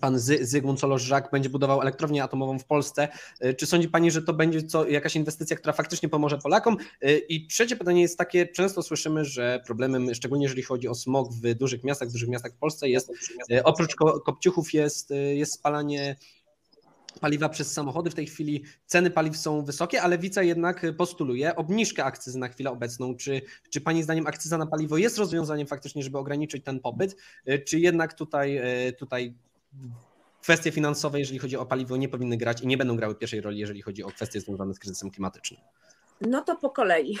pan 0.00 0.18
Zygmunt 0.18 0.80
Solosz-Żak 0.80 1.28
będzie 1.32 1.48
budował 1.48 1.82
elektrownię 1.82 2.24
atomową 2.24 2.58
w 2.58 2.64
Polsce. 2.64 3.08
E, 3.40 3.54
czy 3.54 3.66
sądzi 3.66 3.88
Pani, 3.88 4.10
że 4.10 4.22
to 4.22 4.32
będzie 4.32 4.62
co, 4.62 4.88
jakaś 4.88 5.16
inwestycja, 5.16 5.56
która 5.56 5.72
faktycznie 5.72 6.08
pomoże 6.08 6.38
Polakom? 6.38 6.76
E, 7.02 7.18
I 7.18 7.46
trzecie 7.46 7.76
pytanie 7.76 8.02
jest 8.02 8.18
takie, 8.18 8.46
często 8.46 8.82
słyszymy, 8.82 9.24
że 9.24 9.62
problemem, 9.66 10.14
szczególnie 10.14 10.44
jeżeli 10.44 10.62
chodzi 10.62 10.88
o 10.88 10.94
smog 10.94 11.32
w 11.32 11.54
dużych 11.54 11.84
miastach, 11.84 12.08
w 12.08 12.12
dużych 12.12 12.28
miastach 12.28 12.52
w 12.52 12.56
Polsce 12.56 12.88
jest, 12.88 13.12
e, 13.52 13.64
oprócz 13.64 13.94
kopciuchów 14.24 14.72
jest, 14.72 15.12
jest 15.34 15.52
spalanie 15.52 16.16
paliwa 17.20 17.48
przez 17.48 17.72
samochody. 17.72 18.10
W 18.10 18.14
tej 18.14 18.26
chwili 18.26 18.64
ceny 18.86 19.10
paliw 19.10 19.36
są 19.36 19.64
wysokie, 19.64 20.02
ale 20.02 20.18
Wica 20.18 20.42
jednak 20.42 20.86
postuluje 20.96 21.56
obniżkę 21.56 22.04
akcyzy 22.04 22.38
na 22.38 22.48
chwilę 22.48 22.70
obecną. 22.70 23.16
Czy, 23.16 23.42
czy 23.70 23.80
Pani 23.80 24.02
zdaniem 24.02 24.26
akcyza 24.26 24.58
na 24.58 24.66
paliwo 24.66 24.96
jest 24.96 25.18
rozwiązaniem 25.18 25.66
faktycznie, 25.66 26.02
żeby 26.02 26.18
ograniczyć 26.18 26.64
ten 26.64 26.80
popyt, 26.80 27.16
czy 27.66 27.80
jednak 27.80 28.14
tutaj, 28.14 28.60
tutaj 28.98 29.34
kwestie 30.42 30.72
finansowe, 30.72 31.18
jeżeli 31.18 31.38
chodzi 31.38 31.56
o 31.56 31.66
paliwo, 31.66 31.96
nie 31.96 32.08
powinny 32.08 32.36
grać 32.36 32.60
i 32.60 32.66
nie 32.66 32.76
będą 32.76 32.96
grały 32.96 33.14
pierwszej 33.14 33.40
roli, 33.40 33.58
jeżeli 33.58 33.82
chodzi 33.82 34.04
o 34.04 34.08
kwestie 34.08 34.40
związane 34.40 34.74
z 34.74 34.78
kryzysem 34.78 35.10
klimatycznym. 35.10 35.60
No 36.28 36.42
to 36.42 36.56
po 36.56 36.70
kolei. 36.70 37.18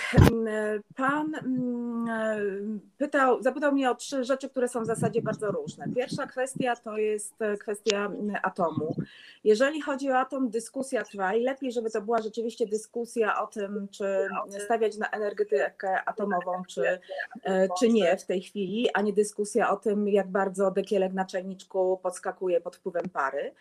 Pan 0.96 1.34
mm, 1.34 2.80
pytał, 2.98 3.42
zapytał 3.42 3.72
mnie 3.72 3.90
o 3.90 3.94
trzy 3.94 4.24
rzeczy, 4.24 4.48
które 4.48 4.68
są 4.68 4.82
w 4.82 4.86
zasadzie 4.86 5.22
bardzo 5.22 5.50
różne. 5.50 5.86
Pierwsza 5.94 6.26
kwestia 6.26 6.76
to 6.76 6.98
jest 6.98 7.34
kwestia 7.60 8.10
atomu. 8.42 8.96
Jeżeli 9.44 9.80
chodzi 9.80 10.10
o 10.10 10.18
atom, 10.18 10.50
dyskusja 10.50 11.04
trwa 11.04 11.34
i 11.34 11.42
lepiej, 11.42 11.72
żeby 11.72 11.90
to 11.90 12.02
była 12.02 12.22
rzeczywiście 12.22 12.66
dyskusja 12.66 13.42
o 13.42 13.46
tym, 13.46 13.88
czy 13.90 14.28
stawiać 14.64 14.96
na 14.96 15.10
energetykę 15.10 16.04
atomową, 16.04 16.62
czy, 16.68 17.00
e, 17.44 17.68
czy 17.80 17.88
nie 17.88 18.16
w 18.16 18.24
tej 18.24 18.42
chwili, 18.42 18.88
a 18.94 19.02
nie 19.02 19.12
dyskusja 19.12 19.70
o 19.70 19.76
tym, 19.76 20.08
jak 20.08 20.28
bardzo 20.28 20.70
dekielek 20.70 21.12
na 21.12 21.24
czajniczku 21.24 22.00
podskakuje 22.02 22.60
pod 22.60 22.76
wpływem 22.76 23.08
pary. 23.08 23.52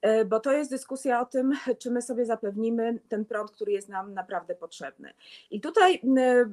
E, 0.00 0.24
bo 0.24 0.40
to 0.40 0.52
jest 0.52 0.70
dyskusja 0.70 1.20
o 1.20 1.24
tym, 1.24 1.52
czy 1.78 1.90
my 1.90 2.02
sobie 2.02 2.26
zapewnimy 2.26 2.98
ten 3.08 3.24
prąd, 3.24 3.50
który 3.50 3.72
jest 3.72 3.88
nam 3.88 4.14
naprawdę 4.14 4.54
potrzebny. 4.54 5.12
I 5.50 5.60
tutaj 5.60 6.00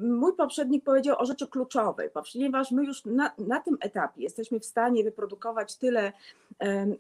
mój 0.01 0.34
poprzednik 0.34 0.84
powiedział 0.84 1.15
o 1.19 1.25
rzeczy 1.25 1.47
kluczowej, 1.47 2.10
ponieważ 2.34 2.71
my 2.71 2.86
już 2.86 3.05
na, 3.05 3.31
na 3.38 3.60
tym 3.60 3.77
etapie 3.81 4.23
jesteśmy 4.23 4.60
w 4.60 4.65
stanie 4.65 5.03
wyprodukować 5.03 5.75
tyle 5.75 6.12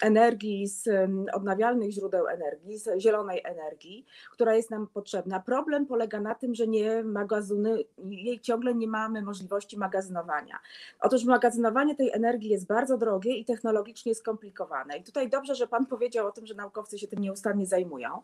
energii 0.01 0.67
z 0.67 0.89
odnawialnych 1.33 1.91
źródeł 1.91 2.27
energii, 2.27 2.77
z 2.77 2.99
zielonej 2.99 3.41
energii, 3.43 4.05
która 4.31 4.55
jest 4.55 4.71
nam 4.71 4.87
potrzebna. 4.87 5.39
Problem 5.39 5.85
polega 5.85 6.21
na 6.21 6.35
tym, 6.35 6.55
że 6.55 6.67
nie 6.67 7.03
magazyny, 7.03 7.83
jej 7.97 8.39
ciągle 8.39 8.75
nie 8.75 8.87
mamy 8.87 9.21
możliwości 9.21 9.77
magazynowania. 9.77 10.59
Otóż 10.99 11.23
magazynowanie 11.23 11.95
tej 11.95 12.11
energii 12.11 12.49
jest 12.49 12.67
bardzo 12.67 12.97
drogie 12.97 13.37
i 13.37 13.45
technologicznie 13.45 14.15
skomplikowane. 14.15 14.97
I 14.97 15.03
tutaj 15.03 15.29
dobrze, 15.29 15.55
że 15.55 15.67
Pan 15.67 15.85
powiedział 15.85 16.27
o 16.27 16.31
tym, 16.35 16.45
że 16.45 16.53
naukowcy 16.53 16.99
się 16.99 17.07
tym 17.07 17.19
nieustannie 17.19 17.65
zajmują. 17.65 18.21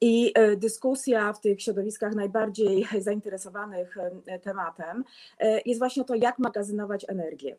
I 0.00 0.32
e, 0.34 0.56
dyskusja 0.56 1.32
w 1.32 1.40
tych 1.40 1.62
środowiskach 1.62 2.14
najbardziej 2.14 2.86
zainteresowanych 3.00 3.96
e, 4.26 4.38
tematem 4.38 5.04
e, 5.38 5.60
jest 5.60 5.78
właśnie 5.78 6.04
to, 6.04 6.14
jak 6.14 6.38
magazynować 6.38 7.04
energię. 7.08 7.56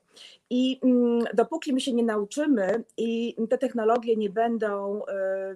I 0.49 0.79
mm, 0.83 1.23
dopóki 1.33 1.73
my 1.73 1.81
się 1.81 1.93
nie 1.93 2.03
nauczymy 2.03 2.83
i 2.97 3.35
te 3.49 3.57
technologie 3.57 4.15
nie 4.15 4.29
będą 4.29 5.01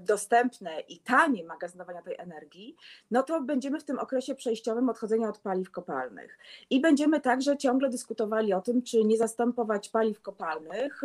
dostępne 0.01 0.79
i 0.79 0.99
tanie 0.99 1.43
magazynowania 1.43 2.01
tej 2.01 2.15
energii, 2.17 2.75
no 3.11 3.23
to 3.23 3.41
będziemy 3.41 3.79
w 3.79 3.83
tym 3.83 3.99
okresie 3.99 4.35
przejściowym 4.35 4.89
odchodzenia 4.89 5.29
od 5.29 5.37
paliw 5.37 5.71
kopalnych. 5.71 6.37
I 6.69 6.81
będziemy 6.81 7.21
także 7.21 7.57
ciągle 7.57 7.89
dyskutowali 7.89 8.53
o 8.53 8.61
tym, 8.61 8.81
czy 8.81 9.03
nie 9.03 9.17
zastępować 9.17 9.89
paliw 9.89 10.21
kopalnych 10.21 11.01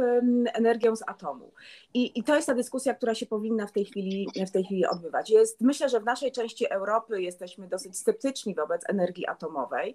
energią 0.55 0.97
z 0.97 1.03
atomu. 1.07 1.51
I, 1.95 2.19
i 2.19 2.23
to 2.23 2.37
jest 2.37 2.47
ta 2.47 2.55
dyskusja, 2.55 2.95
która 2.95 3.15
się 3.15 3.27
powinna 3.29 3.67
w 3.67 3.73
tej 3.73 3.85
chwili, 3.85 4.29
w 4.47 4.51
tej 4.51 4.65
chwili 4.65 4.87
odbywać. 4.87 5.31
Jest, 5.31 5.61
myślę, 5.61 5.89
że 5.89 6.01
w 6.01 6.05
naszej 6.05 6.33
części 6.33 6.67
Europy 6.71 7.23
jesteśmy 7.23 7.69
dosyć 7.69 7.97
sceptyczni 7.99 8.55
wobec 8.55 8.83
energii 8.89 9.27
atomowej, 9.27 9.95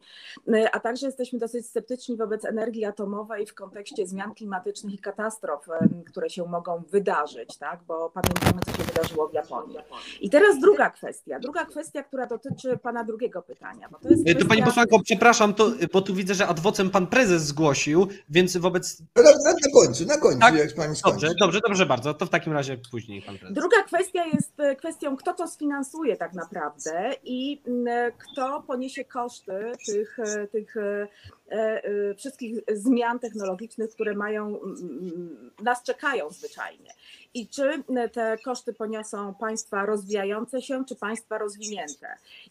a 0.71 0.79
także 0.79 1.05
jesteśmy 1.05 1.39
dosyć 1.39 1.65
sceptyczni 1.67 2.17
wobec 2.17 2.45
energii 2.45 2.85
atomowej 2.85 3.45
w 3.45 3.53
kontekście 3.53 4.07
zmian 4.07 4.33
klimatycznych 4.33 4.93
i 4.93 4.97
katastrof, 4.97 5.65
które 6.05 6.29
się 6.29 6.45
mogą 6.45 6.83
wydarzyć, 6.91 7.57
tak? 7.57 7.79
bo 7.87 8.09
pamiętamy, 8.09 8.61
co 8.65 8.71
się 8.77 8.83
wydarzyło 8.83 9.27
w 9.27 9.33
Japonii. 9.33 9.77
I 10.21 10.29
teraz 10.29 10.59
druga 10.59 10.89
kwestia, 10.89 11.39
druga 11.39 11.65
kwestia, 11.65 12.03
która 12.03 12.25
dotyczy 12.25 12.77
pana 12.77 13.03
drugiego 13.03 13.41
pytania. 13.41 13.89
Bo 13.91 13.99
to 13.99 14.09
jest 14.09 14.29
Y, 14.29 14.35
To 14.35 14.45
pani 14.45 14.61
kwestia- 14.61 14.65
posłanko, 14.65 14.99
przepraszam, 15.03 15.53
to, 15.53 15.71
bo 15.93 16.01
tu 16.01 16.13
widzę, 16.15 16.33
że 16.33 16.47
adwocem 16.47 16.89
pan 16.89 17.07
prezes 17.07 17.43
zgłosił, 17.45 18.07
więc 18.29 18.57
wobec. 18.57 18.99
Na, 19.15 19.23
na, 19.23 19.29
na 19.31 19.71
końcu, 19.73 20.05
na 20.05 20.17
końcu, 20.17 20.39
Tak? 20.39 20.55
jak 20.55 20.75
pani 20.75 20.95
skończy. 20.95 21.19
Dobrze, 21.19 21.35
dobrze, 21.39 21.59
dobrze 21.67 21.85
bardzo. 21.85 22.13
To 22.13 22.25
w 22.25 22.29
takim 22.29 22.53
razie 22.53 22.77
później. 22.91 23.22
Druga 23.49 23.83
kwestia 23.83 24.25
jest 24.25 24.59
e, 24.59 24.75
kwestią, 24.75 25.17
kto 25.17 25.33
to 25.33 25.47
sfinansuje 25.47 26.17
tak 26.17 26.33
naprawdę 26.33 27.15
i 27.23 27.62
mm, 27.67 28.12
kto 28.17 28.63
poniesie 28.67 29.05
koszty 29.05 29.71
tych, 29.88 30.19
e, 30.19 30.47
tych 30.47 30.77
e, 30.77 31.07
e, 31.49 32.15
wszystkich 32.15 32.59
zmian 32.73 33.19
technologicznych, 33.19 33.89
które 33.89 34.13
mają, 34.13 34.62
mm, 34.62 35.51
nas 35.63 35.83
czekają 35.83 36.29
zwyczajnie. 36.29 36.93
I 37.33 37.47
czy 37.47 37.63
mm, 37.63 38.09
te 38.09 38.37
koszty 38.45 38.73
poniosą 38.73 39.33
państwa 39.33 39.85
rozwijające 39.85 40.61
się, 40.61 40.85
czy 40.85 40.95
państwa 40.95 41.37
rozwinięte. 41.37 42.07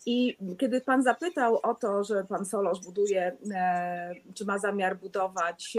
I 0.06 0.36
kiedy 0.58 0.80
pan 0.80 1.02
zapytał 1.02 1.60
o 1.62 1.74
to, 1.74 2.04
że 2.04 2.24
pan 2.24 2.44
Solosz 2.44 2.80
buduje, 2.80 3.36
e, 3.54 4.14
czy 4.34 4.44
ma 4.44 4.58
zamiar 4.58 4.96
budować 4.96 5.76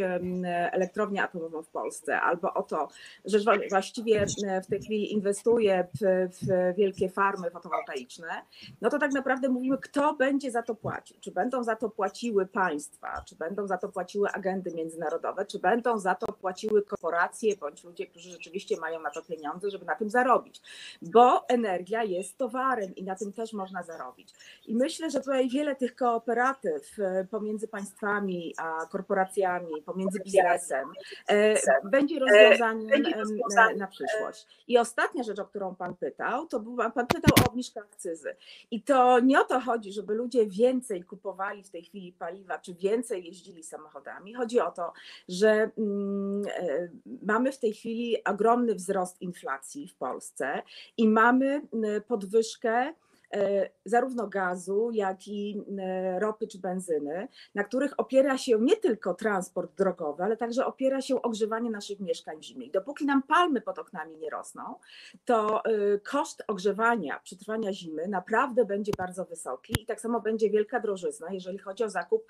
elektrownię 0.71 1.23
atomową 1.23 1.61
w 1.63 1.67
Polsce, 1.67 2.21
albo 2.21 2.53
o 2.53 2.63
to, 2.63 2.87
że 3.25 3.39
właściwie 3.69 4.25
e, 4.47 4.61
w 4.61 4.67
tej 4.67 4.81
chwili 4.81 5.13
inwestuje 5.13 5.87
w, 6.01 6.29
w 6.29 6.75
wielkie 6.77 7.09
farmy 7.09 7.51
fotowoltaiczne, 7.51 8.41
no 8.81 8.89
to 8.89 8.99
tak 8.99 9.11
naprawdę 9.11 9.49
mówimy, 9.49 9.77
kto 9.77 10.13
będzie 10.13 10.51
za 10.51 10.63
to 10.63 10.75
płacił. 10.75 11.17
Czy 11.19 11.31
będą 11.31 11.63
za 11.63 11.75
to 11.75 11.89
płaciły 11.89 12.45
państwa, 12.45 13.23
czy 13.25 13.35
będą 13.35 13.67
za 13.67 13.77
to 13.77 13.89
płaciły 13.89 14.29
agendy 14.29 14.71
międzynarodowe, 14.71 15.45
czy 15.45 15.59
będą 15.59 15.99
za 15.99 16.15
to 16.15 16.33
płaciły 16.33 16.81
korporacje 16.81 17.55
bądź 17.57 17.83
ludzie, 17.83 18.07
którzy 18.07 18.31
rzeczywiście 18.31 18.77
mają 18.77 18.92
na 18.99 19.09
to 19.09 19.21
pieniądze, 19.21 19.69
żeby 19.69 19.85
na 19.85 19.95
tym 19.95 20.09
zarobić. 20.09 20.61
Bo 21.01 21.47
energia 21.47 22.03
jest 22.03 22.37
towarem 22.37 22.95
i 22.95 23.03
na 23.03 23.15
tym 23.15 23.33
też 23.33 23.53
można 23.53 23.83
zarobić. 23.83 24.33
I 24.67 24.75
myślę, 24.75 25.09
że 25.09 25.19
tutaj 25.19 25.49
wiele 25.49 25.75
tych 25.75 25.95
kooperatyw 25.95 26.99
e, 26.99 27.27
pomiędzy 27.31 27.67
państwami 27.67 28.53
a 28.57 28.85
korporacjami, 28.85 29.81
pomiędzy 29.85 30.19
biznesem, 30.19 30.89
e, 31.29 31.55
będzie 31.83 32.19
rozwiązaniem 32.19 33.05
em, 33.05 33.77
na 33.77 33.87
przyszłość. 33.87 34.47
I 34.67 34.77
ostatnia 34.77 35.23
rzecz, 35.23 35.39
o 35.39 35.45
którą 35.45 35.75
Pan 35.75 35.95
pytał, 35.95 36.47
to 36.47 36.59
był, 36.59 36.77
Pan 36.77 37.07
pytał 37.07 37.45
o 37.45 37.49
obniżkę 37.49 37.81
akcyzy. 37.81 38.35
I 38.71 38.81
to 38.81 39.19
nie 39.19 39.41
o 39.41 39.43
to 39.43 39.59
chodzi, 39.59 39.93
żeby 39.93 40.13
ludzie 40.13 40.47
więcej 40.47 41.03
kupowali 41.03 41.63
w 41.63 41.69
tej 41.69 41.83
chwili 41.83 42.13
paliwa, 42.13 42.59
czy 42.59 42.73
więcej 42.73 43.25
jeździli 43.25 43.63
samochodami. 43.63 44.33
Chodzi 44.33 44.59
o 44.59 44.71
to, 44.71 44.93
że 45.29 45.71
mm, 45.77 46.41
e, 46.47 46.89
mamy 47.21 47.51
w 47.51 47.59
tej 47.59 47.73
chwili 47.73 48.23
ogromny 48.23 48.75
wzrost 48.75 48.82
inflacji 49.21 49.87
w 49.87 49.95
Polsce 49.95 50.63
i 50.97 51.07
mamy 51.07 51.61
mm, 51.73 52.01
podwyżkę 52.01 52.93
zarówno 53.85 54.27
gazu, 54.27 54.89
jak 54.93 55.27
i 55.27 55.63
e, 55.79 56.19
ropy 56.19 56.47
czy 56.47 56.59
benzyny, 56.59 57.27
na 57.55 57.63
których 57.63 57.99
opiera 57.99 58.37
się 58.37 58.59
nie 58.59 58.77
tylko 58.77 59.13
transport 59.13 59.75
drogowy, 59.77 60.23
ale 60.23 60.37
także 60.37 60.65
opiera 60.65 61.01
się 61.01 61.21
ogrzewanie 61.21 61.69
naszych 61.69 61.99
mieszkań 61.99 62.39
w 62.39 62.43
zimie. 62.43 62.65
I 62.65 62.71
dopóki 62.71 63.05
nam 63.05 63.23
palmy 63.23 63.61
pod 63.61 63.79
oknami 63.79 64.17
nie 64.17 64.29
rosną, 64.29 64.75
to 65.25 65.61
y, 65.65 65.99
koszt 65.99 66.43
ogrzewania, 66.47 67.19
przetrwania 67.23 67.73
zimy 67.73 68.07
naprawdę 68.07 68.65
będzie 68.65 68.91
bardzo 68.97 69.25
wysoki 69.25 69.73
i 69.81 69.85
tak 69.85 70.01
samo 70.01 70.21
będzie 70.21 70.49
wielka 70.49 70.79
drożyzna, 70.79 71.27
jeżeli 71.31 71.57
chodzi 71.57 71.83
o 71.83 71.89
zakup 71.89 72.25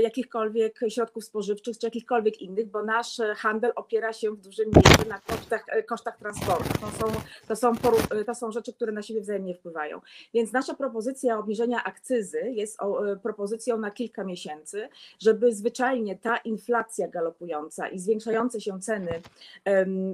jakichkolwiek 0.00 0.80
środków 0.88 1.24
spożywczych 1.24 1.78
czy 1.78 1.86
jakichkolwiek 1.86 2.42
innych, 2.42 2.66
bo 2.66 2.82
nasz 2.82 3.20
e, 3.20 3.34
handel 3.34 3.72
opiera 3.76 4.12
się 4.12 4.30
w 4.30 4.40
dużej 4.40 4.66
mierze 4.66 5.08
na 5.08 5.18
kosztach, 5.18 5.64
e, 5.68 5.82
kosztach 5.82 6.18
transportu. 6.18 6.64
To 6.80 6.90
są, 6.90 7.12
to, 7.48 7.56
są 7.56 7.72
e, 8.10 8.24
to 8.24 8.34
są 8.34 8.52
rzeczy, 8.52 8.72
które 8.72 8.92
na 8.92 9.02
siebie 9.02 9.20
wzajemnie 9.20 9.54
wpływają. 9.54 10.00
Więc 10.34 10.52
nasza 10.52 10.74
propozycja 10.74 11.38
obniżenia 11.38 11.84
akcyzy 11.84 12.40
jest 12.50 12.78
e, 12.82 13.16
propozycją 13.16 13.78
na 13.78 13.90
kilka 13.90 14.24
miesięcy, 14.24 14.88
żeby 15.18 15.54
zwyczajnie 15.54 16.18
ta 16.18 16.36
inflacja 16.36 17.08
galopująca 17.08 17.88
i 17.88 17.98
zwiększające 17.98 18.60
się 18.60 18.80
ceny 18.80 19.22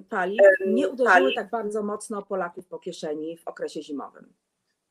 paliw 0.08 0.40
nie 0.66 0.88
uderzyły 0.88 1.34
tak 1.34 1.50
bardzo 1.50 1.82
mocno 1.82 2.22
Polaków 2.22 2.66
po 2.66 2.78
kieszeni 2.78 3.36
w 3.36 3.48
okresie 3.48 3.82
zimowym. 3.82 4.32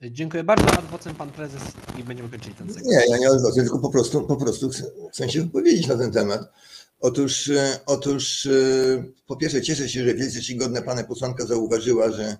Dziękuję 0.01 0.43
bardzo. 0.43 0.77
Adwocem 0.77 1.15
pan 1.15 1.31
prezes 1.31 1.61
i 1.99 2.03
będziemy 2.03 2.29
kończyli 2.29 2.55
ten 2.55 2.73
segment. 2.73 2.87
Nie, 2.87 3.05
ja 3.09 3.17
nie 3.17 3.29
odwrócę, 3.29 3.61
tylko 3.61 3.79
po 3.79 3.89
prostu, 3.89 4.21
po 4.21 4.35
prostu 4.35 4.69
chcę, 4.69 4.83
chcę 5.11 5.29
się 5.29 5.41
wypowiedzieć 5.41 5.87
na 5.87 5.97
ten 5.97 6.11
temat. 6.11 6.41
Otóż, 6.99 7.49
e, 7.49 7.79
otóż 7.85 8.45
e, 8.45 8.49
po 9.27 9.35
pierwsze 9.35 9.61
cieszę 9.61 9.89
się, 9.89 10.03
że 10.03 10.13
wielce 10.13 10.41
czcigodna 10.41 10.81
pana 10.81 11.03
posłanka 11.03 11.45
zauważyła, 11.45 12.11
że 12.11 12.37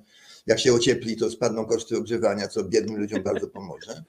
jak 0.47 0.59
się 0.59 0.73
ociepli, 0.73 1.17
to 1.17 1.29
spadną 1.29 1.65
koszty 1.65 1.97
ogrzewania, 1.97 2.47
co 2.47 2.63
biednym 2.63 2.97
ludziom 2.97 3.23
bardzo 3.23 3.47
pomoże. 3.47 4.03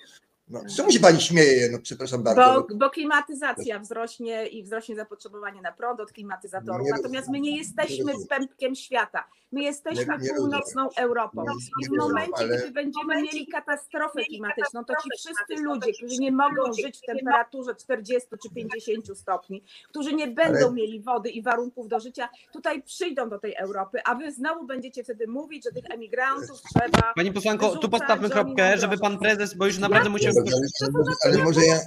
No, 0.48 0.60
czemu 0.76 0.90
się 0.92 1.00
pani 1.00 1.20
śmieje? 1.20 1.68
No 1.72 1.78
przepraszam 1.82 2.22
bardzo. 2.22 2.66
Bo, 2.70 2.76
bo 2.76 2.90
klimatyzacja 2.90 3.78
wzrośnie 3.78 4.46
i 4.46 4.62
wzrośnie 4.62 4.96
zapotrzebowanie 4.96 5.62
na 5.62 5.72
prąd 5.72 6.00
od 6.00 6.12
klimatyzatorów. 6.12 6.86
Nie 6.86 6.90
Natomiast 6.92 7.28
my 7.28 7.40
nie 7.40 7.56
jesteśmy 7.58 8.04
rozumiem. 8.12 8.28
pępkiem 8.28 8.74
świata. 8.74 9.24
My 9.52 9.62
jesteśmy 9.62 10.18
Nie- 10.18 10.28
nie 10.28 10.34
północną 10.34 10.88
Europą. 10.96 11.42
Nie- 11.42 11.86
I 11.86 11.90
nie 11.90 11.98
w 11.98 12.00
momencie, 12.00 12.32
ale- 12.36 12.58
gdy 12.58 12.70
będziemy 12.70 13.22
mieli 13.22 13.46
katastrofę 13.46 14.24
klimatyczną, 14.24 14.84
to 14.84 14.94
ci 15.02 15.08
wszyscy 15.18 15.62
ludzie, 15.64 15.92
którzy 15.92 16.20
nie 16.20 16.32
mogą 16.32 16.72
żyć 16.82 16.98
w 16.98 17.06
temperaturze 17.06 17.74
40 17.74 18.28
czy 18.42 18.54
50 18.54 19.14
stopni, 19.18 19.62
którzy 19.88 20.12
nie 20.14 20.26
będą 20.26 20.58
Ale- 20.66 20.72
mieli 20.72 21.00
wody 21.00 21.30
i 21.30 21.42
warunków 21.42 21.88
do 21.88 22.00
życia, 22.00 22.28
tutaj 22.52 22.82
przyjdą 22.82 23.28
do 23.28 23.38
tej 23.38 23.54
Europy, 23.56 23.98
a 24.04 24.14
wy 24.14 24.32
znowu 24.32 24.66
będziecie 24.66 25.04
wtedy 25.04 25.26
mówić, 25.26 25.64
że 25.64 25.70
tych 25.72 25.90
emigrantów 25.90 26.60
trzeba. 26.74 27.12
Pani 27.16 27.32
posłanko, 27.32 27.76
tu 27.76 27.88
postawmy 27.88 28.30
kropkę, 28.30 28.78
żeby 28.78 28.98
pan 28.98 29.18
prezes, 29.18 29.54
bo 29.54 29.66
już 29.66 29.78
naprawdę 29.78 30.10
Ja 30.20 30.31
Ale, 30.36 31.04
ale, 31.24 31.44
może- 31.44 31.66
ja, 31.66 31.80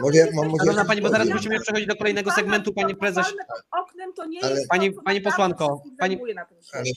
może 0.00 0.18
ja- 0.18 0.26
może- 0.34 0.50
Szanowna 0.58 0.84
pani, 0.84 1.02
bo 1.02 1.08
zaraz 1.08 1.28
Ja- 1.28 1.34
musimy 1.34 1.60
przechodzić 1.60 1.86
do 1.88 1.96
kolejnego 1.96 2.30
segmentu, 2.30 2.72
panie 2.72 2.94
palmy 2.96 3.14
pod 3.48 3.62
oknem 3.84 4.12
to 4.14 4.26
nie 4.26 4.44
Ale- 4.44 4.54
jest 4.54 4.68
Pani- 4.68 4.92
pani 4.92 5.04
naprawdę 5.04 5.20
posłanko, 5.20 5.82
pani- 5.98 6.18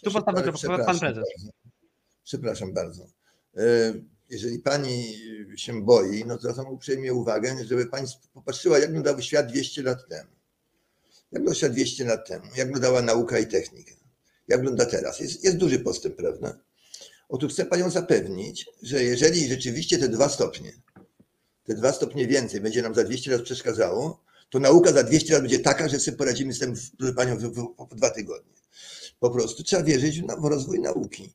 Tu 0.04 0.12
kropkę, 0.44 0.86
pan 0.86 1.00
prezes. 1.00 1.24
Przepraszam 2.24 2.74
bardzo. 2.74 3.04
E, 3.58 3.62
Jeżeli 4.30 4.60
pani 4.60 5.16
się 5.56 5.82
boi, 5.86 6.24
no 6.26 6.36
to 6.36 6.42
zwracam 6.42 6.68
uprzejmie 6.68 7.14
uwagę, 7.14 7.56
żeby 7.66 7.86
pani 7.86 8.08
popatrzyła, 8.34 8.80
jak 8.80 8.88
wyglądał 8.88 9.22
świat 9.22 9.48
200 9.48 9.84
lat 9.84 10.08
temu. 10.08 10.30
Jak 11.32 11.42
wyglądał 11.42 11.56
świat 11.56 11.72
200 11.72 12.06
lat 12.06 12.28
temu? 12.28 12.46
Jak 12.56 12.68
wyglądała 12.68 13.02
nauka 13.02 13.40
i 13.40 13.48
technika? 13.48 13.92
Jak 14.48 14.60
wygląda 14.60 14.86
teraz? 14.86 15.20
Jest, 15.20 15.44
jest 15.44 15.58
duży 15.58 15.80
postęp, 15.80 16.16
prawda? 16.16 16.58
Otóż 17.30 17.54
chcę 17.54 17.66
panią 17.66 17.90
zapewnić, 17.90 18.66
że 18.84 19.04
jeżeli 19.04 19.48
rzeczywiście 19.48 19.98
te 19.98 20.10
dwa 20.10 20.30
stopnie, 20.30 20.72
te 21.64 21.76
dwa 21.76 21.94
stopnie 21.94 22.28
więcej 22.28 22.62
będzie 22.62 22.82
nam 22.82 22.96
za 22.96 23.04
200 23.04 23.32
lat 23.32 23.42
przeszkadzało, 23.42 24.24
to 24.50 24.60
nauka 24.60 24.92
za 24.92 25.04
200 25.04 25.34
lat 25.34 25.42
będzie 25.42 25.60
taka, 25.60 25.88
że 25.90 26.00
sobie 26.00 26.18
poradzimy 26.18 26.54
z 26.54 26.60
tym, 26.60 26.74
proszę 26.98 27.14
panią, 27.14 27.38
w, 27.38 27.42
w, 27.42 27.76
w 27.92 27.96
dwa 27.96 28.10
tygodnie. 28.10 28.54
Po 29.20 29.30
prostu 29.30 29.64
trzeba 29.64 29.84
wierzyć 29.84 30.22
w, 30.22 30.46
rozwój 30.46 30.80
nauki. 30.80 31.34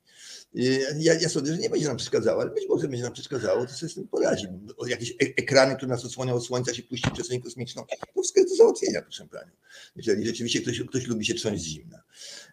Y, 0.57 0.85
Ja, 0.99 1.13
ja 1.13 1.29
sądzę, 1.29 1.53
że 1.53 1.57
nie 1.59 1.69
będzie 1.69 1.87
nam 1.87 1.97
przeszkadzało, 1.97 2.41
ale 2.41 2.51
być 2.51 2.63
może 2.69 2.87
będzie 2.87 3.03
nam 3.03 3.13
przeszkadzało, 3.13 3.65
to 3.65 3.73
sobie 3.73 3.89
z 3.91 3.95
tym 3.95 4.07
poradzi. 4.07 4.47
Jakieś 4.87 5.11
e- 5.11 5.15
ekrany, 5.37 5.75
które 5.75 5.89
nas 5.89 6.05
odsłaniają 6.05 6.37
od 6.37 6.45
słońca, 6.45 6.73
się 6.73 6.83
puści 6.83 7.09
w 7.09 7.13
przestrzeń 7.13 7.41
kosmiczną, 7.41 7.85
to 8.15 8.21
wszystko 8.21 8.39
jest 8.39 8.53
do 8.53 8.57
załatwienia, 8.57 9.01
proszę 9.01 9.27
panią. 9.27 9.51
Jeżeli 9.95 10.25
rzeczywiście 10.25 10.61
ktoś, 10.61 10.81
ktoś 10.81 11.07
lubi 11.07 11.25
się 11.25 11.33
trząść 11.33 11.63
z 11.63 11.65
zimna. 11.65 12.03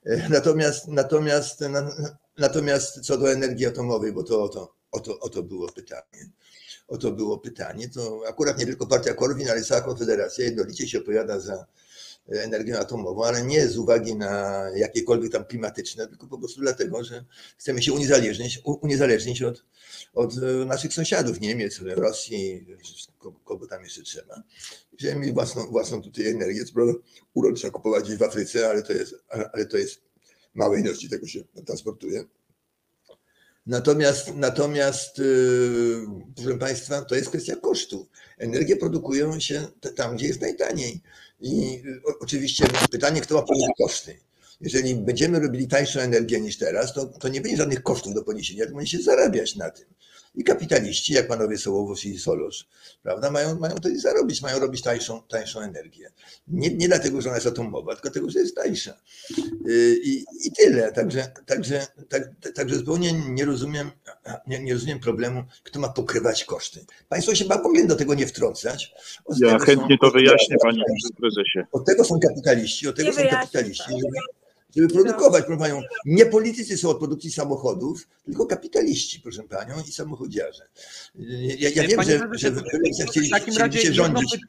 E, 0.05 0.29
Natomiast, 0.29 0.89
natomiast, 0.89 1.61
na, 1.61 1.91
natomiast 2.39 3.01
co 3.01 3.19
do 3.19 3.33
energii 3.33 3.67
atomowej, 3.67 4.13
bo 4.13 4.23
to 4.23 4.43
o 4.43 4.49
to, 4.49 4.75
o 4.93 5.01
to, 5.01 5.19
o 5.21 5.29
to 5.29 5.43
było 5.43 5.73
pytanie. 5.73 6.31
O 6.89 6.99
to 6.99 7.13
było 7.13 7.39
pytanie, 7.39 7.89
to 7.89 8.23
akurat 8.29 8.59
nie 8.59 8.67
tylko 8.67 8.87
partia 8.87 9.15
Korwin, 9.15 9.51
ale 9.51 9.63
cała 9.65 9.81
Konfederacja 9.81 10.45
jednolicie 10.45 10.89
się 10.89 10.99
opowiada 10.99 11.41
za 11.41 11.67
energię 12.29 12.79
atomową, 12.79 13.25
ale 13.25 13.43
nie 13.43 13.69
z 13.69 13.79
uwagi 13.79 14.17
na 14.17 14.65
jakiekolwiek 14.77 15.33
tam 15.33 15.45
klimatyczne, 15.45 16.09
tylko 16.09 16.27
po 16.27 16.39
prostu 16.39 16.61
dlatego, 16.61 17.05
że 17.05 17.25
chcemy 17.59 17.83
się 17.83 17.93
uniezależnić, 17.93 18.61
uniezależnić 18.65 19.43
od, 19.43 19.65
od 20.15 20.35
e, 20.39 20.65
naszych 20.65 20.95
sąsiadów, 20.95 21.41
Niemiec, 21.41 21.81
Rosji, 21.85 22.67
kogo, 23.45 23.67
tam 23.67 23.83
jeszcze 23.85 24.03
trzeba. 24.03 24.43
Chcemy 24.99 25.21
mieć 25.21 25.33
własną, 25.33 25.67
własną 25.67 26.03
tutaj 26.03 26.29
energię, 26.29 26.65
urok 27.35 27.57
trzeba 27.57 27.71
kupować 27.71 28.15
w 28.15 28.23
Afryce, 28.23 28.69
ale 28.69 28.83
to 28.83 28.93
jest, 28.93 29.15
ale 29.53 29.67
to 29.67 29.77
jest 29.77 30.01
małe 30.55 30.81
ilości 30.81 31.09
tego 31.09 31.27
się 31.27 31.41
transportuje. 31.67 32.25
Natomiast, 33.67 34.35
natomiast 34.35 35.19
yy, 35.19 36.07
proszę 36.37 36.59
Państwa, 36.59 37.03
to 37.03 37.15
jest 37.15 37.29
kwestia 37.29 37.57
kosztu. 37.57 38.09
Energię 38.39 38.77
produkują 38.77 39.41
się 39.41 39.67
tam, 39.97 40.17
gdzie 40.17 40.27
jest 40.27 40.41
najtaniej. 40.41 41.01
I 41.43 41.83
y, 41.87 42.01
oczywiście 42.21 42.67
pytanie, 42.91 43.21
kto 43.21 43.35
ma 43.35 43.43
ponieść 43.43 43.71
koszty. 43.79 44.19
Jeżeli 44.61 44.95
będziemy 44.95 45.41
robili 45.41 45.69
tańszą 45.69 46.01
energię 46.01 46.41
niż 46.41 46.59
teraz, 46.59 46.95
to, 46.95 47.07
to 47.07 47.29
nie 47.29 47.41
będzie 47.41 47.57
żadnych 47.57 47.83
kosztów 47.83 48.15
do 48.15 48.23
poniesienia, 48.23 48.65
tylko 48.65 48.77
będzie 48.77 48.99
się 48.99 49.03
zarabiać 49.03 49.57
na 49.57 49.71
tym. 49.71 49.87
I 50.35 50.45
kapitaliści, 50.45 51.13
jak 51.13 51.29
panowie 51.29 51.59
Sołowów 51.59 52.05
i 52.05 52.19
Solosz, 52.19 52.69
prawda, 53.03 53.31
mają, 53.31 53.59
mają 53.59 53.75
to 53.75 53.89
zarobić, 53.95 54.43
mają 54.43 54.59
robić 54.59 54.83
tańszą, 54.83 55.23
tańszą 55.23 55.61
energię. 55.61 56.11
Nie, 56.49 56.75
nie 56.75 56.89
dlatego, 56.89 57.21
że 57.21 57.29
ona 57.29 57.37
jest 57.37 57.47
atomowa, 57.47 57.93
tylko 57.93 58.03
dlatego, 58.03 58.31
że 58.31 58.39
jest 58.39 58.57
tańsza. 58.57 58.97
Y, 59.69 60.01
I, 60.05 60.25
i 60.45 60.53
tyle. 60.53 60.93
Także, 60.93 61.33
także, 61.47 61.87
tak, 62.09 62.23
także 62.55 62.77
zupełnie 62.77 63.13
nie 63.13 63.45
rozumiem, 63.45 63.91
nie, 64.47 64.63
nie, 64.63 64.75
rozumiem 64.75 65.01
problemu, 65.01 65.45
kto 65.63 65.81
ma 65.81 65.89
pokrywać 65.89 66.45
koszty. 66.45 66.85
Państwo 67.09 67.35
się 67.35 67.45
ma 67.45 67.59
powinien 67.59 67.87
do 67.87 67.97
tego 67.97 68.15
nie 68.15 68.27
wtrącać. 68.27 68.95
Od 69.25 69.41
ja 69.41 69.59
chętnie 69.59 69.97
są, 70.03 70.07
to 70.07 70.11
wyjaśnię, 70.11 70.57
panie 70.63 70.83
prezesie. 71.21 71.67
Od 71.73 71.87
tego 71.87 72.05
są 72.05 72.21
kapitaliści, 72.21 72.89
od 72.89 72.97
tego 72.97 73.09
nie 73.09 73.15
są 73.15 73.29
kapitaliści. 73.29 73.91
Żeby, 73.91 74.42
żeby 74.77 74.89
produkować, 74.89 75.45
proszę 75.45 75.59
panią. 75.61 75.81
Nie 76.05 76.27
politycy 76.27 76.79
są 76.79 76.89
od 76.89 76.99
produkcji 76.99 77.33
samochodów, 77.33 78.09
tylko 78.25 78.47
kapitaliści, 78.47 79.21
proszę 79.21 79.43
panią, 79.43 79.75
i 79.89 79.93
samochodziarze. 79.93 80.69
Ja, 81.59 81.69
ja 81.75 81.89
wiem, 81.89 82.03
że, 82.03 82.29
że 82.33 82.51
wy 82.51 82.63
chcieli, 83.11 83.29
w 83.29 83.31
takim 83.31 83.57
razie 83.57 83.93
rządzić. 83.93 83.97
rządzić 83.97 84.41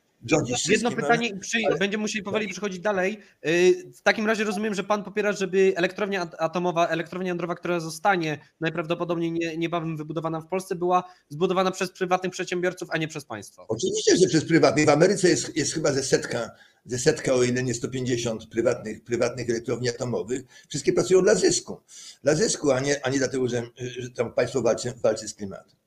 jedno 0.69 0.91
pytanie, 0.91 1.37
przy, 1.39 1.57
będziemy 1.79 2.01
musieli 2.01 2.23
powoli 2.23 2.47
przechodzić 2.47 2.79
dalej. 2.79 3.19
Y, 3.47 3.91
w 3.95 4.01
takim 4.01 4.27
razie 4.27 4.43
rozumiem, 4.43 4.73
że 4.73 4.83
pan 4.83 5.03
popiera, 5.03 5.31
żeby 5.31 5.73
elektrownia 5.75 6.29
atomowa, 6.39 6.87
elektrownia 6.87 7.29
jądrowa, 7.29 7.55
która 7.55 7.79
zostanie 7.79 8.37
najprawdopodobniej 8.59 9.31
nie, 9.31 9.57
niebawem 9.57 9.97
wybudowana 9.97 10.41
w 10.41 10.47
Polsce, 10.47 10.75
była 10.75 11.03
zbudowana 11.29 11.71
przez 11.71 11.91
prywatnych 11.91 12.31
przedsiębiorców, 12.31 12.89
a 12.91 12.97
nie 12.97 13.07
przez 13.07 13.25
państwo. 13.25 13.65
Oczywiście, 13.67 14.17
że 14.17 14.27
przez 14.27 14.45
prywatnych. 14.45 14.85
W 14.85 14.89
Ameryce 14.89 15.29
jest, 15.29 15.57
jest 15.57 15.73
chyba 15.73 15.91
ze 15.91 16.03
setka 16.03 16.51
ze 16.85 16.99
setka, 16.99 17.33
o 17.33 17.43
ile 17.43 17.63
nie 17.63 17.73
150 17.73 18.47
prywatnych, 18.47 19.03
prywatnych 19.03 19.49
elektrowni 19.49 19.89
atomowych, 19.89 20.43
wszystkie 20.69 20.93
pracują 20.93 21.21
dla 21.21 21.35
zysku. 21.35 21.77
Dla 22.23 22.35
zysku, 22.35 22.71
a 22.71 22.79
nie, 22.79 23.05
a 23.05 23.09
nie 23.09 23.17
dlatego, 23.17 23.47
że, 23.47 23.63
że 23.77 24.09
tam 24.09 24.33
państwo 24.33 24.61
walczy, 24.61 24.93
walczy 25.03 25.27
z 25.27 25.33
klimatem. 25.33 25.82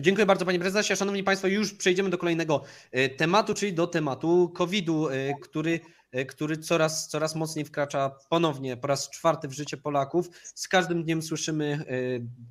Dziękuję 0.00 0.26
bardzo 0.26 0.44
Panie 0.44 0.58
Prezesie. 0.58 0.96
Szanowni 0.96 1.22
Państwo, 1.22 1.48
już 1.48 1.74
przejdziemy 1.74 2.10
do 2.10 2.18
kolejnego 2.18 2.62
e, 2.92 3.08
tematu, 3.08 3.54
czyli 3.54 3.72
do 3.72 3.86
tematu 3.86 4.52
COVID-u, 4.54 5.08
e, 5.08 5.34
który 5.42 5.80
E, 6.16 6.24
który 6.24 6.56
coraz, 6.56 7.08
coraz 7.08 7.34
mocniej 7.34 7.64
wkracza 7.64 8.10
ponownie 8.28 8.76
po 8.76 8.86
raz 8.86 9.10
czwarty 9.10 9.48
w 9.48 9.52
życie 9.52 9.76
Polaków. 9.76 10.30
Z 10.54 10.68
każdym 10.68 11.04
dniem 11.04 11.22
słyszymy 11.22 11.84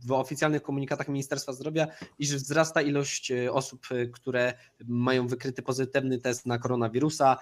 w 0.06 0.12
oficjalnych 0.12 0.62
komunikatach 0.62 1.08
Ministerstwa 1.08 1.54
Zdrowia, 1.54 1.88
iż 2.20 2.36
wzrasta 2.36 2.82
ilość 2.82 3.32
osób, 3.52 3.88
które 4.14 4.54
mają 4.88 5.28
wykryty 5.28 5.62
pozytywny 5.62 6.20
test 6.20 6.46
na 6.46 6.58
koronawirusa. 6.58 7.38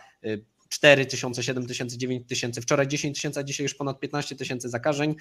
4 0.73 1.05
tysiące, 1.05 1.43
7 1.43 1.67
tysięcy, 1.67 1.97
9 1.97 2.27
tysięcy, 2.27 2.61
wczoraj 2.61 2.87
10 2.87 3.17
tysięcy, 3.17 3.39
a 3.39 3.43
dzisiaj 3.43 3.63
już 3.63 3.75
ponad 3.75 3.99
15 3.99 4.35
tysięcy 4.35 4.69
zakażeń 4.69 5.15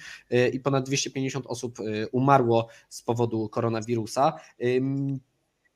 i 0.53 0.59
ponad 0.59 0.85
250 0.85 1.45
osób 1.47 1.77
umarło 2.11 2.67
z 2.89 3.01
powodu 3.01 3.49
koronawirusa. 3.49 4.33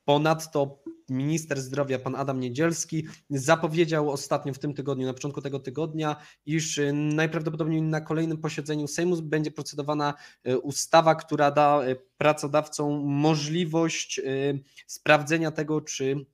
Ponadto 0.06 0.80
minister 1.10 1.62
zdrowia, 1.62 2.00
pan 2.00 2.16
Adam 2.16 2.40
Niedzielski, 2.40 3.08
zapowiedział 3.30 4.12
ostatnio 4.12 4.54
w 4.54 4.60
tym 4.60 4.74
tygodniu, 4.74 5.06
na 5.06 5.14
początku 5.14 5.42
tego 5.42 5.60
tygodnia, 5.60 6.16
iż 6.46 6.78
y, 6.78 6.94
najprawdopodobniej 6.94 7.82
na 7.82 8.02
kolejnym 8.02 8.38
posiedzeniu 8.38 8.88
Sejmu 8.88 9.22
będzie 9.22 9.52
procedowana 9.52 10.14
y, 10.48 10.60
ustawa, 10.60 11.16
która 11.16 11.52
da 11.52 11.88
y, 11.88 11.96
pracodawcom 12.18 13.06
możliwość 13.06 14.22
sprawdzenia 14.88 15.52
tego, 15.52 15.82
czy, 15.82 16.26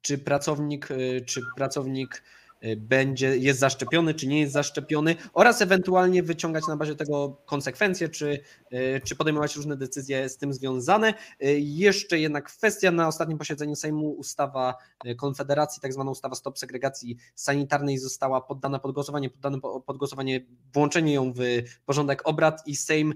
czy 0.00 0.18
pracownik, 0.18 0.88
czy 1.26 1.40
pracownik 1.56 2.22
Y, 2.64 2.76
będzie, 2.76 3.36
jest 3.36 3.60
zaszczepiony, 3.60 4.14
czy 4.14 4.26
nie 4.26 4.40
jest 4.40 4.52
zaszczepiony, 4.52 5.16
oraz 5.32 5.62
ewentualnie 5.62 6.22
wyciągać 6.22 6.66
na 6.68 6.76
bazie 6.76 6.94
tego 6.94 7.36
konsekwencje, 7.44 8.08
czy, 8.08 8.40
y, 8.72 9.00
czy 9.04 9.16
podejmować 9.16 9.56
różne 9.56 9.76
decyzje 9.76 10.28
z 10.28 10.36
tym 10.36 10.52
związane. 10.52 11.14
Y, 11.42 11.60
jeszcze 11.60 12.18
jedna 12.18 12.40
kwestia, 12.40 12.90
na 12.90 13.08
ostatnim 13.08 13.38
posiedzeniu 13.38 13.76
Sejmu 13.76 14.10
ustawa 14.10 14.74
Konfederacji, 15.16 15.82
tak 15.82 15.92
zwana 15.92 16.10
ustawa 16.10 16.34
Stop 16.34 16.58
Segregacji 16.58 17.16
Sanitarnej 17.34 17.98
została 17.98 18.40
poddana 18.40 18.78
pod 18.78 18.92
głosowanie, 18.92 19.30
poddane 19.30 19.58
pod 19.86 19.96
głosowanie 19.98 20.46
włączenie 20.74 21.14
ją 21.14 21.32
w 21.32 21.40
porządek 21.86 22.28
obrad 22.28 22.62
i 22.66 22.76
Sejm 22.76 23.14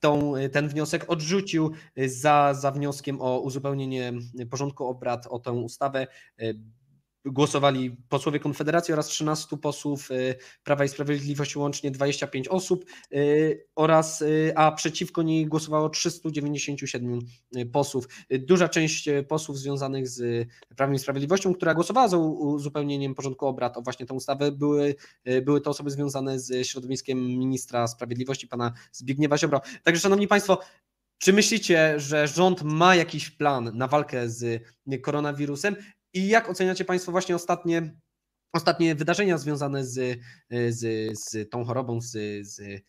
tą, 0.00 0.32
ten 0.52 0.68
wniosek 0.68 1.10
odrzucił 1.10 1.72
za, 2.06 2.54
za 2.54 2.70
wnioskiem 2.70 3.22
o 3.22 3.38
uzupełnienie 3.38 4.12
porządku 4.50 4.86
obrad 4.86 5.26
o 5.26 5.38
tę 5.38 5.52
ustawę 5.52 6.06
głosowali 7.26 7.96
posłowie 8.08 8.40
Konfederacji 8.40 8.94
oraz 8.94 9.06
13 9.06 9.56
posłów 9.56 10.10
y, 10.10 10.36
Prawa 10.64 10.84
i 10.84 10.88
Sprawiedliwości, 10.88 11.58
łącznie 11.58 11.90
25 11.90 12.48
osób, 12.48 12.84
y, 13.12 13.66
oraz, 13.74 14.22
y, 14.22 14.52
a 14.56 14.72
przeciwko 14.72 15.22
niej 15.22 15.46
głosowało 15.46 15.88
397 15.88 17.18
posłów. 17.72 18.08
Duża 18.30 18.68
część 18.68 19.08
posłów 19.28 19.58
związanych 19.58 20.08
z 20.08 20.48
Prawem 20.76 20.94
i 20.94 20.98
Sprawiedliwością, 20.98 21.54
która 21.54 21.74
głosowała 21.74 22.08
za 22.08 22.16
uzupełnieniem 22.16 23.14
porządku 23.14 23.46
obrad 23.46 23.76
o 23.76 23.82
właśnie 23.82 24.06
tę 24.06 24.14
ustawę, 24.14 24.52
były, 24.52 24.94
były 25.42 25.60
to 25.60 25.70
osoby 25.70 25.90
związane 25.90 26.40
z 26.40 26.66
środowiskiem 26.66 27.18
ministra 27.18 27.86
sprawiedliwości, 27.86 28.48
pana 28.48 28.72
Zbigniewa 28.92 29.38
Ziobro. 29.38 29.60
Także, 29.84 30.00
szanowni 30.00 30.28
państwo, 30.28 30.58
czy 31.18 31.32
myślicie, 31.32 32.00
że 32.00 32.28
rząd 32.28 32.62
ma 32.62 32.94
jakiś 32.94 33.30
plan 33.30 33.70
na 33.74 33.88
walkę 33.88 34.28
z 34.28 34.62
koronawirusem? 35.02 35.76
I 36.16 36.28
jak 36.28 36.50
oceniacie 36.50 36.84
Państwo 36.84 37.12
właśnie 37.12 37.34
ostatnie, 37.34 37.94
ostatnie 38.52 38.94
wydarzenia 38.94 39.38
związane 39.38 39.84
z, 39.84 40.20
z, 40.68 40.80
z 41.18 41.50
tą 41.50 41.64
chorobą, 41.64 42.00
z, 42.00 42.12
z, 42.46 42.82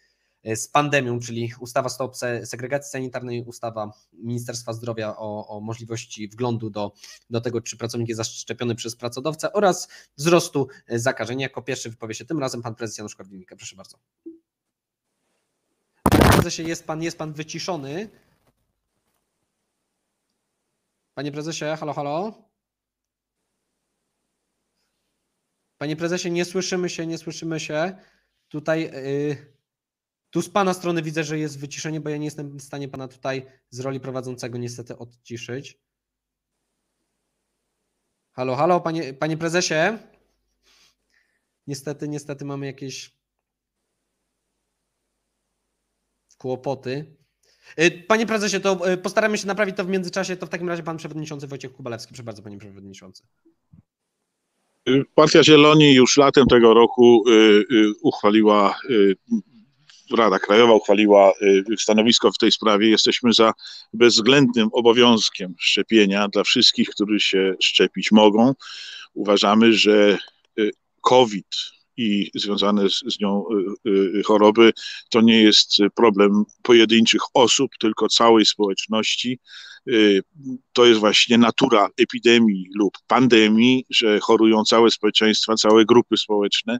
z 0.56 0.68
pandemią, 0.68 1.20
czyli 1.20 1.54
ustawa 1.60 1.90
Stop 1.90 2.16
Segregacji 2.44 2.92
Sanitarnej, 2.92 3.44
ustawa 3.44 3.92
Ministerstwa 4.14 4.74
Zdrowia 4.74 5.18
o, 5.18 5.48
o 5.48 5.62
możliwości 5.62 6.28
wglądu 6.28 6.70
do, 6.70 6.94
do 7.30 7.42
tego, 7.42 7.62
czy 7.62 7.78
pracownik 7.78 8.10
jest 8.10 8.18
zaszczepiony 8.18 8.76
przez 8.76 8.96
pracodawcę 8.96 9.54
oraz 9.54 9.88
wzrostu 10.18 10.68
zakażeń. 10.90 11.40
Jako 11.40 11.62
pierwszy 11.62 11.90
wypowie 11.90 12.14
się 12.14 12.26
tym 12.26 12.40
razem 12.40 12.62
pan 12.62 12.76
prezes 12.76 12.98
Janusz 12.98 13.16
Korwin-Mikke. 13.16 13.56
Proszę 13.56 13.76
bardzo. 13.76 13.98
Panie 16.04 16.32
prezesie, 16.34 16.64
jest 16.64 16.88
pan, 16.88 17.04
jest 17.04 17.18
pan 17.18 17.34
wyciszony. 17.34 18.10
Panie 21.14 21.32
prezesie, 21.32 21.66
halo, 21.80 21.94
halo. 21.94 22.47
Panie 25.78 25.96
prezesie, 25.96 26.32
nie 26.32 26.46
słyszymy 26.46 26.90
się, 26.90 27.08
nie 27.08 27.18
słyszymy 27.18 27.60
się. 27.60 27.98
Tutaj, 28.48 28.82
yy, 28.82 29.58
tu 30.30 30.42
z 30.42 30.50
pana 30.50 30.74
strony 30.74 31.02
widzę, 31.02 31.24
że 31.24 31.40
jest 31.40 31.60
wyciszenie, 31.60 32.02
bo 32.02 32.10
ja 32.10 32.18
nie 32.18 32.26
jestem 32.26 32.58
w 32.58 32.62
stanie 32.62 32.88
pana 32.88 33.08
tutaj 33.08 33.46
z 33.70 33.80
roli 33.80 34.00
prowadzącego 34.00 34.58
niestety 34.58 34.98
odciszyć. 34.98 35.80
Halo, 38.32 38.56
halo, 38.56 38.82
panie, 38.82 39.14
panie 39.14 39.38
prezesie. 39.38 39.98
Niestety, 41.68 42.08
niestety 42.08 42.46
mamy 42.46 42.66
jakieś 42.66 43.18
kłopoty. 46.38 47.16
Y, 47.80 47.92
panie 48.08 48.26
prezesie, 48.26 48.60
to 48.60 48.92
y, 48.92 48.98
postaramy 48.98 49.38
się 49.38 49.48
naprawić 49.48 49.78
to 49.78 49.86
w 49.86 49.90
międzyczasie. 49.90 50.38
To 50.38 50.46
w 50.46 50.50
takim 50.50 50.70
razie 50.70 50.84
pan 50.84 50.98
przewodniczący 50.98 51.48
Wojciech 51.48 51.74
Kubalewski. 51.74 52.10
Proszę 52.10 52.24
bardzo, 52.24 52.42
panie 52.42 52.58
przewodniczący. 52.58 53.24
Partia 55.16 55.44
Zieloni 55.44 55.94
już 55.94 56.18
latem 56.18 56.48
tego 56.48 56.74
roku 56.74 57.24
y, 57.30 57.32
y, 57.72 57.94
uchwaliła, 58.02 58.80
y, 58.90 59.16
Rada 60.18 60.40
Krajowa 60.40 60.74
uchwaliła 60.74 61.34
stanowisko 61.80 62.32
w 62.32 62.38
tej 62.38 62.52
sprawie. 62.52 62.90
Jesteśmy 62.90 63.34
za 63.34 63.54
bezwzględnym 63.94 64.70
obowiązkiem 64.72 65.56
szczepienia 65.60 66.28
dla 66.28 66.44
wszystkich, 66.44 66.90
którzy 66.90 67.20
się 67.20 67.56
szczepić 67.64 68.12
mogą. 68.12 68.54
Uważamy, 69.14 69.74
że 69.74 70.18
COVID 71.02 71.48
i 71.98 72.32
związane 72.36 72.90
z, 72.90 73.04
z 73.08 73.20
nią 73.20 73.44
choroby. 74.26 74.74
To 75.10 75.22
nie 75.22 75.42
jest 75.42 75.70
problem 75.96 76.44
pojedynczych 76.64 77.22
osób, 77.34 77.72
tylko 77.80 78.08
całej 78.08 78.46
społeczności. 78.46 79.40
Y, 79.90 80.22
to 80.74 80.86
jest 80.86 81.00
właśnie 81.00 81.38
natura 81.38 81.90
epidemii 81.98 82.70
lub 82.76 82.94
pandemii, 83.08 83.86
że 83.90 84.20
chorują 84.20 84.64
całe 84.64 84.92
społeczeństwa, 84.92 85.56
całe 85.56 85.86
grupy 85.86 86.18
społeczne, 86.18 86.78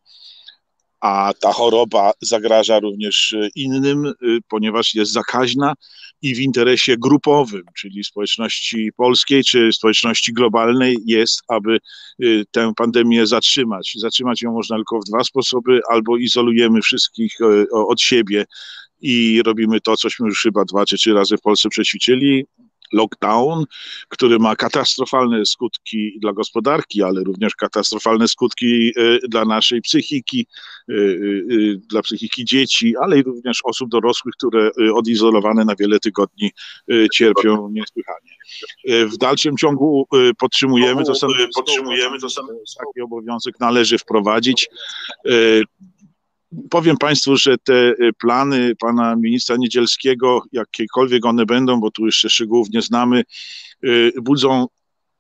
a 1.02 1.34
ta 1.40 1.54
choroba 1.54 2.12
zagraża 2.22 2.80
również 2.80 3.36
innym, 3.56 4.06
y, 4.06 4.14
ponieważ 4.50 4.96
jest 4.96 5.12
zakaźna 5.12 5.74
i 6.22 6.36
w 6.36 6.40
interesie 6.40 6.98
grupowym, 6.98 7.64
czyli 7.76 8.04
społeczności 8.04 8.92
polskiej 8.98 9.44
czy 9.44 9.74
społeczności 9.74 10.34
globalnej 10.34 10.98
jest, 11.06 11.42
aby 11.48 11.80
y, 12.24 12.44
tę 12.52 12.74
pandemię 12.76 13.28
zatrzymać. 13.28 13.94
Zatrzymać 13.96 14.42
ją 14.42 14.52
można 14.52 14.76
tylko 14.76 15.00
w 15.00 15.04
dwa 15.04 15.24
sposoby, 15.24 15.80
albo 15.90 16.18
izolujemy 16.18 16.82
wszystkich 16.82 17.38
od 17.72 18.02
siebie 18.02 18.46
i 19.02 19.42
robimy 19.46 19.82
to, 19.82 19.98
cośmy 19.98 20.28
już 20.28 20.42
chyba 20.42 20.66
dwa 20.66 20.86
czy 20.86 20.98
trzy 20.98 21.14
razy 21.14 21.38
w 21.38 21.42
Polsce 21.42 21.70
przećwiczyli, 21.70 22.46
lockdown, 22.94 23.66
który 24.10 24.40
ma 24.40 24.56
katastrofalne 24.56 25.46
skutki 25.46 26.20
dla 26.20 26.34
gospodarki, 26.34 27.04
ale 27.04 27.24
również 27.24 27.56
katastrofalne 27.56 28.28
skutki 28.28 28.92
dla 29.30 29.46
naszej 29.46 29.82
psychiki, 29.82 30.48
dla 31.78 32.02
psychiki 32.02 32.46
dzieci, 32.46 32.94
ale 33.02 33.20
i 33.20 33.24
również 33.24 33.60
osób 33.64 33.90
dorosłych, 33.90 34.34
które 34.38 34.72
odizolowane 34.94 35.66
na 35.66 35.76
wiele 35.76 36.00
tygodni 36.00 36.52
cierpią 37.14 37.70
niesłychanie. 37.70 38.32
W 39.08 39.18
dalszym 39.18 39.58
ciągu 39.58 40.08
podtrzymujemy 40.40 41.04
to 41.04 41.16
stanowisko, 41.16 41.64
podtrzymujemy 41.64 42.20
to 42.20 42.28
taki 42.86 43.02
obowiązek 43.04 43.60
należy 43.60 43.98
wprowadzić. 43.98 44.70
Powiem 46.70 46.98
Państwu, 46.98 47.36
że 47.36 47.58
te 47.58 47.94
plany 48.20 48.76
pana 48.80 49.16
ministra 49.16 49.56
Niedzielskiego, 49.60 50.44
jakiekolwiek 50.52 51.26
one 51.26 51.46
będą, 51.46 51.80
bo 51.80 51.92
tu 51.92 52.06
jeszcze 52.06 52.30
szczegółów 52.30 52.70
nie 52.70 52.82
znamy, 52.82 53.24
budzą 54.22 54.66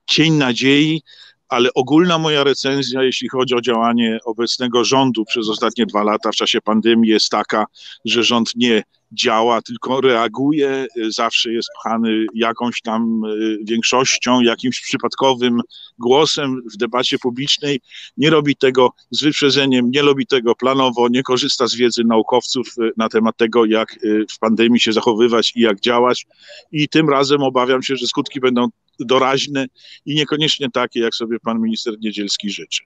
cień 0.06 0.34
nadziei, 0.34 1.02
ale 1.50 1.74
ogólna 1.74 2.18
moja 2.18 2.44
recenzja, 2.44 3.04
jeśli 3.04 3.30
chodzi 3.30 3.56
o 3.56 3.62
działanie 3.62 4.20
obecnego 4.26 4.84
rządu 4.84 5.26
przez 5.26 5.50
ostatnie 5.50 5.86
dwa 5.86 6.04
lata 6.04 6.32
w 6.32 6.36
czasie 6.36 6.62
pandemii, 6.62 7.12
jest 7.12 7.30
taka, 7.30 7.66
że 8.06 8.24
rząd 8.24 8.56
nie 8.56 8.84
działa, 9.12 9.62
tylko 9.62 10.02
reaguje, 10.02 10.88
zawsze 11.10 11.52
jest 11.52 11.70
pchany 11.80 12.26
jakąś 12.34 12.82
tam 12.82 13.22
większością, 13.64 14.42
jakimś 14.42 14.82
przypadkowym 14.82 15.62
głosem 16.00 16.62
w 16.74 16.78
debacie 16.78 17.20
publicznej. 17.20 17.80
Nie 18.18 18.30
robi 18.30 18.56
tego 18.56 18.90
z 19.12 19.24
wyprzedzeniem, 19.24 19.92
nie 19.92 20.02
robi 20.02 20.28
tego 20.28 20.56
planowo, 20.56 21.08
nie 21.10 21.24
korzysta 21.24 21.68
z 21.68 21.76
wiedzy 21.76 22.04
naukowców 22.04 22.68
na 22.98 23.10
temat 23.10 23.38
tego, 23.38 23.66
jak 23.66 24.00
w 24.36 24.40
pandemii 24.40 24.80
się 24.80 24.94
zachowywać 24.94 25.54
i 25.56 25.62
jak 25.62 25.80
działać. 25.80 26.26
I 26.72 26.90
tym 26.90 27.10
razem 27.10 27.44
obawiam 27.44 27.84
się, 27.84 27.96
że 27.96 28.08
skutki 28.08 28.40
będą 28.40 28.68
doraźne 29.00 29.66
i 30.06 30.16
niekoniecznie 30.16 30.68
takie, 30.74 31.00
jak 31.00 31.16
sobie 31.16 31.40
pan 31.40 31.62
minister 31.62 31.94
Niedzielski 32.00 32.50
życzy. 32.50 32.84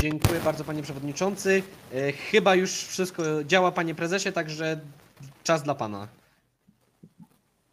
Dziękuję 0.00 0.40
bardzo 0.40 0.64
panie 0.64 0.82
przewodniczący. 0.82 1.62
Chyba 2.30 2.54
już 2.54 2.72
wszystko 2.72 3.44
działa 3.44 3.72
panie 3.72 3.94
prezesie, 3.94 4.32
także 4.32 4.80
czas 5.44 5.62
dla 5.62 5.74
pana. 5.74 6.08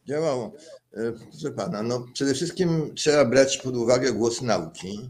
Działało. 0.07 0.53
Proszę 1.32 1.51
pana, 1.51 1.84
no 1.84 2.05
przede 2.13 2.34
wszystkim 2.34 2.95
trzeba 2.95 3.26
brać 3.26 3.57
pod 3.57 3.76
uwagę 3.76 4.13
głos 4.13 4.41
nauki. 4.41 5.09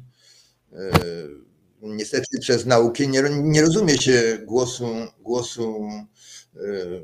Niestety 1.82 2.40
przez 2.40 2.66
naukę 2.66 3.08
nie, 3.08 3.24
nie 3.30 3.62
rozumie 3.62 3.98
się 3.98 4.38
głosu, 4.46 4.88
głosu 5.20 5.90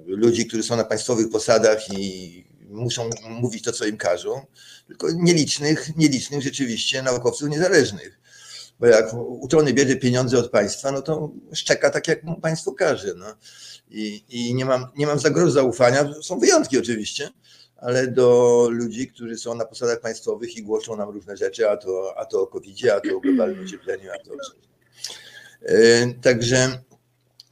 ludzi, 0.05 0.45
którzy 0.45 0.63
są 0.63 0.75
na 0.75 0.83
państwowych 0.83 1.29
posadach 1.29 1.93
i 1.93 2.45
muszą 2.69 3.09
mówić 3.29 3.63
to, 3.63 3.71
co 3.71 3.85
im 3.85 3.97
każą, 3.97 4.45
tylko 4.87 5.07
nielicznych, 5.11 5.97
nielicznych 5.97 6.41
rzeczywiście 6.41 7.03
naukowców 7.03 7.49
niezależnych. 7.49 8.19
Bo 8.80 8.88
jak 8.88 9.13
uczony 9.13 9.73
bierze 9.73 9.95
pieniądze 9.95 10.38
od 10.38 10.51
państwa, 10.51 10.91
no 10.91 11.01
to 11.01 11.32
szczeka 11.53 11.89
tak, 11.89 12.07
jak 12.07 12.23
mu 12.23 12.41
państwo 12.41 12.71
każe. 12.71 13.13
No. 13.17 13.26
I, 13.89 14.23
i 14.30 14.55
nie, 14.55 14.65
mam, 14.65 14.88
nie 14.97 15.07
mam 15.07 15.19
za 15.19 15.30
grosz 15.30 15.51
zaufania, 15.51 16.13
są 16.21 16.39
wyjątki 16.39 16.78
oczywiście, 16.78 17.30
ale 17.78 18.07
do 18.07 18.67
ludzi, 18.71 19.07
którzy 19.07 19.38
są 19.38 19.55
na 19.55 19.65
posadach 19.65 19.99
państwowych 19.99 20.57
i 20.57 20.63
głoszą 20.63 20.95
nam 20.95 21.09
różne 21.09 21.38
rzeczy, 21.38 21.69
a 21.69 21.78
to, 21.78 22.13
a 22.17 22.26
to 22.26 22.41
o 22.41 22.47
covid 22.47 22.89
a 22.89 22.99
to 22.99 23.17
o 23.17 23.19
globalnym 23.19 23.65
ociepleniu, 23.65 24.09
a 24.11 24.26
to 24.26 24.34
o 24.34 24.38
coś. 24.38 24.55
Także 26.21 26.80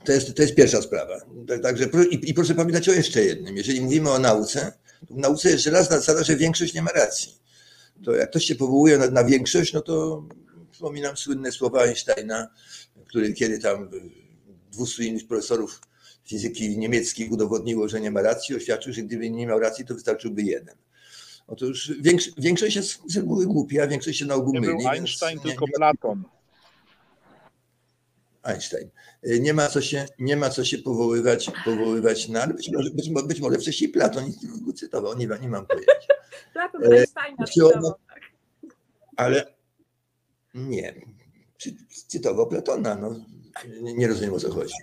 to 0.03 0.11
jest, 0.11 0.36
to 0.36 0.41
jest 0.41 0.55
pierwsza 0.55 0.82
sprawa. 0.82 1.19
Także, 1.63 1.86
i, 2.11 2.30
I 2.30 2.34
proszę 2.34 2.55
pamiętać 2.55 2.89
o 2.89 2.93
jeszcze 2.93 3.24
jednym. 3.24 3.57
Jeżeli 3.57 3.82
mówimy 3.82 4.09
o 4.11 4.19
nauce, 4.19 4.74
to 5.07 5.13
w 5.13 5.17
nauce 5.17 5.51
jeszcze 5.51 5.71
raz 5.71 5.89
zasada, 5.89 6.24
że 6.24 6.36
większość 6.36 6.74
nie 6.74 6.82
ma 6.82 6.91
racji. 6.91 7.38
To 8.05 8.15
jak 8.15 8.30
ktoś 8.30 8.45
się 8.45 8.55
powołuje 8.55 8.97
na, 8.97 9.07
na 9.07 9.24
większość, 9.24 9.74
no 9.74 9.82
to 9.82 10.24
Przypominam 10.84 11.17
słynne 11.17 11.51
słowa 11.51 11.81
Einsteina, 11.81 12.47
który 13.05 13.34
kiedy 13.34 13.59
tam 13.59 13.89
200 14.71 15.03
innych 15.03 15.27
profesorów 15.27 15.81
fizyki 16.25 16.77
niemieckich 16.77 17.31
udowodniło, 17.31 17.89
że 17.89 18.01
nie 18.01 18.11
ma 18.11 18.21
racji, 18.21 18.55
oświadczył, 18.55 18.93
że 18.93 19.01
gdyby 19.01 19.29
nie 19.29 19.47
miał 19.47 19.59
racji, 19.59 19.86
to 19.86 19.93
wystarczyłby 19.93 20.41
jeden. 20.41 20.75
Otóż 21.47 21.91
większość 22.38 22.75
jest 22.75 22.99
z 23.07 23.17
reguły 23.17 23.45
głupia, 23.45 23.88
większość 23.88 24.19
się 24.19 24.25
na 24.25 24.36
ogół 24.36 24.53
myli. 24.53 24.67
Nie 24.67 24.73
był 24.73 24.88
Einstein, 24.88 25.38
nie, 25.38 25.43
tylko 25.43 25.65
nie 25.65 25.71
Platon. 25.73 26.23
Einstein. 28.43 28.89
Nie 29.23 29.53
ma 29.53 29.67
co 29.67 29.81
się, 29.81 30.05
nie 30.19 30.38
ma 30.38 30.49
co 30.49 30.65
się 30.65 30.77
powoływać, 30.77 31.51
powoływać 31.65 32.29
na, 32.29 32.41
ale 32.41 32.53
być 32.53 32.71
może, 32.71 32.89
być, 32.89 33.09
być 33.09 33.39
może 33.39 33.57
wcześniej 33.57 33.89
Platon 33.89 34.31
go 34.65 34.73
cytował, 34.73 35.17
nie, 35.17 35.27
nie 35.41 35.49
mam 35.49 35.65
pojęcia. 35.65 36.13
Platon 36.53 36.93
Einsteina 36.93 37.45
cytował, 37.45 37.93
tak. 38.07 38.21
Ale 39.15 39.53
nie. 40.53 40.93
Cytował 42.07 42.47
Platona. 42.47 42.95
No, 42.95 43.15
nie 43.81 44.07
rozumiem 44.07 44.33
o 44.33 44.39
co 44.39 44.51
chodzi. 44.51 44.73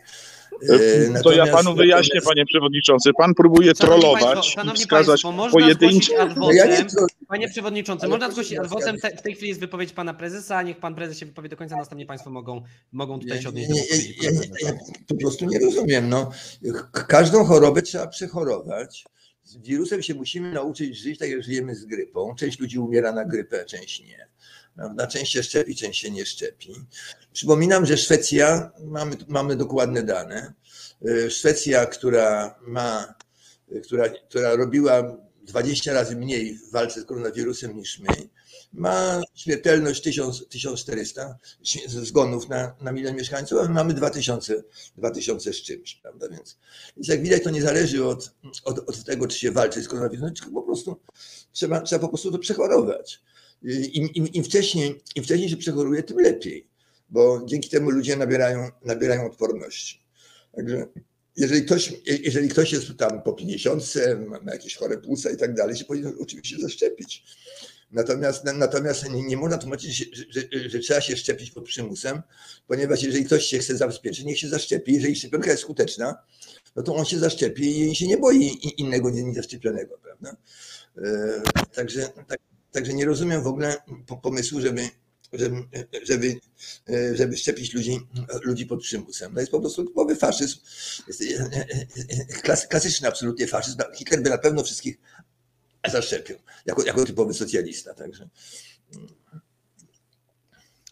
Natomiast, 0.63 1.25
to 1.25 1.33
ja 1.33 1.47
panu 1.47 1.75
wyjaśnię, 1.75 2.15
natomiast... 2.15 2.27
panie 2.27 2.47
przewodniczący. 2.47 3.11
Pan 3.19 3.35
próbuje 3.35 3.73
Szanowni 3.75 4.01
trollować 4.03 4.55
państwo, 4.55 4.75
i 4.75 4.77
wskazać 4.77 5.23
państwo, 5.23 5.51
pojedyncze. 5.51 6.13
Ja 6.53 6.67
nie 6.67 6.87
panie 7.29 7.49
przewodniczący, 7.49 8.03
Ale 8.03 8.11
można 8.11 8.31
zgłosić 8.31 8.59
adwocem. 8.59 8.97
Te, 8.99 9.17
w 9.17 9.23
tej 9.23 9.35
chwili 9.35 9.49
jest 9.49 9.61
wypowiedź 9.61 9.93
pana 9.93 10.15
prezesa. 10.15 10.63
Niech 10.63 10.79
pan 10.79 10.95
prezes 10.95 11.19
się 11.19 11.27
wypowie 11.27 11.49
do 11.49 11.57
końca, 11.57 11.77
następnie 11.77 12.07
państwo 12.07 12.31
mogą, 12.31 12.63
mogą 12.93 13.21
tutaj 13.21 13.43
się 13.43 13.49
odnieść 13.49 13.71
nie, 13.71 14.31
nie, 14.31 14.39
nie, 14.39 14.47
ja, 14.63 14.73
po 15.09 15.15
prostu 15.15 15.47
nie 15.47 15.59
rozumiem. 15.59 16.09
No, 16.09 16.31
każdą 17.09 17.45
chorobę 17.45 17.83
trzeba 17.83 18.07
przechorować. 18.07 19.05
Z 19.43 19.57
wirusem 19.57 20.03
się 20.03 20.15
musimy 20.15 20.53
nauczyć 20.53 20.99
żyć 20.99 21.19
tak, 21.19 21.31
jak 21.31 21.43
żyjemy 21.43 21.75
z 21.75 21.85
grypą. 21.85 22.35
Część 22.35 22.61
ludzi 22.61 22.79
umiera 22.79 23.13
na 23.13 23.25
grypę, 23.25 23.65
część 23.65 24.01
nie. 24.01 24.29
Prawda? 24.75 25.07
Część 25.07 25.33
się 25.33 25.43
szczepi, 25.43 25.77
część 25.77 26.01
się 26.01 26.11
nie 26.11 26.27
szczepi. 26.27 26.75
Przypominam, 27.33 27.87
że 27.87 27.97
Szwecja, 27.97 28.71
mamy, 28.85 29.17
mamy 29.29 29.57
dokładne 29.57 30.03
dane, 30.03 30.53
Szwecja, 31.29 31.87
która 31.87 32.59
ma, 32.67 33.15
która, 33.85 34.09
która 34.09 34.57
robiła 34.57 35.17
20 35.43 35.93
razy 35.93 36.17
mniej 36.17 36.59
w 36.59 36.71
walce 36.71 37.01
z 37.01 37.05
koronawirusem 37.05 37.77
niż 37.77 37.99
my, 37.99 38.29
ma 38.73 39.23
śmiertelność 39.35 40.03
1000, 40.03 40.49
1400 40.49 41.39
zgonów 41.87 42.49
na, 42.49 42.77
na 42.81 42.93
milion 42.93 43.17
mieszkańców, 43.17 43.59
a 43.59 43.63
my 43.63 43.75
mamy 43.75 43.95
2000, 43.95 44.63
2000 44.97 45.53
z 45.53 45.63
czymś, 45.63 45.95
prawda? 45.95 46.29
Więc, 46.29 46.59
więc 46.97 47.09
jak 47.09 47.23
widać, 47.23 47.43
to 47.43 47.51
nie 47.51 47.63
zależy 47.63 48.05
od, 48.05 48.35
od, 48.65 48.79
od 48.79 49.05
tego, 49.05 49.27
czy 49.27 49.39
się 49.39 49.53
walczy 49.53 49.83
z 49.83 49.89
koronawirusem, 49.89 50.35
tylko 50.35 50.53
po 50.53 50.63
prostu 50.63 51.01
trzeba, 51.53 51.81
trzeba 51.81 52.01
po 52.01 52.09
prostu 52.09 52.33
to 52.33 52.39
przechorować. 52.39 53.21
Im, 53.63 54.09
im, 54.15 54.29
im, 54.29 54.45
wcześniej, 54.45 55.01
Im 55.17 55.25
wcześniej 55.25 55.51
się 55.51 55.57
przechoruje, 55.57 56.03
tym 56.03 56.19
lepiej, 56.19 56.69
bo 57.11 57.43
dzięki 57.47 57.69
temu 57.69 57.91
ludzie 57.91 58.17
nabierają, 58.17 58.69
nabierają 58.85 59.27
odporności. 59.27 60.03
Także 60.57 60.87
jeżeli 61.37 61.65
ktoś, 61.65 61.93
jeżeli 62.23 62.49
ktoś 62.49 62.73
jest 62.73 62.97
tam 62.99 63.23
po 63.23 63.33
50, 63.33 63.95
ma 64.43 64.53
jakieś 64.53 64.77
chore 64.77 64.99
płuca 64.99 65.31
i 65.31 65.37
tak 65.37 65.55
dalej, 65.55 65.77
się 65.77 65.85
powinien 65.85 66.13
oczywiście 66.21 66.59
zaszczepić. 66.59 67.25
Natomiast, 67.91 68.45
natomiast 68.45 69.11
nie, 69.11 69.23
nie 69.23 69.37
można 69.37 69.59
tłumaczyć, 69.59 69.97
że, 69.97 70.05
że, 70.31 70.69
że, 70.69 70.79
trzeba 70.79 71.01
się 71.01 71.17
szczepić 71.17 71.51
pod 71.51 71.65
przymusem, 71.65 72.23
ponieważ 72.67 73.03
jeżeli 73.03 73.25
ktoś 73.25 73.45
się 73.45 73.59
chce 73.59 73.77
zabezpieczyć, 73.77 74.25
niech 74.25 74.39
się 74.39 74.49
zaszczepi. 74.49 74.95
Jeżeli 74.95 75.17
szczepionka 75.17 75.51
jest 75.51 75.63
skuteczna, 75.63 76.17
no 76.77 76.83
to 76.83 76.95
on 76.95 77.05
się 77.05 77.19
zaszczepi 77.19 77.91
i 77.91 77.95
się 77.95 78.07
nie 78.07 78.19
boi 78.19 78.47
innego 78.77 79.11
niezaszczepionego, 79.11 79.99
prawda? 79.99 80.37
Także, 81.73 82.09
tak, 82.29 82.41
Także 82.73 82.93
nie 82.93 83.07
rozumiem 83.07 83.43
w 83.43 83.47
ogóle 83.47 83.77
pomysłu, 84.23 84.61
żeby, 84.61 84.89
żeby, 85.33 85.65
żeby, 86.03 86.41
żeby 87.15 87.37
szczepić 87.37 87.75
ludzi, 87.75 88.01
ludzi 88.43 88.67
pod 88.67 88.81
przymusem. 88.81 89.35
To 89.35 89.41
jest 89.41 89.53
po 89.53 89.61
prostu 89.61 89.85
typowy 89.85 90.17
faszyzm. 90.17 90.59
Jest 91.09 92.67
klasyczny 92.69 93.09
absolutnie 93.09 93.47
faszyzm. 93.47 93.79
Hitler 93.97 94.23
by 94.23 94.31
na 94.31 94.39
pewno 94.39 94.65
wszystkich 94.65 94.99
zaszczepił, 95.89 96.37
jako, 96.67 96.85
jako 96.85 97.05
typowy 97.05 97.35
socjalista. 97.35 97.95
Także. 97.95 98.29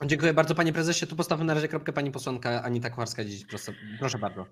Dziękuję 0.06 0.34
bardzo 0.34 0.54
panie 0.54 0.72
prezesie. 0.72 1.06
Tu 1.06 1.16
postawmy 1.16 1.44
na 1.44 1.54
razie 1.54 1.68
kropkę 1.68 1.92
pani 1.92 2.10
posłanka 2.10 2.62
Anita 2.62 2.90
Kucharska-Dziedzic. 2.90 3.46
Proszę, 3.48 3.74
proszę 3.98 4.18
bardzo. 4.18 4.46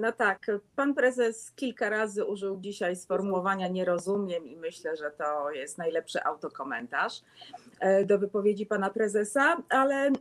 No 0.00 0.12
tak, 0.12 0.46
pan 0.76 0.94
prezes 0.94 1.52
kilka 1.56 1.90
razy 1.90 2.24
użył 2.24 2.60
dzisiaj 2.60 2.96
sformułowania 2.96 3.68
nie 3.68 3.84
rozumiem 3.84 4.46
i 4.46 4.56
myślę, 4.56 4.96
że 4.96 5.10
to 5.10 5.50
jest 5.50 5.78
najlepszy 5.78 6.24
autokomentarz 6.24 7.22
e, 7.80 8.04
do 8.04 8.18
wypowiedzi 8.18 8.66
pana 8.66 8.90
prezesa, 8.90 9.56
ale 9.68 9.94
e, 10.06 10.12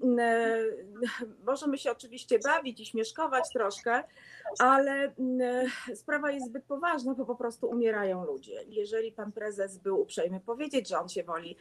możemy 1.46 1.78
się 1.78 1.92
oczywiście 1.92 2.40
bawić 2.40 2.80
i 2.80 2.86
śmieszkować 2.86 3.44
troszkę, 3.54 4.04
ale 4.60 5.14
mm, 5.20 5.68
sprawa 5.96 6.32
jest 6.32 6.46
zbyt 6.46 6.64
poważna, 6.66 7.14
bo 7.16 7.26
po 7.26 7.36
prostu 7.36 7.70
umierają 7.70 8.26
ludzie. 8.26 8.64
Jeżeli 8.68 9.12
pan 9.12 9.32
prezes 9.32 9.78
był 9.78 10.02
uprzejmy 10.02 10.40
powiedzieć, 10.40 10.90
że 10.90 11.00
on 11.00 11.10
się 11.10 11.24
woli 11.24 11.58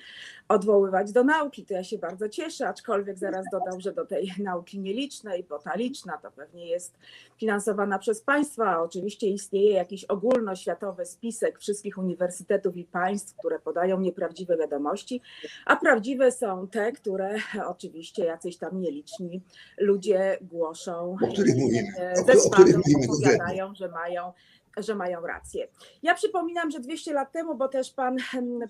odwoływać 0.49 1.13
do 1.13 1.25
nauki, 1.25 1.67
to 1.67 1.75
ja 1.75 1.85
się 1.85 1.99
bardzo 1.99 2.29
cieszę, 2.29 2.69
aczkolwiek 2.69 3.19
zaraz 3.19 3.47
dodał, 3.53 3.81
że 3.81 3.93
do 3.93 4.07
tej 4.07 4.33
nauki 4.39 4.81
nielicznej, 4.81 5.45
bo 5.45 5.59
ta 5.59 5.75
liczna 5.75 6.19
to 6.19 6.31
pewnie 6.31 6.67
jest 6.67 6.99
finansowana 7.37 7.99
przez 7.99 8.21
państwa. 8.21 8.83
Oczywiście 8.83 9.27
istnieje 9.27 9.73
jakiś 9.73 10.05
ogólnoświatowy 10.05 11.07
spisek 11.07 11.59
wszystkich 11.59 11.99
uniwersytetów 11.99 12.77
i 12.77 12.85
państw, 12.85 13.37
które 13.37 13.59
podają 13.59 14.01
nieprawdziwe 14.01 14.57
wiadomości, 14.57 15.21
a 15.67 15.77
prawdziwe 15.77 16.33
są 16.33 16.69
te, 16.69 16.93
które 16.93 17.37
oczywiście 17.75 18.25
jacyś 18.25 18.57
tam 18.57 18.81
nieliczni 18.81 19.43
ludzie 19.79 20.39
głoszą. 20.41 21.17
O 21.23 21.33
których 21.33 21.57
mówimy? 21.57 21.93
Ze 22.27 22.33
o, 22.33 22.45
o 22.47 22.51
których 22.51 22.77
opowiadają, 23.05 23.75
że 23.75 23.89
mają 23.89 24.33
że 24.77 24.95
mają 24.95 25.27
rację. 25.27 25.69
Ja 26.03 26.15
przypominam, 26.15 26.71
że 26.71 26.81
200 26.81 27.13
lat 27.13 27.33
temu, 27.33 27.55
bo 27.55 27.69
też 27.69 27.91
pan 27.91 28.17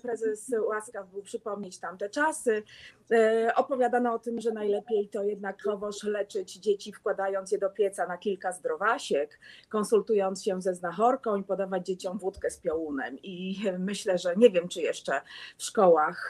prezes 0.01 0.51
łaskaw 0.67 1.09
był 1.09 1.21
przypomnieć 1.21 1.79
tamte 1.79 2.09
czasy, 2.09 2.63
e, 3.11 3.51
opowiadano 3.55 4.13
o 4.13 4.19
tym, 4.19 4.41
że 4.41 4.51
najlepiej 4.51 5.09
to 5.09 5.23
jednakowoż 5.23 6.03
leczyć 6.03 6.53
dzieci, 6.53 6.93
wkładając 6.93 7.51
je 7.51 7.57
do 7.57 7.69
pieca 7.69 8.07
na 8.07 8.17
kilka 8.17 8.51
zdrowasiek, 8.51 9.39
konsultując 9.69 10.43
się 10.43 10.61
ze 10.61 10.75
znachorką 10.75 11.35
i 11.35 11.43
podawać 11.43 11.85
dzieciom 11.85 12.17
wódkę 12.17 12.49
z 12.49 12.57
piołunem. 12.57 13.17
I 13.23 13.63
myślę, 13.79 14.17
że 14.17 14.35
nie 14.35 14.49
wiem, 14.49 14.67
czy 14.67 14.81
jeszcze 14.81 15.21
w 15.57 15.63
szkołach 15.63 16.29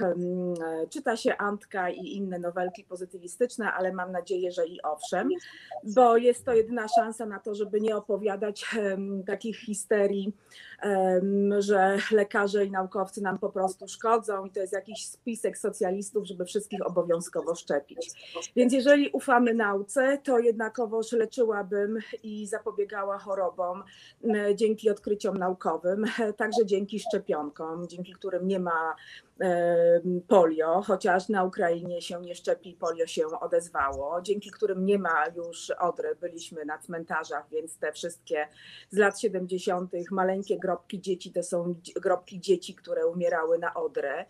czyta 0.89 1.17
się 1.17 1.37
Antka 1.37 1.89
i 1.89 2.15
inne 2.15 2.39
nowelki 2.39 2.83
pozytywistyczne, 2.83 3.73
ale 3.73 3.93
mam 3.93 4.11
nadzieję, 4.11 4.51
że 4.51 4.67
i 4.67 4.81
owszem, 4.81 5.29
bo 5.83 6.17
jest 6.17 6.45
to 6.45 6.53
jedyna 6.53 6.87
szansa 6.87 7.25
na 7.25 7.39
to, 7.39 7.55
żeby 7.55 7.81
nie 7.81 7.95
opowiadać 7.97 8.65
takich 9.25 9.62
historii 9.65 10.33
że 11.59 11.97
lekarze 12.11 12.65
i 12.65 12.71
naukowcy 12.71 13.21
nam 13.21 13.39
po 13.39 13.49
prostu 13.49 13.87
szkodzą 13.87 14.45
i 14.45 14.51
to 14.51 14.59
jest 14.59 14.73
jakiś 14.73 15.05
spisek 15.05 15.57
socjalistów, 15.57 16.27
żeby 16.27 16.45
wszystkich 16.45 16.87
obowiązkowo 16.87 17.55
szczepić. 17.55 18.09
Więc 18.55 18.73
jeżeli 18.73 19.09
ufamy 19.09 19.53
nauce, 19.53 20.17
to 20.23 20.39
jednakowoż 20.39 21.11
leczyłabym 21.11 21.99
i 22.23 22.47
zapobiegała 22.47 23.17
chorobom 23.17 23.83
dzięki 24.55 24.89
odkryciom 24.89 25.37
naukowym, 25.37 26.05
także 26.37 26.65
dzięki 26.65 26.99
szczepionkom, 26.99 27.87
dzięki 27.87 28.13
którym 28.13 28.47
nie 28.47 28.59
ma 28.59 28.95
polio, 30.27 30.81
chociaż 30.81 31.29
na 31.29 31.43
Ukrainie 31.43 32.01
się 32.01 32.21
nie 32.21 32.35
szczepi, 32.35 32.77
polio 32.79 33.07
się 33.07 33.27
odezwało, 33.39 34.21
dzięki 34.21 34.51
którym 34.51 34.85
nie 34.85 34.99
ma 34.99 35.25
już 35.35 35.69
odry. 35.69 36.15
Byliśmy 36.21 36.65
na 36.65 36.77
cmentarzach, 36.77 37.49
więc 37.51 37.77
te 37.77 37.91
wszystkie 37.91 38.47
z 38.89 38.97
lat 38.97 39.19
70. 39.19 39.91
maleńkie 40.11 40.59
grobki 40.59 40.72
dzieci 40.93 41.31
to 41.31 41.43
są 41.43 41.75
grobki 41.95 42.39
dzieci, 42.39 42.75
które 42.75 43.07
umierały 43.07 43.59
na 43.59 43.73
odrę. 43.73 44.25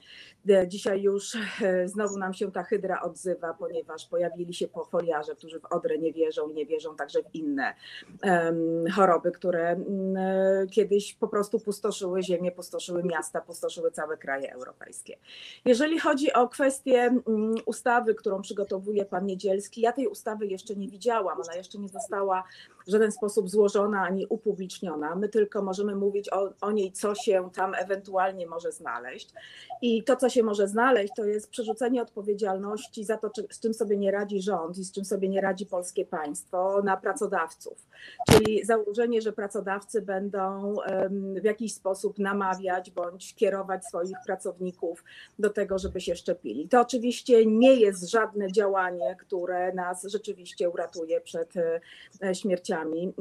E, 0.49 0.67
dzisiaj 0.67 1.01
już 1.01 1.37
e, 1.61 1.87
znowu 1.87 2.17
nam 2.17 2.33
się 2.33 2.51
ta 2.51 2.63
hydra 2.63 3.01
odzywa, 3.01 3.53
ponieważ 3.53 4.05
pojawili 4.05 4.53
się 4.53 4.67
foliarze, 4.91 5.35
którzy 5.35 5.59
w 5.59 5.65
odrę 5.65 5.97
nie 5.97 6.13
wierzą 6.13 6.49
i 6.49 6.53
nie 6.53 6.65
wierzą 6.65 6.95
także 6.95 7.23
w 7.23 7.35
inne 7.35 7.73
choroby, 8.95 9.31
które 9.31 9.75
um, 9.75 10.67
kiedyś 10.71 11.13
po 11.13 11.27
prostu 11.27 11.59
pustoszyły 11.59 12.23
ziemię, 12.23 12.51
pustoszyły 12.51 13.03
miasta, 13.03 13.41
pustoszyły 13.41 13.91
całe 13.91 14.17
kraje 14.17 14.53
europejskie. 14.53 15.17
Jeżeli 15.65 15.99
chodzi 15.99 16.33
o 16.33 16.47
kwestię 16.47 17.19
ustawy, 17.65 18.15
którą 18.15 18.41
przygotowuje 18.41 19.05
pan 19.05 19.25
Niedzielski, 19.25 19.81
ja 19.81 19.91
tej 19.91 20.07
ustawy 20.07 20.47
jeszcze 20.47 20.75
nie 20.75 20.87
widziałam, 20.87 21.41
ona 21.41 21.55
jeszcze 21.55 21.77
nie 21.77 21.89
została 21.89 22.43
w 22.87 22.91
żaden 22.91 23.11
sposób 23.11 23.49
złożona 23.49 24.01
ani 24.01 24.25
upubliczniona. 24.27 25.15
My 25.15 25.29
tylko 25.29 25.61
możemy 25.61 25.95
mówić 25.95 26.33
o, 26.33 26.53
o 26.61 26.71
niej, 26.71 26.91
co 26.91 27.15
się 27.15 27.49
tam 27.55 27.75
ewentualnie 27.75 28.47
może 28.47 28.71
znaleźć. 28.71 29.33
I 29.81 30.03
to, 30.03 30.15
co 30.15 30.29
się 30.29 30.43
może 30.43 30.67
znaleźć, 30.67 31.13
to 31.15 31.25
jest 31.25 31.49
przerzucenie 31.49 32.01
odpowiedzialności 32.01 33.03
za 33.03 33.17
to, 33.17 33.29
czy, 33.29 33.47
z 33.51 33.59
czym 33.59 33.73
sobie 33.73 33.97
nie 33.97 34.11
radzi 34.11 34.41
rząd 34.41 34.77
i 34.77 34.83
z 34.83 34.91
czym 34.91 35.05
sobie 35.05 35.29
nie 35.29 35.41
radzi 35.41 35.65
polskie 35.65 36.05
państwo 36.05 36.81
na 36.83 36.97
pracodawców. 36.97 37.87
Czyli 38.29 38.65
założenie, 38.65 39.21
że 39.21 39.33
pracodawcy 39.33 40.01
będą 40.01 40.75
w 41.41 41.43
jakiś 41.43 41.73
sposób 41.73 42.19
namawiać 42.19 42.91
bądź 42.91 43.35
kierować 43.35 43.85
swoich 43.85 44.17
pracowników 44.25 45.03
do 45.39 45.49
tego, 45.49 45.77
żeby 45.77 46.01
się 46.01 46.15
szczepili. 46.15 46.69
To 46.69 46.81
oczywiście 46.81 47.45
nie 47.45 47.75
jest 47.75 48.09
żadne 48.09 48.51
działanie, 48.51 49.15
które 49.19 49.73
nas 49.73 50.03
rzeczywiście 50.03 50.69
uratuje 50.69 51.21
przed 51.21 51.57
e, 51.57 52.35
śmiercią 52.73 53.13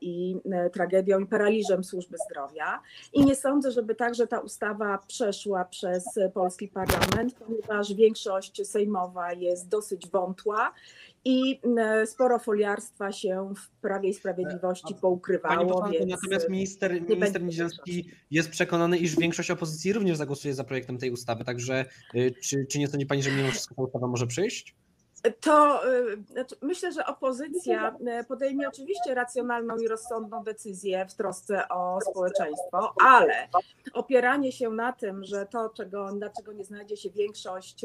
i 0.00 0.36
e, 0.52 0.70
tragedią 0.70 1.20
i 1.20 1.26
paraliżem 1.26 1.84
służby 1.84 2.16
zdrowia. 2.30 2.82
I 3.12 3.24
nie 3.24 3.36
sądzę, 3.36 3.70
żeby 3.70 3.94
także 3.94 4.26
ta 4.26 4.38
ustawa 4.38 4.98
przeszła 4.98 5.64
przez 5.64 6.04
polski 6.34 6.68
parlament, 6.68 7.34
ponieważ 7.34 7.94
większość 7.94 8.66
sejmowa 8.66 9.32
jest 9.32 9.68
dosyć 9.68 10.08
wątła 10.10 10.72
i 11.24 11.60
e, 11.78 12.06
sporo 12.06 12.38
foliarstwa 12.38 13.12
się 13.12 13.54
w 13.56 13.80
Prawie 13.80 14.08
i 14.08 14.14
Sprawiedliwości 14.14 14.94
poukrywało. 14.94 15.80
Pani 15.80 15.98
więc 15.98 16.10
natomiast 16.10 16.48
minister, 16.48 17.02
minister 17.02 17.42
Niedzielski 17.42 18.10
jest 18.30 18.50
przekonany, 18.50 18.98
iż 18.98 19.16
większość 19.16 19.50
opozycji 19.50 19.92
również 19.92 20.16
zagłosuje 20.16 20.54
za 20.54 20.64
projektem 20.64 20.98
tej 20.98 21.10
ustawy, 21.10 21.44
także 21.44 21.84
e, 22.14 22.30
czy, 22.30 22.66
czy 22.66 22.78
nie 22.78 22.88
sądzi 22.88 23.06
Pani, 23.06 23.22
że 23.22 23.30
mimo 23.30 23.50
wszystko 23.50 23.74
ta 23.74 23.82
ustawa 23.82 24.06
może 24.06 24.26
przyjść? 24.26 24.74
To 25.32 25.86
y, 25.88 26.22
znaczy 26.32 26.56
myślę, 26.62 26.92
że 26.92 27.06
opozycja 27.06 27.96
y, 28.20 28.24
podejmie 28.24 28.68
oczywiście 28.68 29.14
racjonalną 29.14 29.76
i 29.76 29.88
rozsądną 29.88 30.44
decyzję 30.44 31.06
w 31.06 31.14
trosce 31.14 31.68
o 31.68 31.98
społeczeństwo, 32.10 32.94
ale 33.04 33.48
opieranie 33.92 34.52
się 34.52 34.70
na 34.70 34.92
tym, 34.92 35.24
że 35.24 35.46
to, 35.46 35.68
czego, 35.68 36.12
dlaczego 36.12 36.52
nie 36.52 36.64
znajdzie 36.64 36.96
się 36.96 37.10
większość 37.10 37.84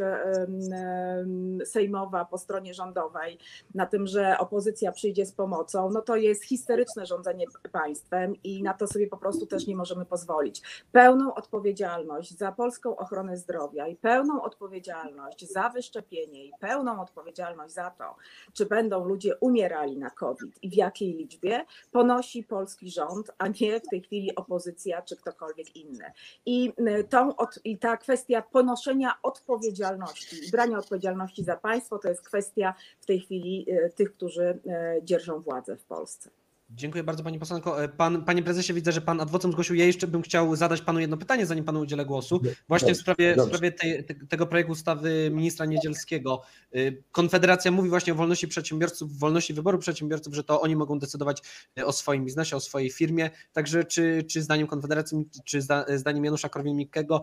sejmowa 1.65 2.25
po 2.25 2.37
stronie 2.37 2.73
rządowej, 2.73 3.37
na 3.75 3.85
tym, 3.85 4.07
że 4.07 4.37
opozycja 4.37 4.91
przyjdzie 4.91 5.25
z 5.25 5.31
pomocą, 5.31 5.89
no 5.89 6.01
to 6.01 6.15
jest 6.15 6.43
histeryczne 6.43 7.05
rządzenie 7.05 7.45
państwem 7.71 8.35
i 8.43 8.63
na 8.63 8.73
to 8.73 8.87
sobie 8.87 9.07
po 9.07 9.17
prostu 9.17 9.45
też 9.45 9.67
nie 9.67 9.75
możemy 9.75 10.05
pozwolić. 10.05 10.61
Pełną 10.91 11.33
odpowiedzialność 11.33 12.37
za 12.37 12.51
polską 12.51 12.95
ochronę 12.95 13.37
zdrowia 13.37 13.87
i 13.87 13.95
pełną 13.95 14.41
odpowiedzialność 14.41 15.51
za 15.51 15.69
wyszczepienie 15.69 16.45
i 16.45 16.51
pełną 16.59 17.01
odpowiedzialność 17.01 17.30
odpowiedzialność 17.31 17.73
za 17.73 17.91
to, 17.91 18.15
czy 18.53 18.65
będą 18.65 19.05
ludzie 19.05 19.35
umierali 19.39 19.97
na 19.97 20.09
COVID 20.09 20.57
i 20.61 20.69
w 20.69 20.73
jakiej 20.73 21.13
liczbie, 21.13 21.65
ponosi 21.91 22.43
polski 22.43 22.91
rząd, 22.91 23.31
a 23.37 23.47
nie 23.47 23.79
w 23.79 23.87
tej 23.89 24.01
chwili 24.01 24.35
opozycja 24.35 25.01
czy 25.01 25.17
ktokolwiek 25.17 25.75
inny. 25.75 26.11
I, 26.45 26.73
tą, 27.09 27.33
i 27.63 27.77
ta 27.77 27.97
kwestia 27.97 28.41
ponoszenia 28.41 29.13
odpowiedzialności 29.23 30.47
i 30.47 30.51
brania 30.51 30.77
odpowiedzialności 30.77 31.43
za 31.43 31.57
państwo 31.57 31.99
to 31.99 32.09
jest 32.09 32.21
kwestia 32.21 32.73
w 32.99 33.05
tej 33.05 33.19
chwili 33.19 33.65
e, 33.69 33.89
tych, 33.89 34.13
którzy 34.13 34.59
e, 34.67 34.99
dzierżą 35.03 35.39
władzę 35.39 35.77
w 35.77 35.83
Polsce. 35.83 36.29
Dziękuję 36.75 37.03
bardzo 37.03 37.23
Pani 37.23 37.39
Posłanko. 37.39 37.83
E, 37.83 37.89
pan, 37.89 38.25
panie 38.25 38.43
Prezesie, 38.43 38.73
widzę, 38.73 38.91
że 38.91 39.01
Pan 39.01 39.21
adwocem 39.21 39.51
zgłosił. 39.51 39.75
Ja 39.75 39.85
jeszcze 39.85 40.07
bym 40.07 40.21
chciał 40.21 40.55
zadać 40.55 40.81
Panu 40.81 40.99
jedno 40.99 41.17
pytanie, 41.17 41.45
zanim 41.45 41.63
Panu 41.63 41.79
udzielę 41.79 42.05
głosu. 42.05 42.41
Właśnie 42.67 42.95
w 42.95 42.97
sprawie, 42.97 43.35
w 43.35 43.41
sprawie 43.41 43.71
tej, 43.71 44.05
tego 44.29 44.47
projektu 44.47 44.71
ustawy 44.71 45.31
ministra 45.33 45.65
Niedzielskiego. 45.65 46.41
E, 46.73 46.77
Konfederacja 47.11 47.71
mówi 47.71 47.89
właśnie 47.89 48.13
o 48.13 48.15
wolności 48.15 48.47
przedsiębiorców, 48.47 49.19
wolności 49.19 49.53
wyboru 49.53 49.77
przedsiębiorców, 49.77 50.35
że 50.35 50.43
to 50.43 50.61
oni 50.61 50.75
mogą 50.75 50.99
decydować 50.99 51.41
e, 51.77 51.85
o 51.85 51.91
swoim 51.91 52.25
biznesie, 52.25 52.55
o 52.55 52.59
swojej 52.59 52.89
firmie. 52.89 53.29
Także 53.53 53.83
czy, 53.83 54.23
czy 54.23 54.41
zdaniem 54.41 54.67
Konfederacji, 54.67 55.29
czy 55.45 55.61
zdaniem 55.95 56.25
Janusza 56.25 56.49
Korwin-Mikkego 56.49 57.21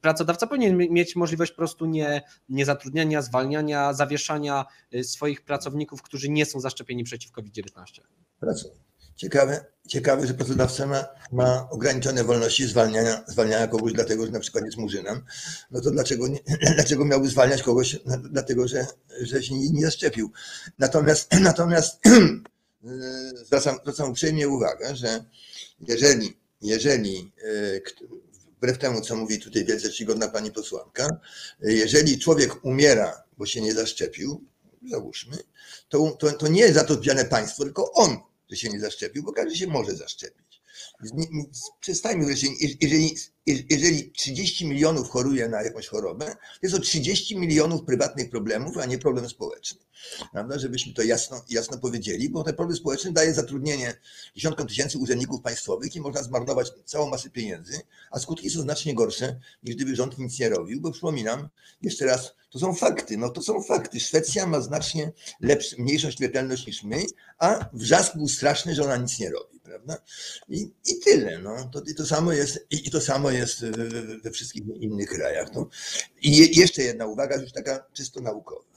pracodawca 0.00 0.46
powinien 0.46 0.76
mieć 0.76 1.16
możliwość 1.16 1.52
po 1.52 1.56
prostu 1.56 1.86
nie, 1.86 2.22
nie 2.48 2.64
zatrudniania, 2.64 3.22
zwalniania, 3.22 3.92
zawieszania 3.92 4.64
swoich 5.02 5.42
pracowników, 5.42 6.02
którzy 6.02 6.30
nie 6.30 6.46
są 6.46 6.60
zaszczepieni 6.60 7.04
przeciw 7.04 7.32
COVID-19? 7.32 8.00
Ciekawe, 9.20 9.64
ciekawe, 9.88 10.26
że 10.26 10.34
pracodawca 10.34 10.86
ma, 10.86 11.04
ma 11.32 11.70
ograniczone 11.70 12.24
wolności 12.24 12.66
zwalniania, 12.66 13.24
zwalniania 13.28 13.66
kogoś 13.66 13.92
dlatego, 13.92 14.26
że 14.26 14.32
na 14.32 14.40
przykład 14.40 14.64
jest 14.64 14.76
murzynem. 14.76 15.24
No 15.70 15.80
to 15.80 15.90
dlaczego, 15.90 16.28
nie, 16.28 16.38
dlaczego 16.74 17.04
miałby 17.04 17.28
zwalniać 17.28 17.62
kogoś 17.62 17.98
dlatego, 18.30 18.68
że, 18.68 18.86
że 19.20 19.42
się 19.42 19.54
nie, 19.54 19.70
nie 19.70 19.82
zaszczepił? 19.82 20.32
Natomiast, 20.78 21.32
natomiast 21.40 22.00
zwracam, 23.46 23.78
zwracam 23.82 24.10
uprzejmie 24.10 24.48
uwagę, 24.48 24.96
że 24.96 25.24
jeżeli, 25.80 26.36
jeżeli 26.62 27.32
e, 27.44 27.80
wbrew 28.56 28.78
temu, 28.78 29.00
co 29.00 29.16
mówi 29.16 29.38
tutaj 29.38 29.64
wielce 29.64 29.90
czcigodna 29.90 30.28
pani 30.28 30.52
posłanka, 30.52 31.08
jeżeli 31.60 32.18
człowiek 32.18 32.64
umiera, 32.64 33.22
bo 33.38 33.46
się 33.46 33.60
nie 33.60 33.74
zaszczepił, 33.74 34.44
załóżmy, 34.90 35.36
to, 35.88 36.16
to, 36.18 36.32
to 36.32 36.48
nie 36.48 36.60
jest 36.60 36.74
za 36.74 36.80
to 36.80 36.86
odpowiedzialne 36.86 37.24
państwo, 37.24 37.64
tylko 37.64 37.92
on 37.92 38.29
że 38.50 38.56
się 38.56 38.68
nie 38.68 38.80
zaszczepił, 38.80 39.22
bo 39.22 39.32
każdy 39.32 39.56
się 39.56 39.66
może 39.66 39.96
zaszczepić. 39.96 40.62
Przestańmy 41.80 42.26
wreszcie, 42.26 42.48
jeżeli, 42.80 43.16
jeżeli 43.70 44.12
30 44.12 44.66
milionów 44.66 45.10
choruje 45.10 45.48
na 45.48 45.62
jakąś 45.62 45.86
chorobę, 45.86 46.36
jest 46.62 46.74
to 46.74 46.80
30 46.80 47.38
milionów 47.38 47.84
prywatnych 47.84 48.30
problemów, 48.30 48.78
a 48.78 48.86
nie 48.86 48.98
problem 48.98 49.28
społeczny. 49.28 49.80
Prawda? 50.32 50.58
Żebyśmy 50.58 50.92
to 50.92 51.02
jasno, 51.02 51.44
jasno 51.50 51.78
powiedzieli, 51.78 52.30
bo 52.30 52.44
ten 52.44 52.54
problem 52.54 52.76
społeczny 52.76 53.12
daje 53.12 53.34
zatrudnienie 53.34 53.94
dziesiątkom 54.34 54.66
tysięcy 54.66 54.98
urzędników 54.98 55.42
państwowych 55.42 55.96
i 55.96 56.00
można 56.00 56.22
zmarnować 56.22 56.72
całą 56.84 57.10
masę 57.10 57.30
pieniędzy, 57.30 57.80
a 58.10 58.18
skutki 58.18 58.50
są 58.50 58.60
znacznie 58.60 58.94
gorsze, 58.94 59.40
niż 59.62 59.76
gdyby 59.76 59.96
rząd 59.96 60.18
nic 60.18 60.38
nie 60.38 60.48
robił, 60.48 60.80
bo 60.80 60.92
przypominam, 60.92 61.48
jeszcze 61.82 62.06
raz, 62.06 62.34
to 62.50 62.58
są 62.58 62.74
fakty, 62.74 63.16
no 63.16 63.28
to 63.28 63.42
są 63.42 63.62
fakty. 63.62 64.00
Szwecja 64.00 64.46
ma 64.46 64.60
znacznie 64.60 65.12
lepszą, 65.40 65.76
mniejszą 65.78 66.10
śmiertelność 66.10 66.66
niż 66.66 66.82
my, 66.82 67.04
a 67.38 67.68
wrzask 67.72 68.16
był 68.16 68.28
straszny, 68.28 68.74
że 68.74 68.84
ona 68.84 68.96
nic 68.96 69.18
nie 69.18 69.30
robi, 69.30 69.60
prawda? 69.60 69.96
I, 70.48 70.72
i 70.86 71.00
tyle, 71.04 71.38
no. 71.38 71.70
To, 71.72 71.82
i 71.86 71.94
to 71.94 72.06
samo 72.06 72.32
jest, 72.32 72.66
i 72.70 72.90
to 72.90 73.00
samo 73.00 73.30
jest 73.30 73.39
we, 73.46 74.18
we 74.18 74.30
wszystkich 74.30 74.62
innych 74.80 75.08
krajach. 75.08 75.54
No. 75.54 75.68
I 76.22 76.36
je, 76.36 76.46
jeszcze 76.46 76.82
jedna 76.82 77.06
uwaga, 77.06 77.36
już 77.36 77.52
taka 77.52 77.86
czysto 77.92 78.20
naukowa. 78.20 78.70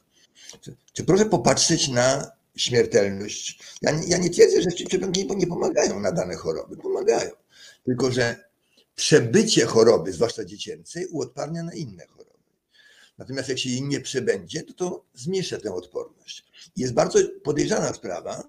Czy, 0.62 0.76
czy 0.94 1.04
proszę 1.04 1.26
popatrzeć 1.26 1.88
na 1.88 2.32
śmiertelność? 2.56 3.60
Ja, 3.82 3.92
ja 4.08 4.18
nie 4.18 4.30
twierdzę, 4.30 4.62
że 4.62 4.72
szczepionki 4.72 5.28
nie, 5.28 5.48
pomagają 5.48 6.00
na 6.00 6.12
dane 6.12 6.36
choroby, 6.36 6.78
pomagają. 6.78 7.32
Tylko, 7.86 8.12
że 8.12 8.50
przebycie 8.96 9.66
choroby, 9.66 10.14
zwłaszcza 10.14 10.46
dziecięcej, 10.46 11.08
uodparnia 11.08 11.64
na 11.64 11.74
inne 11.74 12.08
choroby. 12.08 12.24
Natomiast 13.18 13.50
jak 13.50 13.60
się 13.60 13.70
jej 13.70 13.82
nie 13.82 14.02
przebędzie, 14.02 14.64
to 14.64 14.74
to 14.74 15.06
zmniejsza 15.14 15.58
tę 15.58 15.74
odporność. 15.74 16.46
Jest 16.76 16.94
bardzo 16.94 17.20
podejrzana 17.44 17.94
sprawa, 17.94 18.44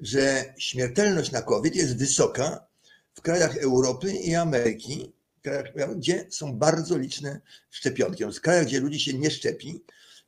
że 0.00 0.54
śmiertelność 0.58 1.32
na 1.32 1.42
COVID 1.42 1.76
jest 1.76 1.96
wysoka 1.96 2.66
w 3.14 3.20
krajach 3.20 3.56
Europy 3.56 4.12
i 4.12 4.34
Ameryki, 4.34 5.12
krajach, 5.42 5.96
gdzie 5.96 6.26
są 6.30 6.52
bardzo 6.58 6.98
liczne 6.98 7.40
szczepionki. 7.70 8.24
W 8.24 8.40
krajach, 8.40 8.66
gdzie 8.66 8.80
ludzi 8.80 9.00
się 9.00 9.14
nie 9.14 9.30
szczepi, 9.30 9.80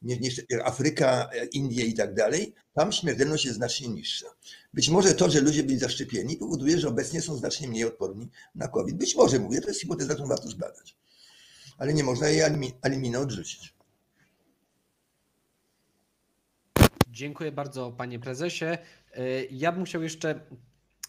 nie, 0.02 0.16
nie 0.18 0.30
Afryka, 0.64 1.30
Indie 1.52 1.84
i 1.84 1.94
tak 1.94 2.14
dalej, 2.14 2.54
tam 2.74 2.92
śmiertelność 2.92 3.44
jest 3.44 3.56
znacznie 3.56 3.88
niższa. 3.88 4.26
Być 4.74 4.88
może 4.88 5.14
to, 5.14 5.30
że 5.30 5.40
ludzie 5.40 5.62
byli 5.62 5.78
zaszczepieni, 5.78 6.36
powoduje, 6.36 6.78
że 6.78 6.88
obecnie 6.88 7.22
są 7.22 7.36
znacznie 7.36 7.68
mniej 7.68 7.84
odporni 7.84 8.28
na 8.54 8.68
COVID. 8.68 8.96
Być 8.96 9.16
może, 9.16 9.38
mówię, 9.38 9.60
to 9.60 9.68
jest 9.68 9.80
hipoteza, 9.80 10.14
którą 10.14 10.28
warto 10.28 10.48
zbadać. 10.48 10.96
Ale 11.78 11.94
nie 11.94 12.04
można 12.04 12.28
jej 12.28 12.40
alimi- 12.42 12.72
alimina 12.82 13.18
odrzucić. 13.18 13.74
Dziękuję 17.10 17.52
bardzo, 17.52 17.92
panie 17.92 18.18
prezesie. 18.18 18.64
E, 18.64 18.78
Ja 19.50 19.72
bym 19.72 19.84
chciał 19.84 20.02
jeszcze 20.02 20.40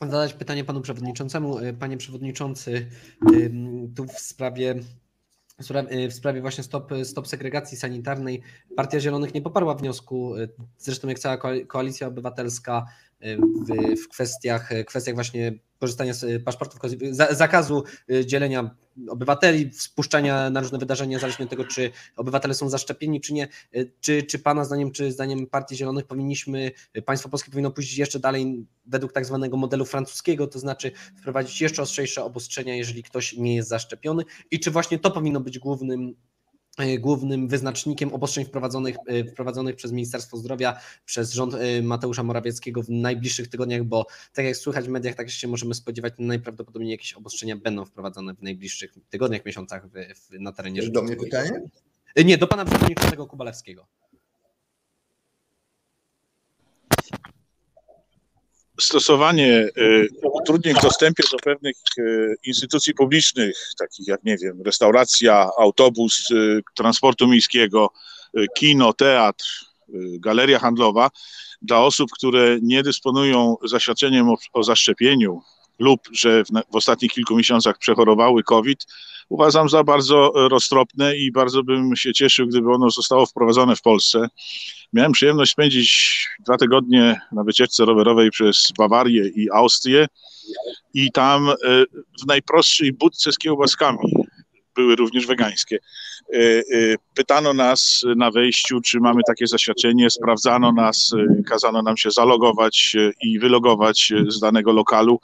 zadać 0.09 0.33
pytanie 0.33 0.63
panu 0.63 0.81
przewodniczącemu. 0.81 1.59
E, 1.59 1.73
Panie 1.73 1.97
przewodniczący, 1.97 2.87
ym, 3.33 3.93
tu 3.95 4.05
w 4.05 4.19
sprawie, 4.19 4.75
w 5.59 5.63
sprawie- 5.65 6.09
w 6.09 6.13
sprawie 6.13 6.41
właśnie 6.41 6.63
stop, 6.63 6.91
stop 7.03 7.27
segregacji 7.27 7.77
sanitarnej 7.77 8.41
Partia 8.75 8.99
Zielonych 8.99 9.33
nie 9.33 9.41
poparła 9.41 9.75
wniosku, 9.75 10.35
e, 10.35 10.47
zresztą 10.77 11.07
jak 11.07 11.19
cała 11.19 11.35
koal- 11.37 11.67
koalicja 11.67 12.07
obywatelska 12.07 12.85
e, 12.87 13.10
w, 13.67 14.01
w 14.03 14.07
kwestiach, 14.07 14.69
kwestiach 14.85 15.15
właśnie 15.15 15.53
korzystania 15.79 16.13
z 16.13 16.43
paszportów, 16.43 16.79
za- 17.11 17.33
zakazu 17.33 17.83
e, 18.11 18.25
dzielenia 18.25 18.75
obywateli, 19.09 19.73
spuszczania 19.73 20.49
na 20.49 20.59
różne 20.59 20.77
wydarzenia, 20.77 21.19
zależnie 21.19 21.45
od 21.45 21.49
tego, 21.51 21.65
czy 21.65 21.91
obywatele 22.15 22.53
są 22.53 22.69
zaszczepieni, 22.69 23.21
czy 23.21 23.33
nie. 23.33 23.47
Czy, 24.01 24.23
czy 24.23 24.39
Pana 24.39 24.65
zdaniem, 24.65 24.91
czy 24.91 25.11
zdaniem 25.11 25.47
Partii 25.47 25.75
Zielonych 25.75 26.05
powinniśmy, 26.05 26.71
państwo 27.05 27.29
polskie 27.29 27.51
powinno 27.51 27.71
pójść 27.71 27.97
jeszcze 27.97 28.19
dalej 28.19 28.65
według 28.85 29.13
tak 29.13 29.25
zwanego 29.25 29.57
modelu 29.57 29.85
francuskiego, 29.85 30.47
to 30.47 30.59
znaczy 30.59 30.91
wprowadzić 31.19 31.61
jeszcze 31.61 31.81
ostrzejsze 31.81 32.23
obostrzenia, 32.23 32.75
jeżeli 32.75 33.03
ktoś 33.03 33.33
nie 33.33 33.55
jest 33.55 33.69
zaszczepiony 33.69 34.23
i 34.51 34.59
czy 34.59 34.71
właśnie 34.71 34.99
to 34.99 35.11
powinno 35.11 35.39
być 35.39 35.59
głównym 35.59 36.01
e, 36.01 36.30
głównym 36.99 37.47
wyznacznikiem 37.47 38.13
obostrzeń 38.13 38.45
wprowadzonych, 38.45 38.95
e, 39.07 39.23
wprowadzonych 39.23 39.75
przez 39.75 39.91
Ministerstwo 39.91 40.37
Zdrowia, 40.37 40.79
przez 41.05 41.33
rząd 41.33 41.53
e, 41.53 41.81
Mateusza 41.81 42.23
Morawieckiego 42.23 42.83
w 42.83 42.89
najbliższych 42.89 43.47
tygodniach, 43.47 43.83
bo 43.83 44.05
tak 44.33 44.45
jak 44.45 44.55
słychać 44.55 44.85
w 44.85 44.89
mediach, 44.89 45.15
tak 45.15 45.29
się 45.29 45.47
możemy 45.47 45.73
spodziewać, 45.73 46.13
najprawdopodobniej 46.19 46.91
jakieś 46.91 47.13
obostrzenia 47.13 47.55
będą 47.55 47.85
wprowadzone 47.85 48.35
w 48.35 48.41
najbliższych 48.41 48.95
tygodniach, 49.09 49.45
miesiącach 49.45 49.87
w, 49.87 49.91
w, 49.91 50.39
na 50.39 50.51
terenie 50.51 50.89
Do 50.89 51.03
mnie 51.03 51.15
pytanie? 51.15 51.61
E, 52.15 52.23
Nie, 52.23 52.37
do 52.37 52.47
pana 52.47 52.65
przewodniczącego 52.65 53.27
Kubalewskiego. 53.27 53.87
Stosowanie 58.83 59.57
e, 59.57 60.27
utrudnień 60.33 60.75
w 60.75 60.81
dostępie 60.81 61.23
do 61.31 61.37
pewnych 61.37 61.75
e, 61.97 62.01
instytucji 62.43 62.93
publicznych, 62.93 63.57
takich 63.79 64.07
jak, 64.07 64.23
nie 64.23 64.37
wiem, 64.37 64.61
restauracja, 64.65 65.49
autobus, 65.57 66.27
e, 66.31 66.35
transportu 66.75 67.27
miejskiego, 67.27 67.89
kino, 68.57 68.93
teatr, 68.93 69.45
galeria 70.19 70.59
handlowa, 70.59 71.09
dla 71.61 71.79
osób, 71.79 72.11
które 72.11 72.57
nie 72.61 72.83
dysponują 72.83 73.55
zaświadczeniem 73.63 74.29
o, 74.29 74.35
o 74.53 74.63
zaszczepieniu 74.63 75.41
lub 75.81 76.01
że 76.11 76.43
w, 76.43 76.47
w 76.71 76.75
ostatnich 76.75 77.11
kilku 77.11 77.35
miesiącach 77.35 77.77
przechorowały 77.77 78.43
COVID, 78.43 78.85
uważam 79.29 79.69
za 79.69 79.83
bardzo 79.83 80.45
e, 80.45 80.49
roztropne 80.49 81.17
i 81.17 81.31
bardzo 81.31 81.63
bym 81.63 81.95
się 81.95 82.13
cieszył, 82.13 82.47
gdyby 82.47 82.73
ono 82.73 82.89
zostało 82.89 83.25
wprowadzone 83.25 83.75
w 83.75 83.81
Polsce. 83.81 84.27
Miałem 84.93 85.11
przyjemność 85.11 85.51
spędzić 85.51 86.25
dwa 86.39 86.57
tygodnie 86.57 87.21
na 87.31 87.43
wycieczce 87.43 87.85
rowerowej 87.85 88.31
przez 88.31 88.71
Bawarię 88.77 89.27
i 89.35 89.51
Austrię 89.51 90.07
i 90.93 91.11
tam 91.11 91.49
e, 91.49 91.53
w 92.23 92.27
najprostszej 92.27 92.93
budce 92.93 93.31
z 93.31 93.37
kiełbaskami 93.37 94.20
były 94.75 94.95
również 94.95 95.25
wegańskie. 95.25 95.79
E, 96.33 96.37
e, 96.37 96.63
Pytano 97.13 97.53
nas 97.53 98.01
na 98.15 98.31
wejściu, 98.31 98.81
czy 98.81 98.99
mamy 98.99 99.21
takie 99.27 99.47
zaświadczenie, 99.47 100.09
sprawdzano 100.09 100.71
nas, 100.71 101.11
e, 101.17 101.43
kazano 101.43 101.81
nam 101.81 101.97
się 101.97 102.11
zalogować 102.11 102.95
i 103.23 103.39
wylogować 103.39 104.13
z 104.27 104.39
danego 104.39 104.71
lokalu. 104.71 105.19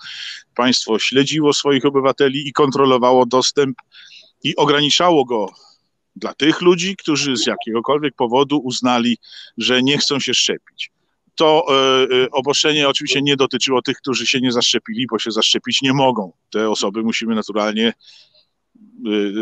Państwo 0.56 1.00
śledziło 1.00 1.54
swoich 1.54 1.86
obywateli 1.86 2.48
i 2.48 2.54
kontrolowało 2.54 3.26
dostęp 3.26 3.78
i 4.44 4.56
ograniczało 4.56 5.26
go 5.26 5.50
dla 6.16 6.34
tych 6.34 6.62
ludzi, 6.62 6.96
którzy 6.96 7.38
z 7.38 7.46
jakiegokolwiek 7.46 8.16
powodu 8.16 8.58
uznali, 8.58 9.18
że 9.58 9.84
nie 9.84 9.98
chcą 9.98 10.20
się 10.20 10.34
szczepić. 10.34 10.92
To 11.36 11.66
obostrzenie 12.32 12.90
oczywiście 12.90 13.22
nie 13.22 13.36
dotyczyło 13.36 13.82
tych, 13.82 13.98
którzy 13.98 14.28
się 14.28 14.42
nie 14.42 14.52
zaszczepili, 14.52 15.08
bo 15.12 15.20
się 15.20 15.32
zaszczepić 15.32 15.82
nie 15.82 15.94
mogą. 15.94 16.32
Te 16.52 16.70
osoby 16.70 17.04
musimy 17.04 17.36
naturalnie 17.36 17.94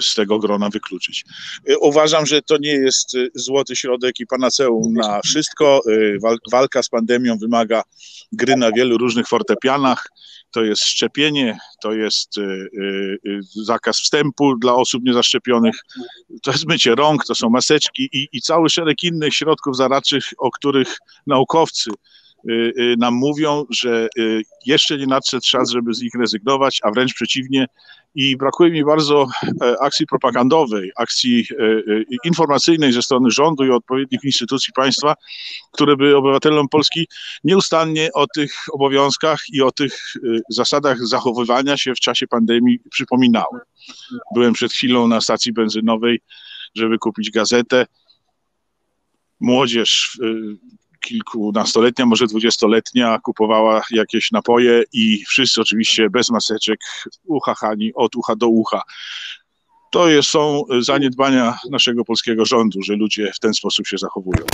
z 0.01 0.16
tego 0.16 0.39
grona 0.39 0.70
wykluczyć. 0.70 1.24
E, 1.70 1.78
Uważam, 1.78 2.26
że 2.26 2.41
to 2.41 2.58
nie 2.58 2.74
jest 2.74 3.16
e, 3.16 3.28
złoty 3.36 3.76
środek 3.76 4.20
i 4.20 4.28
panaceum 4.28 4.93
na 4.93 5.22
wszystko. 5.22 5.82
Wal- 6.22 6.38
Walka 6.51 6.84
z 6.84 6.89
pandemią 6.89 7.38
wymaga 7.38 7.84
gry 8.32 8.56
na 8.56 8.72
wielu 8.72 8.97
różnych 8.97 9.28
fortepianach. 9.28 10.08
To 10.51 10.64
jest 10.64 10.84
szczepienie, 10.84 11.58
to 11.82 11.93
jest 11.93 12.36
zakaz 13.64 13.99
wstępu 13.99 14.56
dla 14.58 14.76
osób 14.76 15.03
niezaszczepionych, 15.03 15.76
to 16.43 16.51
jest 16.51 16.68
mycie 16.68 16.95
rąk, 16.95 17.26
to 17.26 17.36
są 17.36 17.49
maseczki 17.49 18.10
i, 18.14 18.28
i 18.32 18.41
cały 18.41 18.70
szereg 18.70 19.03
innych 19.03 19.34
środków 19.34 19.78
zaradczych, 19.78 20.24
o 20.38 20.51
których 20.51 20.97
naukowcy 21.28 21.89
y, 21.91 21.93
y, 21.93 21.97
nam 22.98 23.14
mówią, 23.14 23.66
że 23.70 24.08
y, 24.18 24.41
jeszcze 24.66 24.98
nie 24.98 25.08
nadszedł 25.08 25.46
czas, 25.46 25.70
żeby 25.70 25.93
z 25.93 26.02
nich 26.02 26.14
rezygnować, 26.20 26.80
a 26.84 26.91
wręcz 26.91 27.14
przeciwnie. 27.14 27.68
I 28.16 28.38
brakuje 28.38 28.72
mi 28.72 28.86
bardzo 28.86 29.28
e, 29.62 29.76
akcji 29.82 30.06
propagandowej, 30.06 30.91
akcji 30.96 31.48
e, 31.52 31.64
e, 31.64 32.04
informacyjnej 32.26 32.93
ze 32.93 33.02
strony 33.02 33.32
rządu 33.32 33.66
i 33.66 33.70
odpowiednich 33.70 34.24
instytucji 34.24 34.74
państwa, 34.74 35.14
które 35.72 35.98
by 35.98 36.18
obywatelom 36.18 36.70
Polski 36.70 37.08
nieustannie 37.43 38.10
o 38.14 38.28
tych 38.28 38.54
obowiązkach 38.72 39.39
i 39.54 39.62
o 39.62 39.72
tych 39.72 40.16
y, 40.16 40.41
zasadach 40.50 41.08
zachowywania 41.08 41.78
się 41.78 41.96
w 41.96 42.00
czasie 42.00 42.28
pandemii 42.28 42.80
przypominały. 42.91 43.60
Byłem 44.34 44.54
przed 44.54 44.74
chwilą 44.74 45.08
na 45.08 45.22
stacji 45.22 45.54
benzynowej, 45.54 46.20
żeby 46.76 46.98
kupić 46.98 47.32
gazetę. 47.32 47.86
Młodzież 49.39 50.20
y, 50.24 50.58
kilkunastoletnia, 51.06 52.06
może 52.06 52.28
dwudziestoletnia 52.28 53.20
kupowała 53.24 53.82
jakieś 53.91 54.32
napoje 54.32 54.84
i 54.93 55.26
wszyscy 55.28 55.62
oczywiście 55.62 56.10
bez 56.10 56.30
maseczek, 56.30 56.80
uchachani 57.26 57.93
od 57.93 58.16
ucha 58.16 58.36
do 58.36 58.47
ucha. 58.47 58.82
To 59.91 60.10
jest, 60.10 60.30
są 60.30 60.64
zaniedbania 60.82 61.58
naszego 61.72 62.06
polskiego 62.06 62.45
rządu, 62.45 62.82
że 62.84 62.93
ludzie 62.93 63.32
w 63.36 63.39
ten 63.39 63.53
sposób 63.53 63.88
się 63.88 63.97
zachowują. 63.97 64.45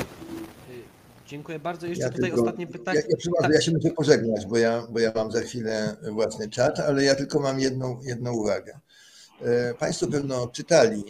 Dziękuję 1.28 1.60
bardzo. 1.60 1.88
Jeszcze 1.88 2.04
Ja 2.04 2.10
tutaj 2.10 2.30
tylko- 2.30 2.41
ostatnie 2.41 2.68
pytanie. 2.68 2.99
Ja, 2.99 3.06
ja, 3.10 3.18
przepraszam, 3.18 3.52
ja 3.54 3.62
się 3.62 3.72
muszę 3.72 3.89
pożegnać, 3.89 4.45
bo 4.45 4.58
ja, 4.58 4.84
bo 4.89 4.99
ja 4.99 5.12
mam 5.16 5.32
za 5.32 5.41
chwilę 5.41 5.97
własny 6.12 6.49
czat, 6.49 6.80
ale 6.80 7.04
ja 7.04 7.16
tylko 7.16 7.39
mam 7.39 7.60
jedną, 7.60 7.99
jedną 8.04 8.34
uwagę. 8.34 8.80
E, 9.41 9.74
Państwo 9.74 10.08
pewno 10.08 10.47
czytali 10.47 11.04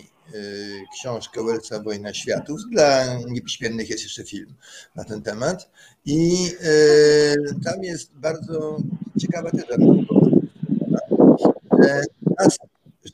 książkę 0.93 1.43
Wellsa 1.45 1.79
Wojna 1.79 2.13
Światów. 2.13 2.59
Dla 2.71 3.17
niepiśmiennych 3.27 3.89
jest 3.89 4.03
jeszcze 4.03 4.23
film 4.23 4.53
na 4.95 5.03
ten 5.03 5.21
temat. 5.21 5.71
I 6.05 6.49
e, 6.61 7.61
tam 7.63 7.83
jest 7.83 8.11
bardzo 8.13 8.77
ciekawa 9.19 9.51
teza 9.51 9.77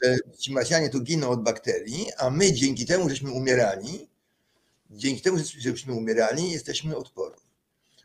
że 0.03 0.17
ci 0.37 0.53
Marsjanie 0.53 0.89
tu 0.89 1.01
giną 1.01 1.29
od 1.29 1.43
bakterii, 1.43 2.07
a 2.17 2.29
my 2.29 2.53
dzięki 2.53 2.85
temu, 2.85 3.09
żeśmy 3.09 3.31
umierali, 3.31 4.07
dzięki 4.91 5.21
temu, 5.21 5.37
żeśmy 5.57 5.93
umierali, 5.93 6.51
jesteśmy 6.51 6.97
odporni. 6.97 7.41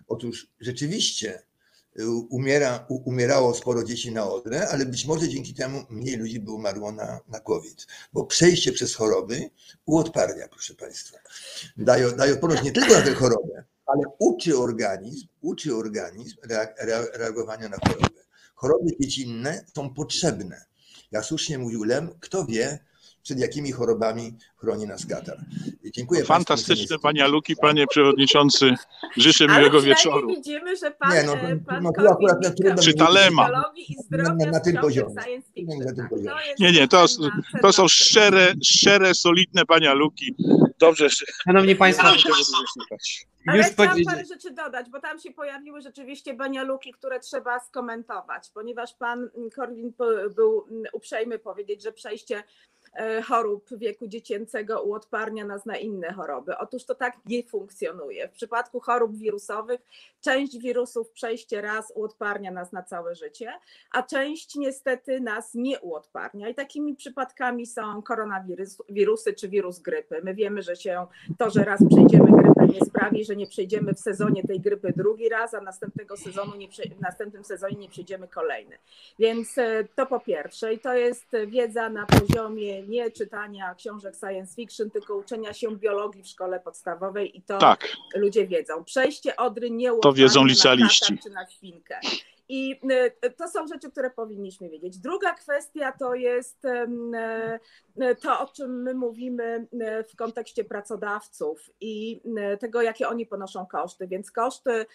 Otóż 0.09 0.47
rzeczywiście 0.61 1.39
y, 1.39 1.43
umiera, 2.31 2.87
umierało 2.89 3.55
sporo 3.55 3.85
dzieci 3.85 4.13
na 4.13 4.31
odrę, 4.31 4.69
ale 4.69 4.87
być 4.87 5.07
może 5.07 5.29
dzięki 5.29 5.55
temu 5.55 5.83
mniej 5.91 6.17
ludzi 6.17 6.41
by 6.41 6.51
umarło 6.51 6.93
na, 6.93 7.21
na 7.29 7.41
COVID, 7.41 7.87
bo 8.13 8.27
przejście 8.27 8.73
przez 8.73 8.95
choroby 8.95 9.51
uodparnia, 9.87 10.49
proszę 10.49 10.75
Państwa. 10.75 11.19
Daje, 11.77 12.13
daje 12.13 12.33
odporność 12.33 12.63
nie 12.63 12.73
tylko 12.73 12.93
na 12.95 13.03
tę 13.03 13.15
chorobę, 13.15 13.65
ale 13.87 14.03
uczy 14.19 14.59
organizm, 14.59 15.27
uczy 15.41 15.77
organizm 15.77 16.37
reagowania 17.15 17.69
na 17.69 17.77
chorobę. 17.77 18.23
Choroby 18.55 18.91
dziecinne 19.01 19.65
są 19.77 19.95
potrzebne. 19.95 20.65
Jak 21.11 21.25
słusznie 21.25 21.59
mówił 21.59 21.85
Lem, 21.85 22.11
kto 22.21 22.47
wie, 22.47 22.79
przed 23.23 23.39
jakimi 23.39 23.73
chorobami 23.73 24.37
chroni 24.57 24.87
nas 24.87 25.07
katar. 25.07 25.39
Dziękuję 25.85 26.25
Fantastyczne 26.25 26.99
panie 26.99 27.29
Luki, 27.29 27.57
panie 27.57 27.87
przewodniczący. 27.87 28.75
Życzę 29.17 29.45
Ale 29.49 29.59
miłego 29.59 29.83
wieczoru. 29.83 30.29
widzimy, 30.29 30.77
że 30.77 30.91
pan, 30.91 31.13
nie, 31.13 31.23
no, 31.23 31.35
e, 31.35 31.57
pan 31.57 31.83
no, 31.83 31.93
to 31.93 32.11
akurat 32.11 32.37
na 32.65 32.83
Czy 32.83 32.95
Talema. 32.95 33.49
Na, 34.11 34.35
na, 34.35 34.47
na 34.51 34.61
tym 34.61 34.77
poziomie. 34.77 35.15
Nie, 36.59 36.73
nie, 36.73 36.89
to, 36.89 37.07
to 37.63 37.73
są 37.73 37.89
szczere, 37.89 38.55
szczere, 38.65 39.15
solidne 39.15 39.67
pania 39.67 39.95
Luki. 39.95 40.35
Dobrze. 40.79 41.09
Szanowni 41.45 41.77
Państwo, 41.77 42.07
ale 42.07 42.17
już 43.47 43.67
chciałam 43.67 43.91
powiedzieć... 43.91 44.07
parę 44.07 44.25
rzeczy 44.25 44.51
dodać, 44.51 44.91
bo 44.91 45.01
tam 45.01 45.19
się 45.19 45.31
pojawiły 45.31 45.81
rzeczywiście 45.81 46.35
banialuki, 46.35 46.93
które 46.93 47.21
trzeba 47.21 47.61
skomentować, 47.61 48.51
ponieważ 48.55 48.95
pan 48.95 49.31
Korwin 49.55 49.93
był 50.37 50.67
uprzejmy 50.93 51.39
powiedzieć, 51.39 51.83
że 51.83 51.93
przejście 51.93 52.43
chorób 53.25 53.65
wieku 53.77 54.07
dziecięcego 54.07 54.83
uodparnia 54.83 55.45
nas 55.45 55.67
na 55.67 55.77
inne 55.77 56.13
choroby. 56.13 56.59
Otóż 56.59 56.85
to 56.85 56.95
tak 56.95 57.17
nie 57.27 57.43
funkcjonuje. 57.43 58.29
W 58.29 58.33
przypadku 58.33 58.81
chorób 58.81 59.17
wirusowych 59.17 59.81
część 60.21 60.59
wirusów 60.59 61.11
przejście 61.11 61.61
raz 61.61 61.93
uodparnia 61.97 62.51
nas 62.51 62.73
na 62.73 62.83
całe 62.83 63.15
życie, 63.15 63.53
a 63.93 64.03
część 64.03 64.57
niestety 64.57 65.21
nas 65.21 65.55
nie 65.55 65.81
uodparnia. 65.81 66.49
I 66.49 66.55
takimi 66.55 66.97
przypadkami 66.97 67.67
są 67.67 68.03
koronawirusy 68.03 69.33
czy 69.33 69.49
wirus 69.49 69.79
grypy. 69.79 70.21
My 70.25 70.35
wiemy, 70.35 70.63
że 70.63 70.77
się 70.77 71.07
to, 71.39 71.51
że 71.51 71.65
raz 71.65 71.81
przejdziemy 71.91 72.42
nie 72.73 72.81
sprawi, 72.81 73.25
że 73.25 73.37
nie 73.37 73.47
przejdziemy 73.47 73.95
w 73.95 74.01
sezonie 74.01 74.43
tej 74.43 74.61
grypy 74.61 74.93
drugi 74.97 75.29
raz, 75.29 75.55
a 75.55 75.61
następnego 75.61 76.17
sezonu 76.17 76.57
nie, 76.57 76.69
w 76.69 77.01
następnym 77.01 77.45
sezonie 77.45 77.77
nie 77.77 77.89
przejdziemy 77.89 78.29
kolejny. 78.29 78.79
Więc 79.19 79.59
e, 79.59 79.85
to 79.97 80.07
po 80.07 80.21
pierwsze 80.21 80.75
i 80.75 80.79
to 80.79 80.95
jest 80.95 81.27
wiedza 81.47 81.89
na 81.89 82.07
poziomie 82.07 82.83
nie 82.83 83.11
czytania 83.11 83.75
książek 83.75 84.15
science 84.17 84.55
fiction, 84.55 84.91
tylko 84.91 85.17
uczenia 85.17 85.53
się 85.53 85.77
biologii 85.77 86.23
w 86.23 86.27
szkole 86.27 86.61
podstawowej 86.61 87.39
i 87.39 87.43
to 87.43 87.59
tak. 87.59 87.89
ludzie 88.15 88.47
wiedzą. 88.47 88.85
Przejście 88.85 89.37
Odry 89.37 89.71
nie 89.71 89.91
To 90.03 90.13
wiedzą 90.13 90.45
licealiści. 90.45 91.19
czy 91.19 91.31
na 91.31 91.47
świnkę. 91.47 92.01
I 92.49 92.81
y, 93.25 93.31
to 93.31 93.49
są 93.49 93.67
rzeczy, 93.67 93.91
które 93.91 94.11
powinniśmy 94.11 94.69
wiedzieć. 94.69 94.99
Druga 94.99 95.33
kwestia 95.33 95.93
to 95.99 96.15
jest 96.15 96.65
y, 96.65 98.17
to, 98.23 98.41
o 98.41 98.47
czym 98.47 98.83
my 98.83 98.95
mówimy 98.95 99.67
y, 99.73 100.05
w 100.05 100.17
kontekście 100.17 100.65
pracodawców 100.65 101.71
i 101.81 102.23
tego, 102.61 102.83
jakie 102.83 103.09
oni 103.09 103.27
ponoszą 103.27 103.67
koszty. 103.67 104.07
Więc 104.07 104.31
koszty 104.31 104.87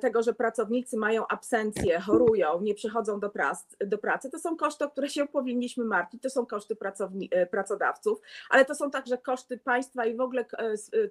tego, 0.00 0.22
że 0.22 0.32
pracownicy 0.32 0.96
mają 0.96 1.26
absencję, 1.26 2.00
chorują, 2.00 2.60
nie 2.60 2.74
przychodzą 2.74 3.20
do, 3.20 3.30
prac, 3.30 3.64
do 3.86 3.98
pracy, 3.98 4.30
to 4.30 4.38
są 4.38 4.56
koszty, 4.56 4.84
o 4.84 4.90
które 4.90 5.08
się 5.08 5.26
powinniśmy 5.26 5.84
martwić, 5.84 6.22
to 6.22 6.30
są 6.30 6.46
koszty 6.46 6.76
pracowni, 6.76 7.30
pracodawców, 7.50 8.20
ale 8.50 8.64
to 8.64 8.74
są 8.74 8.90
także 8.90 9.18
koszty 9.18 9.58
państwa 9.58 10.06
i 10.06 10.16
w 10.16 10.20
ogóle 10.20 10.44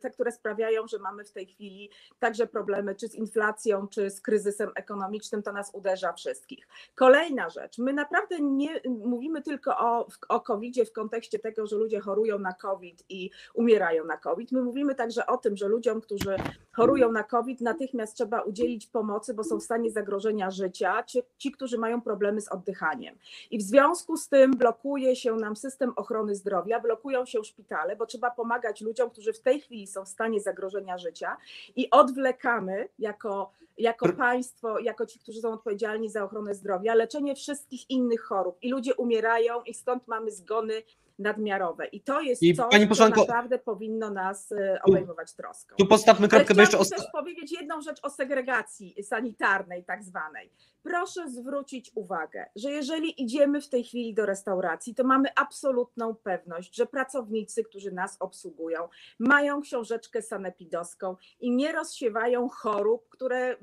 te, 0.01 0.11
które 0.11 0.31
sprawiają, 0.31 0.87
że 0.87 0.99
mamy 0.99 1.23
w 1.23 1.31
tej 1.31 1.45
chwili 1.45 1.89
także 2.19 2.47
problemy 2.47 2.95
czy 2.95 3.07
z 3.07 3.15
inflacją, 3.15 3.87
czy 3.87 4.09
z 4.09 4.21
kryzysem 4.21 4.71
ekonomicznym, 4.75 5.43
to 5.43 5.53
nas 5.53 5.71
uderza 5.73 6.13
wszystkich. 6.13 6.67
Kolejna 6.95 7.49
rzecz, 7.49 7.77
my 7.77 7.93
naprawdę 7.93 8.39
nie 8.39 8.81
mówimy 8.85 9.41
tylko 9.41 9.77
o, 9.77 10.07
o 10.29 10.41
COVID-zie 10.41 10.85
w 10.85 10.93
kontekście 10.93 11.39
tego, 11.39 11.67
że 11.67 11.75
ludzie 11.75 11.99
chorują 11.99 12.39
na 12.39 12.53
COVID 12.53 13.03
i 13.09 13.29
umierają 13.53 14.05
na 14.05 14.17
COVID. 14.17 14.51
My 14.51 14.61
mówimy 14.61 14.95
także 14.95 15.25
o 15.25 15.37
tym, 15.37 15.57
że 15.57 15.67
ludziom, 15.67 16.01
którzy 16.01 16.35
chorują 16.71 17.11
na 17.11 17.23
COVID, 17.23 17.61
natychmiast 17.61 18.15
trzeba 18.15 18.43
pomocy, 18.91 19.33
bo 19.33 19.43
są 19.43 19.59
w 19.59 19.63
stanie 19.63 19.91
zagrożenia 19.91 20.51
życia, 20.51 21.03
ci, 21.03 21.23
ci 21.37 21.51
którzy 21.51 21.77
mają 21.77 22.01
problemy 22.01 22.41
z 22.41 22.47
oddychaniem. 22.47 23.15
I 23.51 23.57
w 23.57 23.61
związku 23.61 24.17
z 24.17 24.29
tym 24.29 24.51
blokuje 24.51 25.15
się 25.15 25.35
nam 25.35 25.55
system 25.55 25.93
ochrony 25.95 26.35
zdrowia, 26.35 26.79
blokują 26.79 27.25
się 27.25 27.43
szpitale, 27.43 27.95
bo 27.95 28.05
trzeba 28.05 28.31
pomagać 28.31 28.81
ludziom, 28.81 29.09
którzy 29.09 29.33
w 29.33 29.39
tej 29.39 29.61
chwili 29.61 29.87
są 29.87 30.05
w 30.05 30.09
stanie 30.09 30.41
zagrożenia 30.41 30.97
życia 30.97 31.37
i 31.75 31.89
odwlekamy 31.89 32.87
jako, 32.99 33.51
jako 33.77 34.13
państwo, 34.13 34.79
jako 34.79 35.05
ci, 35.05 35.19
którzy 35.19 35.41
są 35.41 35.51
odpowiedzialni 35.53 36.09
za 36.09 36.23
ochronę 36.23 36.55
zdrowia, 36.55 36.95
leczenie 36.95 37.35
wszystkich 37.35 37.89
innych 37.89 38.21
chorób 38.21 38.57
i 38.61 38.69
ludzie 38.69 38.95
umierają 38.95 39.61
i 39.61 39.73
stąd 39.73 40.07
mamy 40.07 40.31
zgony 40.31 40.83
nadmiarowe. 41.19 41.85
I 41.85 42.01
to 42.01 42.21
jest 42.21 42.43
I 42.43 42.55
coś, 42.55 42.71
Pani 42.71 42.87
posłanko, 42.87 43.21
co 43.21 43.27
naprawdę 43.27 43.59
powinno 43.59 44.09
nas 44.09 44.51
e, 44.51 44.79
obejmować 44.83 45.33
troską. 45.33 45.75
Tu 45.75 45.85
postawmy 45.85 46.27
kropkę, 46.27 46.53
bo 46.53 46.61
jeszcze... 46.61 46.77
Chciałabym 46.77 46.99
też 46.99 47.11
powiedzieć 47.11 47.51
jedną 47.51 47.81
rzecz 47.81 47.99
o 48.03 48.09
segregacji 48.09 49.03
sanitarnej 49.03 49.83
tak 49.83 50.03
zwanej. 50.03 50.49
Proszę 50.83 51.29
zwrócić 51.29 51.91
uwagę, 51.95 52.45
że 52.55 52.71
jeżeli 52.71 53.23
idziemy 53.23 53.61
w 53.61 53.69
tej 53.69 53.83
chwili 53.83 54.13
do 54.13 54.25
restauracji, 54.25 54.95
to 54.95 55.03
mamy 55.03 55.29
absolutną 55.35 56.15
pewność, 56.15 56.75
że 56.75 56.85
pracownicy, 56.85 57.63
którzy 57.63 57.91
nas 57.91 58.17
obsługują, 58.19 58.89
mają 59.19 59.61
książeczkę 59.61 60.21
sanepidowską 60.21 61.15
i 61.39 61.51
nie 61.51 61.71
rozsiewają 61.71 62.49
chorób, 62.49 63.09
które, 63.09 63.57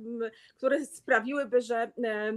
które 0.57 0.87
sprawiłyby, 0.87 1.61
że 1.61 1.77
e, 1.77 2.33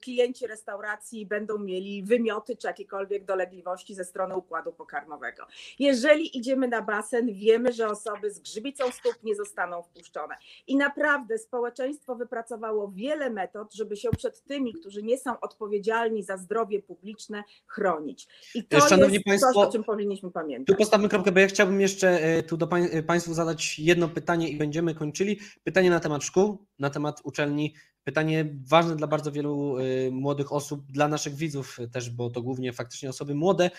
klienci 0.00 0.46
restauracji 0.46 1.26
będą 1.26 1.58
mieli 1.58 2.02
wymioty 2.02 2.56
czy 2.56 2.66
jakiekolwiek 2.66 3.24
dolegliwości 3.24 3.94
ze 3.94 4.04
strony 4.04 4.36
układu 4.36 4.72
pokarmowego. 4.72 5.46
Jeżeli 5.78 6.38
idziemy 6.38 6.68
na 6.68 6.82
basen, 6.82 7.32
wiemy, 7.32 7.72
że 7.72 7.88
osoby 7.88 8.30
z 8.30 8.38
grzybicą 8.38 8.90
stóp 8.90 9.14
nie 9.22 9.34
zostaną 9.34 9.82
wpuszczone. 9.82 10.34
I 10.66 10.76
naprawdę 10.76 11.38
społeczeństwo 11.38 12.14
wypracowało 12.14 12.92
wiele 12.94 13.30
metod, 13.30 13.74
żeby 13.74 13.96
się 13.96 14.10
przed 14.10 14.44
tymi, 14.44 14.74
którzy 14.74 15.02
nie 15.02 15.18
są 15.18 15.40
odpowiedzialni 15.40 16.22
za 16.22 16.36
zdrowie 16.36 16.82
publiczne, 16.82 17.44
chronić. 17.66 18.28
I 18.54 18.64
to 18.64 18.80
Szanowni 18.80 19.14
jest 19.14 19.24
Państwo, 19.24 19.52
coś, 19.52 19.68
o 19.68 19.72
czym 19.72 19.84
powinniśmy 19.84 20.30
pamiętać. 20.30 20.66
Tu 20.66 20.78
postawmy 20.78 21.08
kropkę, 21.08 21.32
bo 21.32 21.40
ja 21.40 21.46
chciałbym 21.46 21.80
jeszcze 21.80 22.08
e, 22.08 22.42
tu 22.42 22.56
do 22.56 22.68
e, 22.76 23.02
Państwu 23.02 23.34
zadać 23.34 23.78
jedno 23.78 24.08
pytanie 24.08 24.48
i 24.48 24.56
będziemy 24.56 24.94
kończyli. 24.94 25.40
Pytanie 25.64 25.90
na 25.90 26.00
temat 26.00 26.24
szkół, 26.24 26.55
na 26.78 26.90
temat 26.90 27.20
uczelni. 27.24 27.74
Pytanie 28.04 28.56
ważne 28.68 28.96
dla 28.96 29.06
bardzo 29.06 29.32
wielu 29.32 29.76
e, 29.78 30.10
młodych 30.10 30.52
osób, 30.52 30.92
dla 30.92 31.08
naszych 31.08 31.34
widzów 31.34 31.78
też, 31.92 32.10
bo 32.10 32.30
to 32.30 32.42
głównie 32.42 32.72
faktycznie 32.72 33.10
osoby 33.10 33.34
młode 33.34 33.70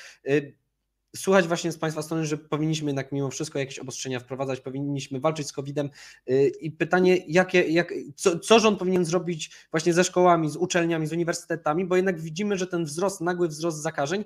słuchać 1.15 1.47
właśnie 1.47 1.71
z 1.71 1.77
Państwa 1.77 2.01
strony, 2.01 2.25
że 2.25 2.37
powinniśmy 2.37 2.89
jednak 2.89 3.11
mimo 3.11 3.29
wszystko 3.29 3.59
jakieś 3.59 3.79
obostrzenia 3.79 4.19
wprowadzać, 4.19 4.59
powinniśmy 4.59 5.19
walczyć 5.19 5.47
z 5.47 5.53
COVID-em 5.53 5.89
y, 6.29 6.51
i 6.61 6.71
pytanie, 6.71 7.17
jakie, 7.27 7.61
jak, 7.61 7.93
co, 8.15 8.39
co 8.39 8.59
rząd 8.59 8.79
powinien 8.79 9.05
zrobić 9.05 9.51
właśnie 9.71 9.93
ze 9.93 10.03
szkołami, 10.03 10.49
z 10.49 10.55
uczelniami, 10.55 11.07
z 11.07 11.13
uniwersytetami, 11.13 11.85
bo 11.85 11.95
jednak 11.95 12.21
widzimy, 12.21 12.57
że 12.57 12.67
ten 12.67 12.85
wzrost, 12.85 13.21
nagły 13.21 13.47
wzrost 13.47 13.81
zakażeń 13.81 14.21
y, 14.21 14.25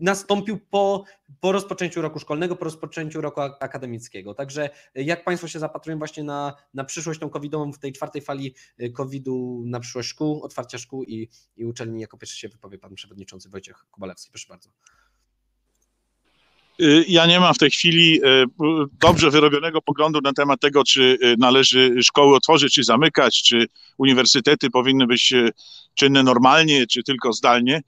nastąpił 0.00 0.58
po, 0.70 1.04
po 1.40 1.52
rozpoczęciu 1.52 2.02
roku 2.02 2.18
szkolnego, 2.18 2.56
po 2.56 2.64
rozpoczęciu 2.64 3.20
roku 3.20 3.40
akademickiego. 3.40 4.34
Także 4.34 4.70
jak 4.94 5.24
Państwo 5.24 5.48
się 5.48 5.58
zapatrują 5.58 5.98
właśnie 5.98 6.22
na, 6.24 6.54
na 6.74 6.84
przyszłość 6.84 7.20
tą 7.20 7.30
covidową 7.30 7.72
w 7.72 7.78
tej 7.78 7.92
czwartej 7.92 8.22
fali 8.22 8.54
y, 8.80 8.90
covidu, 8.90 9.62
na 9.66 9.80
przyszłość 9.80 10.08
szkół, 10.08 10.42
otwarcia 10.42 10.78
szkół 10.78 11.04
i, 11.04 11.28
i 11.56 11.64
uczelni, 11.64 12.00
jako 12.00 12.18
pierwszy 12.18 12.38
się 12.38 12.48
wypowie 12.48 12.78
Pan 12.78 12.94
Przewodniczący 12.94 13.48
Wojciech 13.48 13.86
Kubalewski. 13.90 14.30
Proszę 14.30 14.46
bardzo. 14.48 14.70
Y, 16.82 17.04
ja 17.08 17.26
nie 17.26 17.40
mam 17.40 17.54
w 17.54 17.58
tej 17.58 17.70
chwili 17.70 18.20
y, 18.24 18.46
dobrze 19.00 19.30
wyrobionego 19.30 19.82
poglądu 19.82 20.20
na 20.20 20.32
temat 20.32 20.60
tego, 20.60 20.84
czy 20.84 21.18
y, 21.24 21.34
należy 21.38 22.02
szkoły 22.02 22.36
otworzyć, 22.36 22.74
czy 22.74 22.84
zamykać, 22.84 23.42
czy 23.42 23.66
uniwersytety 23.98 24.70
powinny 24.70 25.06
być 25.06 25.34
czynne 25.94 26.22
normalnie, 26.22 26.86
czy 26.86 27.02
tylko 27.02 27.32
zdalnie. 27.32 27.82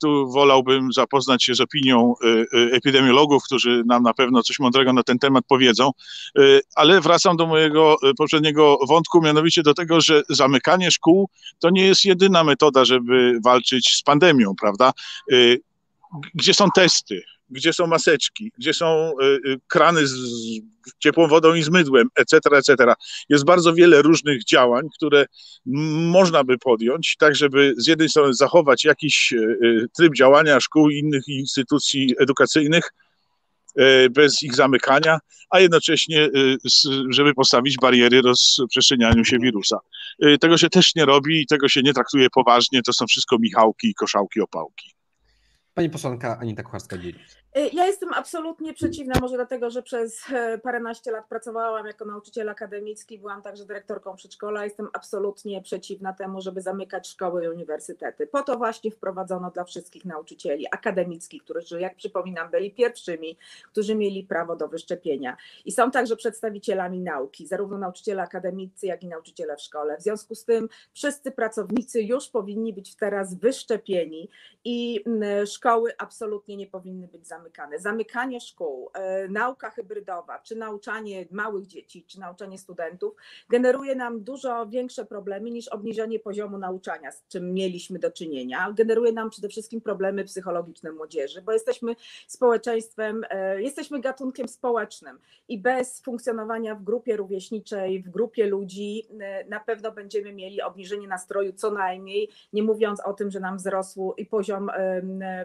Tu 0.00 0.32
wolałbym 0.32 0.92
zapoznać 0.92 1.44
się 1.44 1.54
z 1.54 1.60
opinią 1.60 2.14
epidemiologów, 2.72 3.44
którzy 3.44 3.82
nam 3.86 4.02
na 4.02 4.14
pewno 4.14 4.42
coś 4.42 4.58
mądrego 4.58 4.92
na 4.92 5.02
ten 5.02 5.18
temat 5.18 5.44
powiedzą. 5.48 5.90
Ale 6.74 7.00
wracam 7.00 7.36
do 7.36 7.46
mojego 7.46 7.96
poprzedniego 8.18 8.78
wątku, 8.88 9.22
mianowicie 9.22 9.62
do 9.62 9.74
tego, 9.74 10.00
że 10.00 10.22
zamykanie 10.28 10.90
szkół 10.90 11.28
to 11.58 11.70
nie 11.70 11.86
jest 11.86 12.04
jedyna 12.04 12.44
metoda, 12.44 12.84
żeby 12.84 13.38
walczyć 13.44 13.96
z 13.96 14.02
pandemią, 14.02 14.54
prawda? 14.60 14.92
Gdzie 16.34 16.54
są 16.54 16.70
testy? 16.74 17.22
Gdzie 17.50 17.72
są 17.72 17.86
maseczki, 17.86 18.52
gdzie 18.58 18.74
są 18.74 19.12
krany 19.66 20.06
z 20.06 20.16
ciepłą 20.98 21.28
wodą 21.28 21.54
i 21.54 21.62
z 21.62 21.68
mydłem, 21.68 22.08
etc., 22.16 22.38
etc. 22.52 22.94
Jest 23.28 23.44
bardzo 23.44 23.74
wiele 23.74 24.02
różnych 24.02 24.44
działań, 24.44 24.84
które 24.94 25.26
można 26.10 26.44
by 26.44 26.58
podjąć, 26.58 27.16
tak 27.18 27.36
żeby 27.36 27.74
z 27.76 27.86
jednej 27.86 28.08
strony 28.08 28.34
zachować 28.34 28.84
jakiś 28.84 29.34
tryb 29.96 30.14
działania 30.14 30.60
szkół 30.60 30.90
i 30.90 30.98
innych 30.98 31.28
instytucji 31.28 32.14
edukacyjnych, 32.18 32.92
bez 34.10 34.42
ich 34.42 34.54
zamykania, 34.54 35.18
a 35.50 35.60
jednocześnie, 35.60 36.28
żeby 37.10 37.34
postawić 37.34 37.76
bariery 37.76 38.22
rozprzestrzenianiu 38.22 39.24
się 39.24 39.38
wirusa. 39.38 39.78
Tego 40.40 40.58
się 40.58 40.70
też 40.70 40.94
nie 40.94 41.04
robi 41.04 41.40
i 41.40 41.46
tego 41.46 41.68
się 41.68 41.82
nie 41.82 41.94
traktuje 41.94 42.30
poważnie. 42.30 42.82
To 42.82 42.92
są 42.92 43.06
wszystko 43.06 43.36
Michałki, 43.38 43.94
koszałki, 43.94 44.40
opałki. 44.40 44.95
Pani 45.76 45.90
posłanka 45.90 46.38
Anita 46.38 46.62
Kucharska-Dziedzic. 46.62 47.36
Y, 47.58 47.70
ja 47.72 47.86
jestem 47.86 48.12
absolutnie 48.12 48.74
przeciwna, 48.74 49.14
może 49.20 49.36
dlatego, 49.36 49.70
że 49.70 49.82
przez 49.82 50.22
e, 50.32 50.58
paręnaście 50.58 51.10
lat 51.10 51.28
pracowałam 51.28 51.86
jako 51.86 52.04
nauczyciel 52.04 52.48
akademicki, 52.48 53.18
byłam 53.18 53.42
także 53.42 53.64
dyrektorką 53.64 54.16
przedszkola. 54.16 54.64
Jestem 54.64 54.88
absolutnie 54.92 55.62
przeciwna 55.62 56.12
temu, 56.12 56.40
żeby 56.40 56.60
zamykać 56.60 57.08
szkoły 57.08 57.44
i 57.44 57.48
uniwersytety. 57.48 58.26
Po 58.26 58.42
to 58.42 58.56
właśnie 58.56 58.90
wprowadzono 58.90 59.50
dla 59.50 59.64
wszystkich 59.64 60.04
nauczycieli 60.04 60.66
akademickich, 60.70 61.42
którzy, 61.42 61.80
jak 61.80 61.96
przypominam, 61.96 62.50
byli 62.50 62.70
pierwszymi, 62.70 63.38
którzy 63.72 63.94
mieli 63.94 64.24
prawo 64.24 64.56
do 64.56 64.68
wyszczepienia. 64.68 65.36
I 65.64 65.72
są 65.72 65.90
także 65.90 66.16
przedstawicielami 66.16 67.00
nauki, 67.00 67.46
zarówno 67.46 67.78
nauczyciele 67.78 68.22
akademicy, 68.22 68.86
jak 68.86 69.02
i 69.02 69.08
nauczyciele 69.08 69.56
w 69.56 69.60
szkole. 69.60 69.96
W 69.98 70.02
związku 70.02 70.34
z 70.34 70.44
tym 70.44 70.68
wszyscy 70.92 71.30
pracownicy 71.30 72.02
już 72.02 72.28
powinni 72.28 72.72
być 72.72 72.94
teraz 72.94 73.34
wyszczepieni 73.34 74.28
i 74.64 75.04
szkoły 75.46 75.92
absolutnie 75.98 76.56
nie 76.56 76.66
powinny 76.66 77.08
być 77.08 77.26
zamykane 77.26 77.45
zamykane. 77.46 77.78
Zamykanie 77.78 78.40
szkół, 78.40 78.90
e, 78.94 79.28
nauka 79.28 79.70
hybrydowa, 79.70 80.38
czy 80.38 80.56
nauczanie 80.56 81.26
małych 81.30 81.66
dzieci, 81.66 82.04
czy 82.06 82.20
nauczanie 82.20 82.58
studentów 82.58 83.14
generuje 83.48 83.94
nam 83.94 84.24
dużo 84.24 84.66
większe 84.66 85.04
problemy 85.04 85.50
niż 85.50 85.68
obniżenie 85.68 86.18
poziomu 86.18 86.58
nauczania, 86.58 87.12
z 87.12 87.28
czym 87.28 87.54
mieliśmy 87.54 87.98
do 87.98 88.10
czynienia. 88.10 88.72
Generuje 88.76 89.12
nam 89.12 89.30
przede 89.30 89.48
wszystkim 89.48 89.80
problemy 89.80 90.24
psychologiczne 90.24 90.92
młodzieży, 90.92 91.42
bo 91.42 91.52
jesteśmy 91.52 91.96
społeczeństwem, 92.26 93.24
e, 93.30 93.62
jesteśmy 93.62 94.00
gatunkiem 94.00 94.48
społecznym 94.48 95.18
i 95.48 95.58
bez 95.58 96.00
funkcjonowania 96.00 96.74
w 96.74 96.82
grupie 96.82 97.16
rówieśniczej, 97.16 98.02
w 98.02 98.10
grupie 98.10 98.46
ludzi 98.46 99.06
e, 99.20 99.44
na 99.48 99.60
pewno 99.60 99.92
będziemy 99.92 100.32
mieli 100.32 100.62
obniżenie 100.62 101.08
nastroju 101.08 101.52
co 101.52 101.70
najmniej, 101.70 102.30
nie 102.52 102.62
mówiąc 102.62 103.00
o 103.00 103.12
tym, 103.12 103.30
że 103.30 103.40
nam 103.40 103.56
wzrosł 103.56 104.14
i 104.16 104.26
poziom 104.26 104.70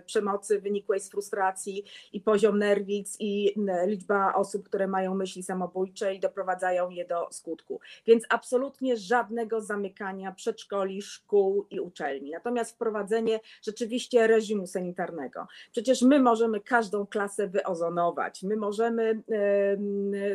przemocy 0.06 0.62
wynikłej 0.62 1.00
z 1.00 1.10
frustracji, 1.10 1.81
i 2.14 2.22
poziom 2.22 2.60
nerwic 2.60 3.18
i 3.20 3.56
liczba 3.86 4.34
osób, 4.34 4.66
które 4.66 4.88
mają 4.88 5.16
myśli 5.16 5.44
samobójcze 5.44 6.16
i 6.16 6.20
doprowadzają 6.20 6.90
je 6.90 7.06
do 7.06 7.28
skutku. 7.32 7.80
Więc 8.08 8.24
absolutnie 8.30 8.98
żadnego 8.98 9.62
zamykania 9.62 10.32
przedszkoli, 10.32 11.02
szkół 11.02 11.66
i 11.70 11.80
uczelni. 11.80 12.32
Natomiast 12.32 12.72
wprowadzenie 12.72 13.40
rzeczywiście 13.62 14.28
reżimu 14.28 14.68
sanitarnego. 14.68 15.48
Przecież 15.72 16.02
my 16.02 16.20
możemy 16.20 16.60
każdą 16.60 17.06
klasę 17.06 17.48
wyozonować, 17.48 18.44
my 18.44 18.56
możemy 18.56 19.22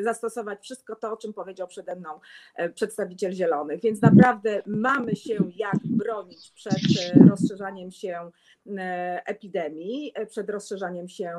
zastosować 0.02 0.60
wszystko 0.62 0.96
to, 0.96 1.12
o 1.12 1.16
czym 1.16 1.32
powiedział 1.32 1.68
przede 1.68 1.96
mną 1.96 2.20
e, 2.54 2.70
przedstawiciel 2.70 3.32
Zielonych. 3.32 3.80
Więc 3.80 4.02
naprawdę 4.02 4.62
mamy 4.66 5.16
się 5.16 5.34
jak 5.56 5.78
bronić 5.84 6.50
przed 6.50 6.78
e, 7.16 7.28
rozszerzaniem 7.28 7.90
się 7.90 8.30
E, 8.78 9.22
epidemii, 9.26 10.12
przed 10.28 10.50
rozszerzaniem 10.50 11.08
się 11.08 11.35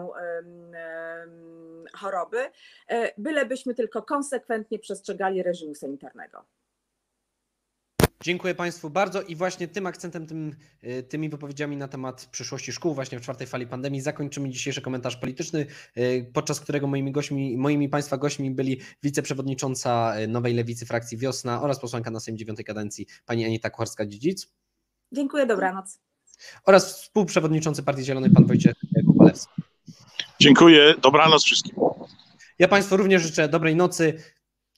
choroby, 1.94 2.38
e, 2.88 3.12
bylebyśmy 3.18 3.74
tylko 3.74 4.02
konsekwentnie 4.04 4.80
przestrzegali 4.80 5.44
reżimu 5.44 5.76
sanitarnego. 5.76 6.46
Dziękuję 8.24 8.56
Państwu 8.56 8.90
bardzo 8.90 9.22
i 9.22 9.36
właśnie 9.36 9.68
tym 9.68 9.88
akcentem, 9.88 10.28
tym, 10.28 10.56
tymi 11.10 11.30
wypowiedziami 11.30 11.78
na 11.78 11.88
temat 11.88 12.26
przyszłości 12.26 12.72
szkół 12.72 12.94
właśnie 12.94 13.20
w 13.20 13.22
czwartej 13.22 13.48
fali 13.48 13.68
pandemii 13.68 14.02
zakończymy 14.02 14.50
dzisiejszy 14.50 14.82
komentarz 14.82 15.18
polityczny, 15.18 15.66
podczas 16.34 16.60
którego 16.60 16.88
moimi 16.88 17.12
gośćmi, 17.12 17.58
moimi 17.58 17.90
Państwa 17.90 18.18
gośćmi 18.18 18.52
byli 18.52 18.82
wiceprzewodnicząca 19.04 20.14
Nowej 20.28 20.54
Lewicy 20.54 20.86
frakcji 20.86 21.18
Wiosna 21.18 21.62
oraz 21.62 21.80
posłanka 21.80 22.12
na 22.12 22.20
Sejm 22.20 22.38
dziewiątej 22.38 22.66
kadencji 22.66 23.08
pani 23.26 23.46
Anita 23.46 23.70
Kucharska-Dziedzic. 23.70 24.48
Dziękuję, 25.12 25.46
dobranoc 25.46 26.00
oraz 26.66 27.02
współprzewodniczący 27.02 27.84
Partii 27.84 28.04
Zielonej, 28.04 28.32
pan 28.32 28.46
Wojciech 28.46 28.74
Kopalewski. 29.08 29.67
Dziękuję, 30.42 30.96
dobranoc 31.02 31.44
wszystkim. 31.44 31.76
Ja 32.60 32.68
Państwu 32.68 32.98
również 32.98 33.22
życzę 33.24 33.50
dobrej 33.50 33.76
nocy. 33.76 34.24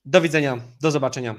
Do 0.06 0.22
widzenia, 0.22 0.58
do 0.82 0.92
zobaczenia. 0.92 1.36